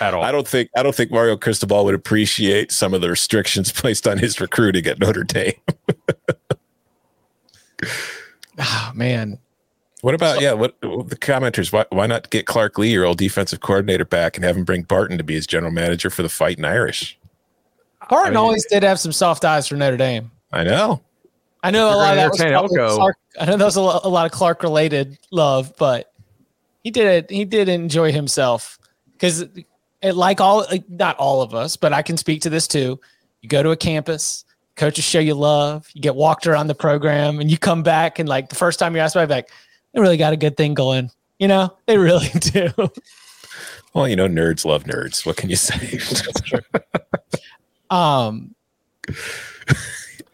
at 0.00 0.14
all. 0.14 0.22
I 0.22 0.32
don't 0.32 0.48
think. 0.48 0.70
I 0.76 0.82
don't 0.82 0.94
think 0.94 1.10
Mario 1.10 1.36
Cristobal 1.36 1.84
would 1.84 1.94
appreciate 1.94 2.72
some 2.72 2.94
of 2.94 3.00
the 3.00 3.10
restrictions 3.10 3.72
placed 3.72 4.06
on 4.06 4.18
his 4.18 4.40
recruiting 4.40 4.86
at 4.86 4.98
Notre 4.98 5.24
Dame. 5.24 5.54
Oh 8.58 8.92
man. 8.94 9.38
What 10.02 10.14
about 10.14 10.40
yeah? 10.40 10.52
What 10.52 10.80
the 10.80 11.16
commenters? 11.20 11.72
Why, 11.72 11.84
why 11.90 12.06
not 12.06 12.30
get 12.30 12.44
Clark 12.44 12.76
Lea, 12.76 12.90
your 12.90 13.04
old 13.04 13.18
defensive 13.18 13.60
coordinator, 13.60 14.04
back 14.04 14.36
and 14.36 14.44
have 14.44 14.56
him 14.56 14.64
bring 14.64 14.82
Barton 14.82 15.16
to 15.16 15.24
be 15.24 15.34
his 15.34 15.46
general 15.46 15.72
manager 15.72 16.10
for 16.10 16.22
the 16.22 16.28
Fighting 16.28 16.64
Irish? 16.64 17.18
Barton 18.10 18.26
I 18.26 18.30
mean, 18.30 18.36
always 18.36 18.66
did 18.66 18.82
have 18.82 18.98
some 18.98 19.12
soft 19.12 19.44
eyes 19.44 19.68
for 19.68 19.76
Notre 19.76 19.96
Dame. 19.96 20.30
I 20.50 20.64
know. 20.64 21.00
I 21.62 21.70
know 21.70 21.86
a 21.86 21.94
lot 21.94 22.18
of 22.18 22.36
that 22.36 22.62
was 22.62 22.96
Clark, 22.96 23.16
I 23.38 23.44
know 23.44 23.56
that 23.56 23.64
was 23.64 23.76
a 23.76 23.80
lot, 23.80 24.04
a 24.04 24.08
lot 24.08 24.26
of 24.26 24.32
Clark 24.32 24.64
related 24.64 25.16
love, 25.30 25.72
but 25.78 26.12
he 26.82 26.90
did 26.90 27.06
it. 27.06 27.30
He 27.30 27.44
did 27.44 27.68
enjoy 27.68 28.10
himself 28.10 28.78
because, 29.12 29.44
like 30.02 30.40
all, 30.40 30.66
like 30.68 30.88
not 30.90 31.16
all 31.18 31.42
of 31.42 31.54
us, 31.54 31.76
but 31.76 31.92
I 31.92 32.02
can 32.02 32.16
speak 32.16 32.42
to 32.42 32.50
this 32.50 32.66
too. 32.66 32.98
You 33.40 33.48
go 33.48 33.62
to 33.62 33.70
a 33.70 33.76
campus, 33.76 34.44
coaches 34.76 35.04
show 35.04 35.18
you 35.18 35.34
love, 35.34 35.88
you 35.94 36.00
get 36.00 36.14
walked 36.14 36.46
around 36.46 36.66
the 36.66 36.74
program, 36.74 37.40
and 37.40 37.50
you 37.50 37.58
come 37.58 37.82
back 37.82 38.18
and 38.18 38.28
like 38.28 38.48
the 38.48 38.54
first 38.54 38.78
time 38.78 38.94
you're 38.94 39.04
asked 39.04 39.16
about, 39.16 39.30
like 39.30 39.50
they 39.92 40.00
really 40.00 40.16
got 40.16 40.32
a 40.32 40.36
good 40.36 40.56
thing 40.56 40.74
going. 40.74 41.10
You 41.38 41.48
know, 41.48 41.76
they 41.86 41.98
really 41.98 42.28
do. 42.38 42.70
Well, 43.94 44.08
you 44.08 44.16
know, 44.16 44.28
nerds 44.28 44.64
love 44.64 44.84
nerds. 44.84 45.26
What 45.26 45.36
can 45.36 45.50
you 45.50 45.56
say? 45.56 45.98
um. 47.90 48.54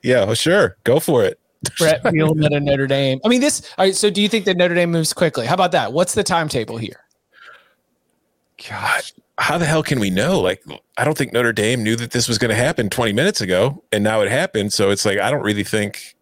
Yeah, 0.02 0.24
well, 0.24 0.34
sure. 0.34 0.76
Go 0.84 1.00
for 1.00 1.24
it. 1.24 1.40
Bret 1.78 2.02
Bielema 2.04 2.54
at 2.54 2.62
Notre 2.62 2.86
Dame. 2.86 3.20
I 3.24 3.28
mean, 3.28 3.40
this. 3.40 3.62
All 3.76 3.84
right. 3.84 3.94
So, 3.94 4.10
do 4.10 4.22
you 4.22 4.28
think 4.28 4.44
that 4.44 4.56
Notre 4.56 4.74
Dame 4.74 4.90
moves 4.90 5.12
quickly? 5.12 5.46
How 5.46 5.54
about 5.54 5.72
that? 5.72 5.92
What's 5.92 6.14
the 6.14 6.22
timetable 6.22 6.76
here? 6.76 7.04
God, 8.68 9.02
how 9.38 9.56
the 9.56 9.64
hell 9.64 9.82
can 9.82 10.00
we 10.00 10.10
know? 10.10 10.40
Like, 10.40 10.62
I 10.96 11.04
don't 11.04 11.16
think 11.16 11.32
Notre 11.32 11.52
Dame 11.52 11.82
knew 11.82 11.96
that 11.96 12.10
this 12.10 12.28
was 12.28 12.38
going 12.38 12.50
to 12.50 12.56
happen 12.56 12.90
20 12.90 13.12
minutes 13.12 13.40
ago, 13.40 13.82
and 13.92 14.02
now 14.02 14.20
it 14.20 14.30
happened. 14.30 14.72
So 14.72 14.90
it's 14.90 15.04
like 15.04 15.18
I 15.18 15.30
don't 15.30 15.42
really 15.42 15.64
think 15.64 16.16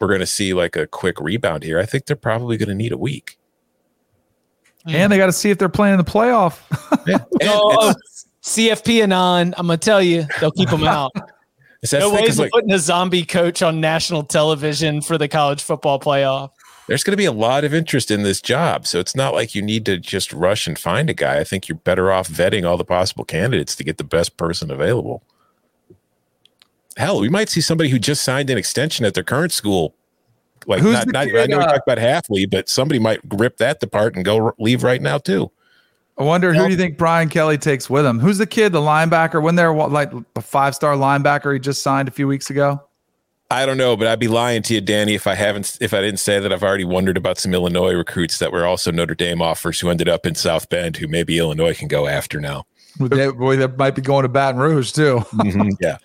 we're 0.00 0.08
going 0.08 0.20
to 0.20 0.26
see 0.26 0.54
like 0.54 0.76
a 0.76 0.86
quick 0.86 1.20
rebound 1.20 1.62
here. 1.62 1.78
I 1.78 1.86
think 1.86 2.06
they're 2.06 2.16
probably 2.16 2.56
going 2.56 2.70
to 2.70 2.74
need 2.74 2.92
a 2.92 2.98
week. 2.98 3.38
And 4.86 5.12
they 5.12 5.18
got 5.18 5.26
to 5.26 5.32
see 5.32 5.50
if 5.50 5.58
they're 5.58 5.68
playing 5.68 5.98
the 5.98 6.04
playoff. 6.04 6.60
yeah. 7.06 7.18
oh, 7.42 7.92
CFP 8.42 9.02
Anon, 9.02 9.54
I'm 9.58 9.66
gonna 9.66 9.76
tell 9.76 10.02
you, 10.02 10.26
they'll 10.40 10.50
keep 10.50 10.70
them 10.70 10.84
out. 10.84 11.12
no 11.92 12.12
ways 12.12 12.38
of 12.38 12.44
like, 12.44 12.52
putting 12.52 12.72
a 12.72 12.78
zombie 12.78 13.24
coach 13.24 13.60
on 13.60 13.80
national 13.80 14.22
television 14.22 15.02
for 15.02 15.18
the 15.18 15.28
college 15.28 15.62
football 15.62 16.00
playoff. 16.00 16.50
There's 16.88 17.04
going 17.04 17.12
to 17.12 17.18
be 17.18 17.26
a 17.26 17.32
lot 17.32 17.64
of 17.64 17.74
interest 17.74 18.10
in 18.10 18.22
this 18.22 18.40
job, 18.40 18.86
so 18.86 18.98
it's 18.98 19.14
not 19.14 19.34
like 19.34 19.54
you 19.54 19.60
need 19.60 19.84
to 19.84 19.98
just 19.98 20.32
rush 20.32 20.66
and 20.66 20.78
find 20.78 21.10
a 21.10 21.14
guy. 21.14 21.38
I 21.38 21.44
think 21.44 21.68
you're 21.68 21.76
better 21.76 22.10
off 22.10 22.28
vetting 22.28 22.66
all 22.66 22.78
the 22.78 22.84
possible 22.84 23.26
candidates 23.26 23.76
to 23.76 23.84
get 23.84 23.98
the 23.98 24.04
best 24.04 24.38
person 24.38 24.70
available. 24.70 25.22
Hell, 26.96 27.20
we 27.20 27.28
might 27.28 27.50
see 27.50 27.60
somebody 27.60 27.90
who 27.90 27.98
just 27.98 28.22
signed 28.24 28.48
an 28.48 28.56
extension 28.56 29.04
at 29.04 29.12
their 29.12 29.22
current 29.22 29.52
school. 29.52 29.94
Like, 30.66 30.80
Who's 30.80 30.94
not, 30.94 31.12
not 31.12 31.26
kid, 31.26 31.36
I 31.36 31.46
know 31.46 31.58
uh, 31.58 31.60
we 31.60 31.64
talked 31.66 31.86
about 31.86 31.98
Hafley, 31.98 32.50
but 32.50 32.70
somebody 32.70 32.98
might 32.98 33.20
rip 33.34 33.58
that 33.58 33.80
depart 33.80 34.16
and 34.16 34.24
go 34.24 34.54
leave 34.58 34.82
right 34.82 35.00
now 35.00 35.18
too. 35.18 35.50
I 36.16 36.24
wonder 36.24 36.52
who 36.52 36.64
do 36.64 36.70
you 36.70 36.76
think 36.76 36.98
Brian 36.98 37.28
Kelly 37.28 37.58
takes 37.58 37.88
with 37.88 38.04
him? 38.04 38.18
Who's 38.18 38.38
the 38.38 38.46
kid, 38.46 38.72
the 38.72 38.80
linebacker? 38.80 39.40
When 39.40 39.54
they're 39.54 39.72
like 39.72 40.10
a 40.34 40.40
five 40.40 40.74
star 40.74 40.94
linebacker 40.94 41.52
he 41.52 41.60
just 41.60 41.82
signed 41.82 42.08
a 42.08 42.10
few 42.10 42.26
weeks 42.26 42.50
ago? 42.50 42.82
I 43.50 43.64
don't 43.64 43.78
know, 43.78 43.96
but 43.96 44.06
I'd 44.06 44.18
be 44.18 44.28
lying 44.28 44.62
to 44.64 44.74
you, 44.74 44.82
Danny, 44.82 45.14
if 45.14 45.26
I 45.26 45.34
haven't 45.34 45.78
if 45.80 45.94
I 45.94 46.02
didn't 46.02 46.20
say 46.20 46.38
that 46.38 46.52
I've 46.52 46.62
already 46.62 46.84
wondered 46.84 47.16
about 47.16 47.38
some 47.38 47.54
Illinois 47.54 47.94
recruits 47.94 48.38
that 48.38 48.52
were 48.52 48.66
also 48.66 48.90
Notre 48.90 49.14
Dame 49.14 49.40
offers 49.40 49.80
who 49.80 49.88
ended 49.88 50.08
up 50.08 50.26
in 50.26 50.34
South 50.34 50.68
Bend, 50.68 50.98
who 50.98 51.08
maybe 51.08 51.38
Illinois 51.38 51.74
can 51.74 51.88
go 51.88 52.06
after 52.06 52.40
now. 52.40 52.66
They, 53.00 53.30
boy, 53.30 53.56
that 53.56 53.78
might 53.78 53.94
be 53.94 54.02
going 54.02 54.24
to 54.24 54.28
Baton 54.28 54.60
Rouge 54.60 54.92
too. 54.92 55.20
mm-hmm, 55.32 55.70
yeah, 55.80 55.96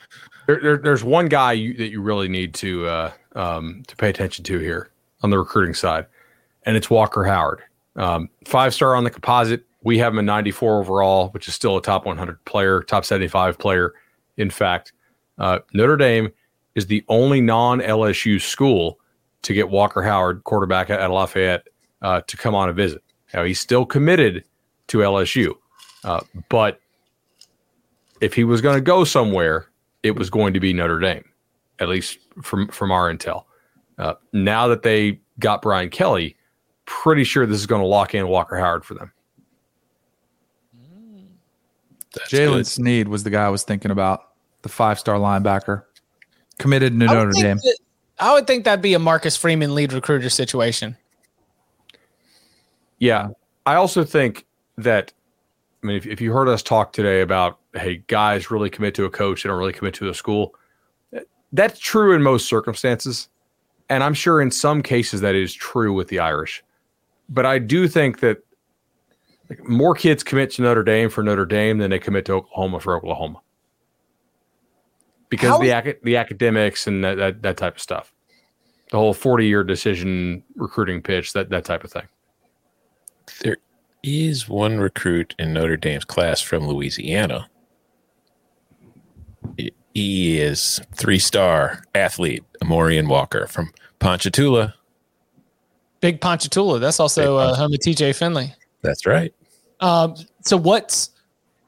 there, 0.47 0.59
there, 0.61 0.77
there's 0.77 1.03
one 1.03 1.27
guy 1.27 1.51
you, 1.51 1.73
that 1.73 1.89
you 1.89 2.01
really 2.01 2.29
need 2.29 2.53
to 2.55 2.87
uh, 2.87 3.11
um, 3.35 3.83
to 3.87 3.95
pay 3.97 4.09
attention 4.09 4.45
to 4.45 4.59
here 4.59 4.89
on 5.21 5.29
the 5.29 5.37
recruiting 5.37 5.73
side, 5.73 6.05
and 6.65 6.77
it's 6.77 6.89
Walker 6.89 7.25
Howard, 7.25 7.61
um, 7.97 8.29
five 8.45 8.73
star 8.73 8.95
on 8.95 9.03
the 9.03 9.09
composite 9.09 9.65
We 9.81 9.97
have 9.97 10.13
him 10.13 10.19
a 10.19 10.23
94 10.23 10.79
overall, 10.79 11.27
which 11.29 11.49
is 11.49 11.55
still 11.55 11.75
a 11.75 11.81
top 11.81 12.05
100 12.05 12.45
player, 12.45 12.81
top 12.83 13.03
75 13.03 13.57
player. 13.57 13.93
In 14.37 14.49
fact, 14.49 14.93
uh, 15.39 15.59
Notre 15.73 15.97
Dame 15.97 16.31
is 16.75 16.87
the 16.87 17.03
only 17.07 17.41
non 17.41 17.79
LSU 17.79 18.41
school 18.41 18.99
to 19.43 19.53
get 19.53 19.69
Walker 19.69 20.01
Howard, 20.01 20.43
quarterback 20.43 20.89
at, 20.89 21.09
Lafayette, 21.11 21.67
uh, 22.01 22.21
to 22.21 22.37
come 22.37 22.55
on 22.55 22.69
a 22.69 22.73
visit. 22.73 23.03
Now, 23.33 23.43
he's 23.43 23.59
still 23.59 23.85
committed 23.85 24.43
to 24.87 24.99
LSU, 24.99 25.53
uh, 26.03 26.21
but 26.49 26.79
if 28.21 28.33
he 28.33 28.43
was 28.43 28.61
going 28.61 28.75
to 28.75 28.81
go 28.81 29.03
somewhere, 29.03 29.69
it 30.03 30.15
was 30.15 30.29
going 30.29 30.53
to 30.53 30.59
be 30.59 30.73
Notre 30.73 30.99
Dame, 30.99 31.25
at 31.79 31.89
least 31.89 32.19
from 32.41 32.67
from 32.69 32.91
our 32.91 33.13
intel. 33.13 33.45
Uh, 33.97 34.13
now 34.31 34.67
that 34.67 34.83
they 34.83 35.19
got 35.39 35.61
Brian 35.61 35.89
Kelly, 35.89 36.35
pretty 36.85 37.23
sure 37.23 37.45
this 37.45 37.59
is 37.59 37.67
going 37.67 37.81
to 37.81 37.87
lock 37.87 38.13
in 38.15 38.27
Walker 38.27 38.57
Howard 38.57 38.85
for 38.85 38.93
them. 38.93 39.11
Jalen 42.29 42.65
Sneed 42.65 43.07
was 43.07 43.23
the 43.23 43.29
guy 43.29 43.45
I 43.45 43.49
was 43.49 43.63
thinking 43.63 43.91
about, 43.91 44.29
the 44.61 44.69
five 44.69 44.99
star 44.99 45.17
linebacker, 45.17 45.83
committed 46.59 46.99
to 46.99 47.05
Notre 47.05 47.31
Dame. 47.31 47.57
That, 47.57 47.77
I 48.19 48.33
would 48.33 48.47
think 48.47 48.63
that'd 48.63 48.81
be 48.81 48.93
a 48.93 48.99
Marcus 48.99 49.35
Freeman 49.35 49.75
lead 49.75 49.91
recruiter 49.93 50.29
situation. 50.29 50.95
Yeah. 52.99 53.29
I 53.65 53.75
also 53.75 54.03
think 54.03 54.45
that, 54.77 55.11
I 55.83 55.87
mean, 55.87 55.97
if, 55.97 56.05
if 56.05 56.21
you 56.21 56.31
heard 56.31 56.47
us 56.47 56.63
talk 56.63 56.93
today 56.93 57.21
about, 57.21 57.59
hey, 57.73 58.03
guys 58.07 58.51
really 58.51 58.69
commit 58.69 58.95
to 58.95 59.05
a 59.05 59.09
coach, 59.09 59.43
they 59.43 59.49
don't 59.49 59.57
really 59.57 59.73
commit 59.73 59.93
to 59.95 60.09
a 60.09 60.13
school, 60.13 60.55
that's 61.51 61.79
true 61.79 62.15
in 62.15 62.21
most 62.21 62.47
circumstances. 62.47 63.29
And 63.89 64.03
I'm 64.03 64.13
sure 64.13 64.41
in 64.41 64.51
some 64.51 64.81
cases 64.81 65.21
that 65.21 65.35
is 65.35 65.53
true 65.53 65.93
with 65.93 66.07
the 66.07 66.19
Irish. 66.19 66.63
But 67.29 67.45
I 67.45 67.59
do 67.59 67.87
think 67.87 68.19
that 68.21 68.43
like, 69.49 69.67
more 69.67 69.93
kids 69.95 70.23
commit 70.23 70.51
to 70.51 70.61
Notre 70.61 70.83
Dame 70.83 71.09
for 71.09 71.23
Notre 71.23 71.45
Dame 71.45 71.77
than 71.77 71.91
they 71.91 71.99
commit 71.99 72.25
to 72.25 72.33
Oklahoma 72.33 72.79
for 72.79 72.95
Oklahoma. 72.95 73.41
Because 75.33 75.49
How? 75.49 75.57
the 75.57 75.71
ac- 75.71 75.97
the 76.03 76.15
academics 76.15 76.85
and 76.85 77.03
that, 77.03 77.17
that 77.17 77.41
that 77.41 77.57
type 77.57 77.77
of 77.77 77.81
stuff. 77.81 78.13
The 78.91 78.97
whole 78.99 79.15
40 79.15 79.47
year 79.47 79.63
decision 79.63 80.43
recruiting 80.55 81.01
pitch, 81.01 81.33
that 81.33 81.49
that 81.49 81.65
type 81.65 81.83
of 81.83 81.91
thing. 81.91 82.07
There 83.41 83.57
is 84.03 84.47
one 84.47 84.77
recruit 84.77 85.33
in 85.39 85.51
Notre 85.51 85.75
Dame's 85.75 86.05
class 86.05 86.39
from 86.39 86.67
Louisiana. 86.67 87.49
He 89.95 90.39
is 90.39 90.79
three 90.93 91.17
star 91.17 91.83
athlete, 91.95 92.43
Amorion 92.61 93.07
Walker 93.07 93.47
from 93.47 93.73
Ponchatoula. 93.97 94.75
Big 95.99 96.21
Ponchatoula. 96.21 96.77
That's 96.77 96.99
also 96.99 97.37
uh, 97.37 97.55
home 97.55 97.73
of 97.73 97.79
TJ 97.79 98.15
Finley. 98.15 98.53
That's 98.83 99.07
right. 99.07 99.33
Um, 99.79 100.13
so 100.41 100.57
what's 100.57 101.09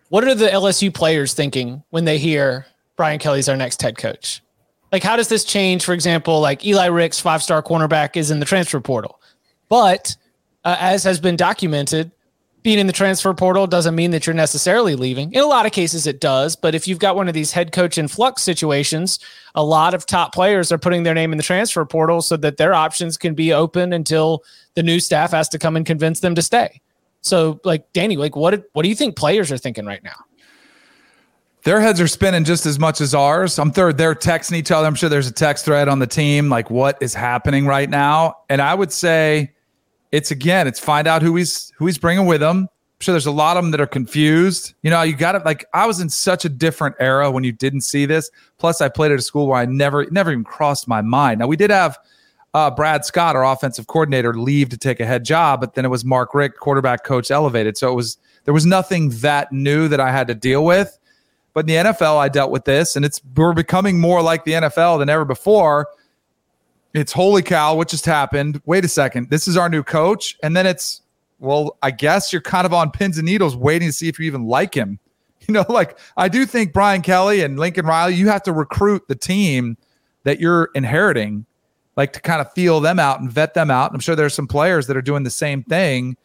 what 0.09 0.23
are 0.23 0.35
the 0.35 0.49
LSU 0.49 0.93
players 0.93 1.33
thinking 1.33 1.81
when 1.89 2.05
they 2.05 2.19
hear 2.19 2.67
Brian 2.95 3.19
Kelly's 3.19 3.49
our 3.49 3.57
next 3.57 3.81
head 3.81 3.97
coach? 3.97 4.41
Like, 4.91 5.03
how 5.03 5.15
does 5.15 5.27
this 5.27 5.43
change? 5.43 5.83
For 5.83 5.93
example, 5.93 6.39
like 6.39 6.65
Eli 6.65 6.85
Ricks, 6.85 7.19
five 7.19 7.43
star 7.43 7.61
cornerback, 7.61 8.15
is 8.15 8.31
in 8.31 8.39
the 8.39 8.45
transfer 8.45 8.79
portal, 8.79 9.19
but 9.69 10.15
uh, 10.63 10.77
as 10.79 11.03
has 11.03 11.19
been 11.19 11.35
documented, 11.35 12.11
being 12.65 12.79
in 12.79 12.87
the 12.87 12.93
transfer 12.93 13.31
portal 13.31 13.67
doesn't 13.67 13.93
mean 13.93 14.09
that 14.09 14.25
you're 14.25 14.33
necessarily 14.33 14.95
leaving. 14.95 15.31
In 15.33 15.41
a 15.41 15.45
lot 15.45 15.67
of 15.67 15.71
cases, 15.71 16.07
it 16.07 16.19
does. 16.19 16.55
But 16.55 16.73
if 16.73 16.87
you've 16.87 16.97
got 16.97 17.15
one 17.15 17.27
of 17.27 17.35
these 17.35 17.51
head 17.51 17.71
coach 17.71 17.99
in 17.99 18.07
flux 18.07 18.41
situations, 18.41 19.19
a 19.53 19.63
lot 19.63 19.93
of 19.93 20.07
top 20.07 20.33
players 20.33 20.71
are 20.71 20.79
putting 20.79 21.03
their 21.03 21.13
name 21.13 21.31
in 21.31 21.37
the 21.37 21.43
transfer 21.43 21.85
portal 21.85 22.23
so 22.23 22.37
that 22.37 22.57
their 22.57 22.73
options 22.73 23.17
can 23.17 23.35
be 23.35 23.53
open 23.53 23.93
until 23.93 24.43
the 24.73 24.81
new 24.81 24.99
staff 24.99 25.29
has 25.29 25.47
to 25.49 25.59
come 25.59 25.75
and 25.75 25.85
convince 25.85 26.21
them 26.21 26.33
to 26.33 26.41
stay. 26.41 26.81
So, 27.21 27.59
like 27.63 27.85
Danny, 27.93 28.17
like 28.17 28.35
what 28.35 28.63
what 28.73 28.81
do 28.81 28.89
you 28.89 28.95
think 28.95 29.15
players 29.15 29.51
are 29.51 29.59
thinking 29.59 29.85
right 29.85 30.03
now? 30.03 30.15
Their 31.65 31.81
heads 31.81 31.99
are 31.99 32.07
spinning 32.07 32.43
just 32.43 32.67
as 32.67 32.77
much 32.77 33.01
as 33.01 33.15
ours. 33.15 33.57
I'm 33.57 33.71
third. 33.71 33.97
They're 33.97 34.13
texting 34.13 34.53
each 34.53 34.69
other. 34.69 34.85
I'm 34.85 34.93
sure 34.93 35.09
there's 35.09 35.27
a 35.27 35.33
text 35.33 35.65
thread 35.65 35.87
on 35.87 35.97
the 35.97 36.05
team, 36.05 36.47
like 36.47 36.69
what 36.69 36.95
is 37.01 37.15
happening 37.15 37.65
right 37.65 37.89
now. 37.89 38.35
And 38.49 38.61
I 38.61 38.75
would 38.75 38.91
say 38.91 39.51
it's 40.11 40.29
again, 40.29 40.67
it's 40.67 40.79
find 40.79 41.07
out 41.07 41.23
who 41.23 41.35
he's 41.35 41.73
who 41.75 41.87
he's 41.87 41.97
bringing 41.97 42.27
with 42.27 42.43
him. 42.43 42.69
I'm 42.69 42.99
sure 42.99 43.13
there's 43.13 43.25
a 43.25 43.31
lot 43.31 43.57
of 43.57 43.63
them 43.63 43.71
that 43.71 43.81
are 43.81 43.87
confused. 43.87 44.75
You 44.83 44.91
know, 44.91 45.01
you 45.01 45.15
got 45.15 45.31
to 45.31 45.39
like 45.39 45.65
I 45.73 45.87
was 45.87 45.99
in 45.99 46.07
such 46.07 46.45
a 46.45 46.49
different 46.49 46.97
era 46.99 47.31
when 47.31 47.43
you 47.43 47.51
didn't 47.51 47.81
see 47.81 48.05
this. 48.05 48.29
Plus, 48.59 48.79
I 48.79 48.87
played 48.87 49.11
at 49.11 49.17
a 49.17 49.23
school 49.23 49.47
where 49.47 49.57
I 49.57 49.65
never 49.65 50.05
never 50.11 50.31
even 50.31 50.43
crossed 50.43 50.87
my 50.87 51.01
mind. 51.01 51.39
Now 51.39 51.47
we 51.47 51.57
did 51.57 51.71
have 51.71 51.97
uh, 52.53 52.69
Brad 52.69 53.05
Scott, 53.05 53.35
our 53.35 53.43
offensive 53.43 53.87
coordinator, 53.87 54.35
leave 54.35 54.69
to 54.69 54.77
take 54.77 54.99
a 54.99 55.05
head 55.05 55.25
job, 55.25 55.61
but 55.61 55.73
then 55.73 55.83
it 55.83 55.89
was 55.89 56.05
Mark 56.05 56.35
Richt, 56.35 56.59
quarterback 56.59 57.03
coach, 57.03 57.31
elevated. 57.31 57.75
So 57.75 57.91
it 57.91 57.95
was 57.95 58.19
there 58.43 58.53
was 58.53 58.67
nothing 58.67 59.09
that 59.21 59.51
new 59.51 59.87
that 59.87 59.99
I 59.99 60.11
had 60.11 60.27
to 60.27 60.35
deal 60.35 60.63
with. 60.63 60.99
But 61.55 61.61
in 61.61 61.85
the 61.85 61.91
NFL, 61.91 62.19
I 62.19 62.29
dealt 62.29 62.51
with 62.51 62.65
this, 62.65 62.95
and 62.95 63.03
it's 63.03 63.19
we're 63.35 63.53
becoming 63.53 63.99
more 63.99 64.21
like 64.21 64.45
the 64.45 64.51
NFL 64.51 64.99
than 64.99 65.09
ever 65.09 65.25
before 65.25 65.87
it's 66.95 67.11
holy 67.11 67.43
cow, 67.43 67.75
what 67.75 67.89
just 67.89 68.05
happened? 68.05 68.61
Wait 68.65 68.85
a 68.85 68.87
second. 68.87 69.29
This 69.29 69.49
is 69.49 69.57
our 69.57 69.67
new 69.67 69.83
coach. 69.83 70.37
And 70.41 70.55
then 70.55 70.65
it's, 70.65 71.01
well, 71.39 71.77
I 71.83 71.91
guess 71.91 72.31
you're 72.31 72.41
kind 72.41 72.65
of 72.65 72.73
on 72.73 72.89
pins 72.89 73.17
and 73.17 73.25
needles 73.25 73.55
waiting 73.55 73.89
to 73.89 73.93
see 73.93 74.07
if 74.07 74.17
you 74.17 74.25
even 74.25 74.45
like 74.45 74.73
him. 74.73 74.99
You 75.47 75.53
know, 75.53 75.65
like 75.69 75.99
I 76.17 76.27
do 76.27 76.47
think 76.47 76.73
Brian 76.73 77.03
Kelly 77.03 77.43
and 77.43 77.59
Lincoln 77.59 77.85
Riley, 77.85 78.15
you 78.15 78.29
have 78.29 78.41
to 78.43 78.51
recruit 78.51 79.07
the 79.07 79.13
team 79.13 79.77
that 80.23 80.39
you're 80.39 80.71
inheriting, 80.73 81.45
like 81.95 82.13
to 82.13 82.19
kind 82.19 82.41
of 82.41 82.51
feel 82.53 82.79
them 82.79 82.97
out 82.97 83.19
and 83.19 83.31
vet 83.31 83.53
them 83.53 83.69
out. 83.69 83.93
I'm 83.93 83.99
sure 83.99 84.15
there's 84.15 84.33
some 84.33 84.47
players 84.47 84.87
that 84.87 84.97
are 84.97 85.03
doing 85.03 85.21
the 85.21 85.29
same 85.29 85.61
thing. 85.61 86.17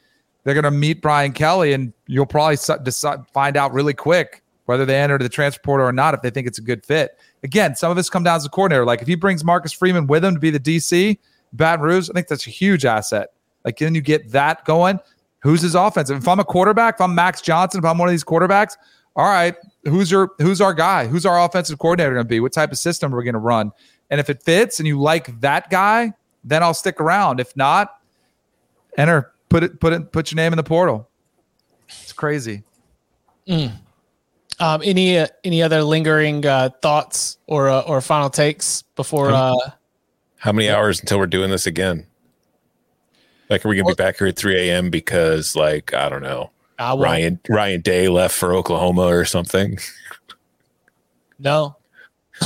They're 0.43 0.55
going 0.55 0.65
to 0.65 0.71
meet 0.71 1.03
Brian 1.03 1.33
Kelly, 1.33 1.75
and 1.75 1.93
you'll 2.07 2.25
probably 2.25 2.57
decide, 2.83 3.27
find 3.29 3.59
out 3.59 3.75
really 3.75 3.93
quick 3.93 4.43
whether 4.71 4.87
they 4.87 4.99
enter 5.01 5.19
the 5.19 5.29
transfer 5.29 5.61
portal 5.63 5.85
or 5.85 5.93
not 5.93 6.15
if 6.15 6.23
they 6.23 6.31
think 6.31 6.47
it's 6.47 6.59
a 6.59 6.63
good 6.63 6.87
fit 6.87 7.19
again, 7.43 7.75
some 7.75 7.91
of 7.91 7.97
this 7.97 8.11
come 8.11 8.23
down 8.23 8.39
to 8.39 8.45
the 8.45 8.49
coordinator. 8.49 8.85
Like 8.85 9.03
if 9.03 9.09
he 9.09 9.15
brings 9.15 9.45
Marcus 9.45 9.73
Freeman 9.73 10.07
with 10.07 10.25
him 10.25 10.35
to 10.35 10.41
be 10.41 10.51
the 10.51 10.61
DC, 10.61 11.19
Baton 11.53 11.85
Rouge, 11.85 12.09
I 12.09 12.13
think 12.13 12.29
that's 12.29 12.47
a 12.47 12.51
huge 12.51 12.85
asset. 12.85 13.33
Like 13.65 13.79
then 13.79 13.95
you 13.95 14.01
get 14.01 14.31
that 14.31 14.65
going. 14.65 15.01
Who's 15.41 15.63
his 15.63 15.75
offense? 15.75 16.09
If 16.11 16.29
I'm 16.29 16.39
a 16.39 16.45
quarterback, 16.45 16.97
if 16.97 17.01
I'm 17.01 17.15
Max 17.15 17.41
Johnson, 17.41 17.79
if 17.79 17.85
I'm 17.85 17.99
one 17.99 18.09
of 18.09 18.13
these 18.13 18.25
quarterbacks, 18.25 18.77
all 19.17 19.25
right, 19.25 19.57
who's 19.85 20.11
your 20.11 20.31
who's 20.39 20.61
our 20.61 20.73
guy? 20.73 21.07
Who's 21.07 21.27
our 21.27 21.43
offensive 21.43 21.79
coordinator 21.79 22.15
going 22.15 22.25
to 22.25 22.29
be? 22.29 22.41
What 22.41 22.53
type 22.53 22.71
of 22.71 22.79
system 22.79 23.13
are 23.13 23.19
we 23.19 23.25
going 23.25 23.35
to 23.35 23.41
run? 23.41 23.73
And 24.11 24.21
if 24.21 24.31
it 24.31 24.43
fits 24.43 24.79
and 24.79 24.87
you 24.87 25.01
like 25.01 25.41
that 25.41 25.69
guy, 25.69 26.13
then 26.45 26.63
I'll 26.63 26.75
stick 26.75 27.01
around. 27.01 27.41
If 27.41 27.57
not, 27.57 28.01
enter 28.97 29.33
put 29.49 29.65
it 29.65 29.81
put 29.81 29.93
it 29.93 30.13
put 30.13 30.31
your 30.31 30.37
name 30.37 30.53
in 30.53 30.59
the 30.59 30.63
portal. 30.63 31.09
It's 31.89 32.13
crazy. 32.13 32.63
Mm. 33.49 33.73
Um, 34.61 34.83
any 34.85 35.19
uh, 35.19 35.27
any 35.43 35.63
other 35.63 35.83
lingering 35.83 36.45
uh, 36.45 36.69
thoughts 36.83 37.39
or 37.47 37.71
uh, 37.71 37.81
or 37.81 38.01
final 38.03 38.29
takes 38.29 38.83
before? 38.95 39.31
Uh, 39.31 39.55
How 40.37 40.53
many 40.53 40.69
hours 40.69 41.01
until 41.01 41.19
we're 41.19 41.27
doing 41.27 41.51
this 41.51 41.67
again? 41.67 42.07
Like, 43.49 43.65
are 43.65 43.69
we 43.69 43.77
gonna 43.77 43.87
well, 43.87 43.95
be 43.95 44.03
back 44.03 44.19
here 44.19 44.27
at 44.27 44.37
three 44.37 44.69
a.m. 44.69 44.91
because, 44.91 45.57
like, 45.57 45.95
I 45.95 46.11
don't 46.11 46.23
know, 46.23 46.51
Ryan 46.79 47.41
Ryan 47.49 47.81
Day 47.81 48.09
left 48.09 48.37
for 48.37 48.55
Oklahoma 48.55 49.07
or 49.07 49.25
something? 49.25 49.79
No, 51.39 51.77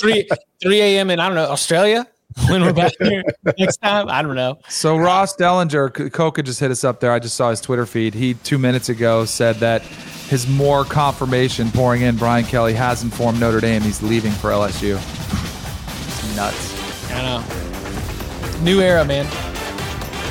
three 0.00 0.28
three 0.60 0.80
a.m. 0.80 1.08
in 1.08 1.20
I 1.20 1.28
don't 1.28 1.36
know 1.36 1.44
Australia 1.44 2.06
when 2.48 2.62
we're 2.62 2.72
back 2.72 2.92
here 3.00 3.22
next 3.58 3.78
time. 3.78 4.08
I 4.08 4.22
don't 4.22 4.36
know. 4.36 4.58
So 4.68 4.96
Ross 4.96 5.36
Dellenger, 5.36 6.12
Coca 6.12 6.42
just 6.42 6.60
hit 6.60 6.70
us 6.70 6.84
up 6.84 7.00
there. 7.00 7.12
I 7.12 7.18
just 7.18 7.36
saw 7.36 7.50
his 7.50 7.60
Twitter 7.60 7.86
feed. 7.86 8.14
He 8.14 8.34
two 8.34 8.58
minutes 8.58 8.88
ago 8.88 9.24
said 9.24 9.56
that 9.56 9.82
his 9.82 10.48
more 10.48 10.84
confirmation 10.84 11.70
pouring 11.70 12.02
in. 12.02 12.16
Brian 12.16 12.44
Kelly 12.44 12.74
has 12.74 13.02
informed 13.02 13.40
Notre 13.40 13.60
Dame 13.60 13.82
he's 13.82 14.02
leaving 14.02 14.32
for 14.32 14.50
LSU. 14.50 14.96
It's 14.96 16.36
nuts. 16.36 17.10
I 17.10 17.22
know. 17.22 18.62
New 18.62 18.80
era, 18.80 19.04
man. 19.04 19.26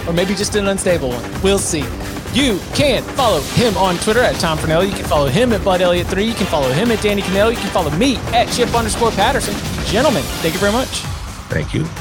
Or 0.07 0.13
maybe 0.13 0.33
just 0.33 0.55
an 0.55 0.67
unstable 0.67 1.09
one. 1.09 1.41
We'll 1.41 1.59
see. 1.59 1.83
You 2.33 2.59
can 2.73 3.03
follow 3.03 3.41
him 3.41 3.75
on 3.77 3.97
Twitter 3.97 4.21
at 4.21 4.35
Tom 4.35 4.57
Fornelli. 4.57 4.87
You 4.87 4.95
can 4.95 5.05
follow 5.05 5.27
him 5.27 5.51
at 5.51 5.63
Bud 5.65 5.81
Elliott3. 5.81 6.25
You 6.25 6.33
can 6.33 6.47
follow 6.47 6.71
him 6.71 6.89
at 6.89 7.01
Danny 7.03 7.21
Kanell. 7.21 7.51
You 7.51 7.57
can 7.57 7.69
follow 7.69 7.91
me 7.97 8.15
at 8.33 8.45
Chip 8.45 8.73
underscore 8.73 9.11
Patterson. 9.11 9.53
Gentlemen, 9.85 10.23
thank 10.41 10.53
you 10.53 10.59
very 10.59 10.71
much. 10.71 11.03
Thank 11.51 11.73
you. 11.73 12.00